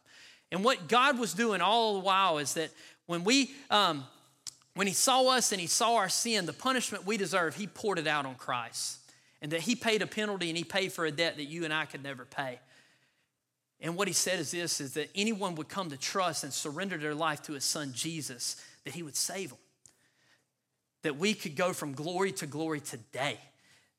And 0.52 0.62
what 0.62 0.86
God 0.86 1.18
was 1.18 1.32
doing 1.32 1.62
all 1.62 1.94
the 1.94 2.00
while 2.00 2.36
is 2.36 2.52
that 2.54 2.70
when 3.06 3.24
we 3.24 3.50
um, 3.70 4.04
when 4.74 4.86
he 4.86 4.92
saw 4.92 5.28
us 5.28 5.52
and 5.52 5.60
he 5.60 5.66
saw 5.66 5.96
our 5.96 6.08
sin, 6.08 6.46
the 6.46 6.52
punishment 6.52 7.06
we 7.06 7.16
deserve, 7.16 7.56
he 7.56 7.66
poured 7.66 7.98
it 7.98 8.06
out 8.06 8.24
on 8.24 8.36
Christ. 8.36 8.98
And 9.42 9.52
that 9.52 9.60
he 9.60 9.74
paid 9.74 10.02
a 10.02 10.06
penalty 10.06 10.48
and 10.48 10.56
he 10.56 10.64
paid 10.64 10.92
for 10.92 11.04
a 11.04 11.10
debt 11.10 11.36
that 11.36 11.44
you 11.44 11.64
and 11.64 11.74
I 11.74 11.84
could 11.84 12.02
never 12.02 12.24
pay. 12.24 12.60
And 13.80 13.96
what 13.96 14.06
he 14.06 14.14
said 14.14 14.38
is 14.38 14.52
this 14.52 14.80
is 14.80 14.94
that 14.94 15.10
anyone 15.14 15.56
would 15.56 15.68
come 15.68 15.90
to 15.90 15.96
trust 15.96 16.44
and 16.44 16.52
surrender 16.52 16.96
their 16.96 17.14
life 17.14 17.42
to 17.42 17.52
his 17.52 17.64
son 17.64 17.92
Jesus, 17.92 18.56
that 18.84 18.94
he 18.94 19.02
would 19.02 19.16
save 19.16 19.50
them. 19.50 19.58
That 21.02 21.16
we 21.16 21.34
could 21.34 21.56
go 21.56 21.72
from 21.72 21.92
glory 21.92 22.30
to 22.32 22.46
glory 22.46 22.80
today. 22.80 23.38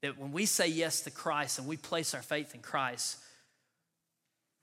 That 0.02 0.18
when 0.18 0.32
we 0.32 0.46
say 0.46 0.70
yes 0.70 1.02
to 1.02 1.12
Christ 1.12 1.60
and 1.60 1.68
we 1.68 1.76
place 1.76 2.14
our 2.14 2.22
faith 2.22 2.56
in 2.56 2.62
Christ, 2.62 3.18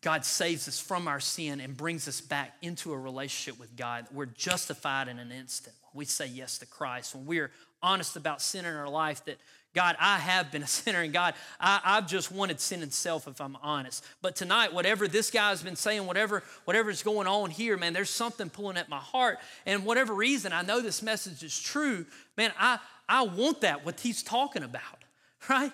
God 0.02 0.24
saves 0.24 0.66
us 0.66 0.80
from 0.80 1.06
our 1.08 1.20
sin 1.20 1.60
and 1.60 1.76
brings 1.76 2.08
us 2.08 2.20
back 2.20 2.54
into 2.62 2.92
a 2.92 2.98
relationship 2.98 3.60
with 3.60 3.76
God. 3.76 4.06
We're 4.12 4.26
justified 4.26 5.08
in 5.08 5.18
an 5.18 5.30
instant. 5.30 5.76
We 5.92 6.06
say 6.06 6.26
yes 6.26 6.58
to 6.58 6.66
Christ. 6.66 7.14
When 7.14 7.26
we're 7.26 7.50
honest 7.82 8.16
about 8.16 8.40
sin 8.40 8.64
in 8.64 8.74
our 8.74 8.88
life, 8.88 9.24
that 9.26 9.36
God, 9.74 9.96
I 10.00 10.18
have 10.18 10.50
been 10.50 10.62
a 10.62 10.66
sinner, 10.68 11.02
and 11.02 11.12
God, 11.12 11.34
I, 11.60 11.80
have 11.84 12.08
just 12.08 12.32
wanted 12.32 12.60
sin 12.60 12.82
itself 12.82 13.28
if 13.28 13.40
I'm 13.40 13.56
honest. 13.62 14.04
But 14.22 14.36
tonight, 14.36 14.72
whatever 14.72 15.06
this 15.06 15.30
guy's 15.30 15.62
been 15.62 15.76
saying, 15.76 16.06
whatever 16.06 16.42
whatever's 16.64 17.02
going 17.02 17.26
on 17.26 17.50
here, 17.50 17.76
man, 17.76 17.92
there's 17.92 18.10
something 18.10 18.50
pulling 18.50 18.76
at 18.76 18.88
my 18.88 18.98
heart. 18.98 19.38
And 19.66 19.84
whatever 19.84 20.14
reason, 20.14 20.52
I 20.52 20.62
know 20.62 20.80
this 20.80 21.02
message 21.02 21.42
is 21.42 21.58
true. 21.58 22.06
Man, 22.36 22.52
I, 22.58 22.78
I 23.08 23.22
want 23.22 23.60
that, 23.62 23.84
what 23.84 24.00
he's 24.00 24.22
talking 24.22 24.62
about, 24.62 24.82
right? 25.48 25.72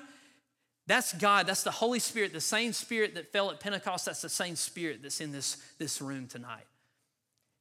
That's 0.87 1.12
God. 1.12 1.47
That's 1.47 1.64
the 1.64 1.70
Holy 1.70 1.99
Spirit, 1.99 2.32
the 2.32 2.41
same 2.41 2.72
Spirit 2.72 3.14
that 3.16 3.32
fell 3.32 3.51
at 3.51 3.61
Pentecost. 3.61 4.07
That's 4.07 4.22
the 4.22 4.28
same 4.28 4.55
Spirit 4.55 5.03
that's 5.03 5.20
in 5.20 5.32
this, 5.32 5.57
this 5.78 6.01
room 6.01 6.28
tonight. 6.28 6.66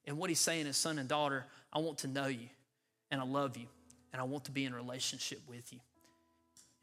And 0.05 0.17
what 0.17 0.29
he's 0.29 0.39
saying 0.39 0.67
is, 0.67 0.77
son 0.77 0.99
and 0.99 1.09
daughter, 1.09 1.45
I 1.73 1.79
want 1.79 1.99
to 1.99 2.07
know 2.07 2.27
you, 2.27 2.47
and 3.09 3.19
I 3.19 3.25
love 3.25 3.57
you, 3.57 3.65
and 4.13 4.21
I 4.21 4.25
want 4.25 4.45
to 4.45 4.51
be 4.51 4.65
in 4.65 4.73
relationship 4.73 5.41
with 5.47 5.73
you. 5.73 5.79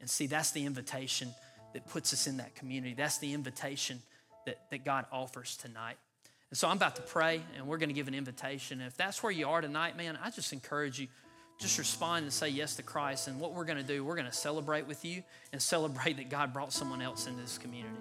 And 0.01 0.09
see, 0.09 0.27
that's 0.27 0.51
the 0.51 0.65
invitation 0.65 1.29
that 1.73 1.87
puts 1.87 2.11
us 2.11 2.27
in 2.27 2.37
that 2.37 2.55
community. 2.55 2.93
That's 2.93 3.19
the 3.19 3.33
invitation 3.33 4.01
that, 4.45 4.69
that 4.69 4.83
God 4.83 5.05
offers 5.11 5.55
tonight. 5.55 5.95
And 6.49 6.57
so 6.57 6.67
I'm 6.67 6.75
about 6.75 6.97
to 6.97 7.01
pray, 7.01 7.41
and 7.57 7.65
we're 7.65 7.77
going 7.77 7.89
to 7.89 7.95
give 7.95 8.09
an 8.09 8.13
invitation. 8.13 8.81
And 8.81 8.87
if 8.87 8.97
that's 8.97 9.23
where 9.23 9.31
you 9.31 9.47
are 9.47 9.61
tonight, 9.61 9.95
man, 9.95 10.19
I 10.21 10.29
just 10.29 10.51
encourage 10.51 10.99
you 10.99 11.07
just 11.59 11.77
respond 11.77 12.23
and 12.23 12.33
say 12.33 12.49
yes 12.49 12.75
to 12.75 12.83
Christ. 12.83 13.27
And 13.27 13.39
what 13.39 13.53
we're 13.53 13.65
going 13.65 13.77
to 13.77 13.83
do, 13.83 14.03
we're 14.03 14.15
going 14.15 14.27
to 14.27 14.33
celebrate 14.33 14.87
with 14.87 15.05
you 15.05 15.23
and 15.51 15.61
celebrate 15.61 16.17
that 16.17 16.29
God 16.29 16.53
brought 16.53 16.73
someone 16.73 17.01
else 17.01 17.27
into 17.27 17.41
this 17.41 17.57
community. 17.57 17.97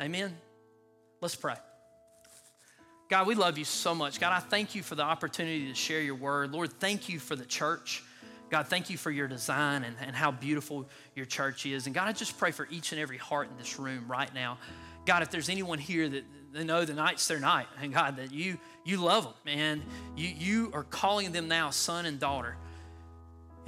Amen. 0.00 0.36
Let's 1.20 1.34
pray. 1.34 1.56
God, 3.08 3.26
we 3.26 3.34
love 3.34 3.56
you 3.56 3.64
so 3.64 3.94
much. 3.94 4.20
God, 4.20 4.32
I 4.32 4.38
thank 4.38 4.74
you 4.74 4.82
for 4.82 4.94
the 4.94 5.02
opportunity 5.02 5.68
to 5.68 5.74
share 5.74 6.00
your 6.00 6.14
word. 6.14 6.52
Lord, 6.52 6.72
thank 6.74 7.08
you 7.08 7.18
for 7.18 7.36
the 7.36 7.46
church. 7.46 8.02
God, 8.50 8.66
thank 8.66 8.90
you 8.90 8.96
for 8.96 9.10
your 9.10 9.28
design 9.28 9.82
and, 9.84 9.96
and 10.00 10.14
how 10.14 10.30
beautiful 10.30 10.88
your 11.14 11.26
church 11.26 11.66
is. 11.66 11.86
And 11.86 11.94
God, 11.94 12.08
I 12.08 12.12
just 12.12 12.38
pray 12.38 12.50
for 12.50 12.68
each 12.70 12.92
and 12.92 13.00
every 13.00 13.16
heart 13.16 13.48
in 13.50 13.56
this 13.56 13.78
room 13.78 14.04
right 14.08 14.32
now. 14.34 14.58
God, 15.06 15.22
if 15.22 15.30
there's 15.30 15.48
anyone 15.48 15.78
here 15.78 16.08
that 16.08 16.24
they 16.52 16.64
know 16.64 16.84
the 16.84 16.94
night's 16.94 17.26
their 17.28 17.40
night, 17.40 17.66
and 17.80 17.92
God, 17.92 18.16
that 18.16 18.32
you 18.32 18.58
you 18.84 18.98
love 18.98 19.24
them, 19.24 19.34
and 19.46 19.82
you 20.16 20.28
you 20.28 20.70
are 20.74 20.84
calling 20.84 21.32
them 21.32 21.48
now 21.48 21.70
son 21.70 22.06
and 22.06 22.18
daughter. 22.18 22.56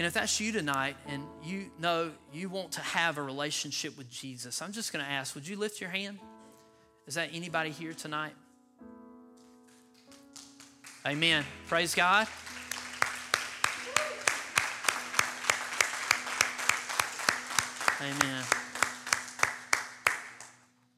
And 0.01 0.07
if 0.07 0.15
that's 0.15 0.41
you 0.41 0.51
tonight 0.51 0.97
and 1.09 1.27
you 1.45 1.67
know 1.79 2.11
you 2.33 2.49
want 2.49 2.73
to 2.73 2.81
have 2.81 3.19
a 3.19 3.23
relationship 3.23 3.99
with 3.99 4.09
Jesus, 4.11 4.63
I'm 4.63 4.73
just 4.73 4.95
going 4.95 5.05
to 5.05 5.11
ask, 5.11 5.35
would 5.35 5.47
you 5.47 5.59
lift 5.59 5.79
your 5.79 5.91
hand? 5.91 6.19
Is 7.07 7.17
that 7.17 7.29
anybody 7.35 7.69
here 7.69 7.93
tonight? 7.93 8.33
Amen. 11.07 11.45
Praise 11.67 11.95
God. 11.95 12.27
Amen. 18.01 18.45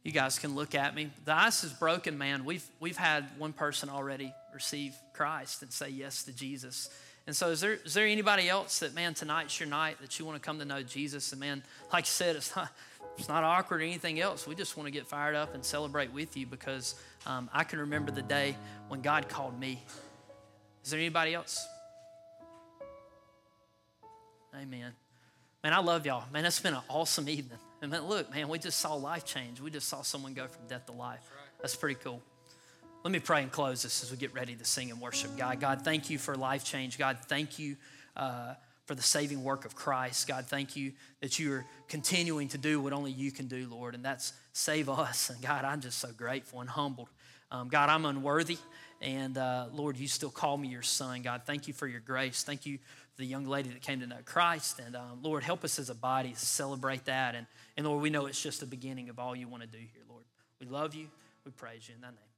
You 0.05 0.13
guys 0.13 0.39
can 0.39 0.55
look 0.55 0.77
at 0.77 0.95
me. 0.95 1.11
The 1.25 1.35
ice 1.35 1.65
is 1.65 1.73
broken, 1.73 2.19
man. 2.19 2.45
We've, 2.45 2.65
we've 2.79 2.97
had 2.97 3.27
one 3.37 3.53
person 3.53 3.89
already 3.89 4.33
receive 4.55 4.95
Christ 5.13 5.63
and 5.63 5.73
say 5.73 5.89
yes 5.89 6.23
to 6.23 6.33
Jesus. 6.33 6.89
And 7.27 7.37
so, 7.37 7.51
is 7.51 7.61
there, 7.61 7.75
is 7.75 7.95
there 7.95 8.07
anybody 8.07 8.49
else 8.49 8.81
that, 8.81 8.95
man, 8.95 9.15
tonight's 9.15 9.59
your 9.61 9.69
night 9.69 9.97
that 10.01 10.19
you 10.19 10.25
want 10.25 10.43
to 10.43 10.45
come 10.45 10.59
to 10.59 10.65
know 10.65 10.83
Jesus? 10.83 11.31
And, 11.33 11.41
man, 11.41 11.63
like 11.93 12.05
I 12.05 12.07
said, 12.07 12.35
it's 12.35 12.55
not, 12.57 12.69
it's 13.17 13.29
not 13.29 13.45
awkward 13.45 13.81
or 13.81 13.85
anything 13.85 14.19
else. 14.19 14.47
We 14.47 14.55
just 14.55 14.77
want 14.77 14.89
to 14.89 14.91
get 14.91 15.07
fired 15.07 15.37
up 15.37 15.55
and 15.55 15.65
celebrate 15.65 16.13
with 16.13 16.37
you 16.37 16.47
because 16.47 16.97
um, 17.27 17.49
I 17.53 17.63
can 17.65 17.79
remember 17.79 18.11
the 18.11 18.23
day 18.23 18.57
when 18.89 19.03
God 19.03 19.29
called 19.29 19.59
me. 19.59 19.83
Is 20.85 20.91
there 20.91 20.99
anybody 20.99 21.35
else? 21.35 21.65
Amen. 24.55 24.93
Man, 25.63 25.73
I 25.73 25.79
love 25.79 26.05
y'all. 26.05 26.25
Man, 26.33 26.45
it's 26.45 26.59
been 26.59 26.75
an 26.75 26.83
awesome 26.89 27.29
evening. 27.29 27.59
And 27.81 27.91
man, 27.91 28.03
look, 28.07 28.33
man, 28.35 28.49
we 28.49 28.59
just 28.59 28.81
saw 28.81 28.95
life 28.95 29.25
change. 29.25 29.61
We 29.61 29.71
just 29.71 29.89
saw 29.89 30.03
someone 30.03 30.35
go 30.35 30.49
from 30.49 30.67
death 30.67 30.87
to 30.87 30.93
life. 30.93 31.21
That's 31.61 31.77
pretty 31.77 32.01
cool. 32.03 32.21
Let 33.05 33.11
me 33.11 33.19
pray 33.19 33.43
and 33.43 33.51
close 33.51 33.83
this 33.83 34.05
as 34.05 34.13
we 34.13 34.17
get 34.17 34.33
ready 34.33 34.55
to 34.55 34.65
sing 34.65 34.93
and 34.93 35.01
worship 35.01 35.37
God. 35.37 35.59
God, 35.59 35.83
thank 35.83 36.09
you 36.09 36.19
for 36.19 36.37
life 36.37 36.65
change. 36.65 36.99
God, 36.99 37.19
thank 37.27 37.59
you 37.59 37.77
uh, 38.17 38.55
for 38.87 38.95
the 38.95 39.03
saving 39.03 39.43
work 39.43 39.65
of 39.65 39.75
Christ. 39.75 40.29
God, 40.29 40.47
thank 40.47 40.77
you 40.77 40.93
that 41.21 41.37
you 41.37 41.53
are 41.53 41.65
continuing 41.89 42.47
to 42.49 42.59
do 42.59 42.81
what 42.81 42.93
only 42.93 43.11
you 43.11 43.33
can 43.33 43.49
do, 43.49 43.67
Lord, 43.69 43.97
and 43.97 44.05
that's 44.05 44.33
save 44.53 44.89
us. 44.89 45.31
And 45.31 45.43
God, 45.43 45.65
I'm 45.65 45.81
just 45.81 45.99
so 45.99 46.11
grateful 46.17 46.61
and 46.61 46.71
humbled. 46.71 47.09
Um, 47.51 47.67
God, 47.69 47.89
I'm 47.89 48.07
unworthy, 48.07 48.59
and 49.01 49.37
uh, 49.37 49.67
Lord, 49.73 49.97
you 49.97 50.07
still 50.07 50.31
call 50.31 50.57
me 50.57 50.69
your 50.69 50.83
son. 50.83 51.23
God, 51.23 51.43
thank 51.45 51.67
you 51.67 51.75
for 51.75 51.89
your 51.89 52.01
grace. 52.01 52.45
Thank 52.45 52.67
you 52.67 52.79
the 53.17 53.25
young 53.25 53.47
lady 53.47 53.69
that 53.71 53.83
came 53.83 53.99
to 53.99 54.07
know 54.07 54.17
Christ. 54.25 54.79
And 54.79 54.95
um, 54.95 55.19
Lord, 55.23 55.43
help 55.43 55.65
us 55.65 55.81
as 55.81 55.91
a 55.91 55.95
body 55.95 56.31
to 56.31 56.39
celebrate 56.39 57.05
that. 57.07 57.35
And, 57.35 57.47
and 57.77 57.85
Lord, 57.85 58.01
we 58.01 58.11
know 58.11 58.27
it's 58.27 58.41
just 58.41 58.61
the 58.61 58.67
beginning 58.67 59.09
of 59.09 59.19
all 59.19 59.35
you 59.35 59.49
want 59.49 59.65
to 59.65 59.69
do 59.69 59.79
here, 59.79 60.03
Lord. 60.09 60.25
We 60.61 60.67
love 60.67 60.95
you. 60.95 61.09
We 61.45 61.51
praise 61.51 61.89
you 61.89 61.97
in 61.97 62.01
that 62.03 62.13
name. 62.13 62.32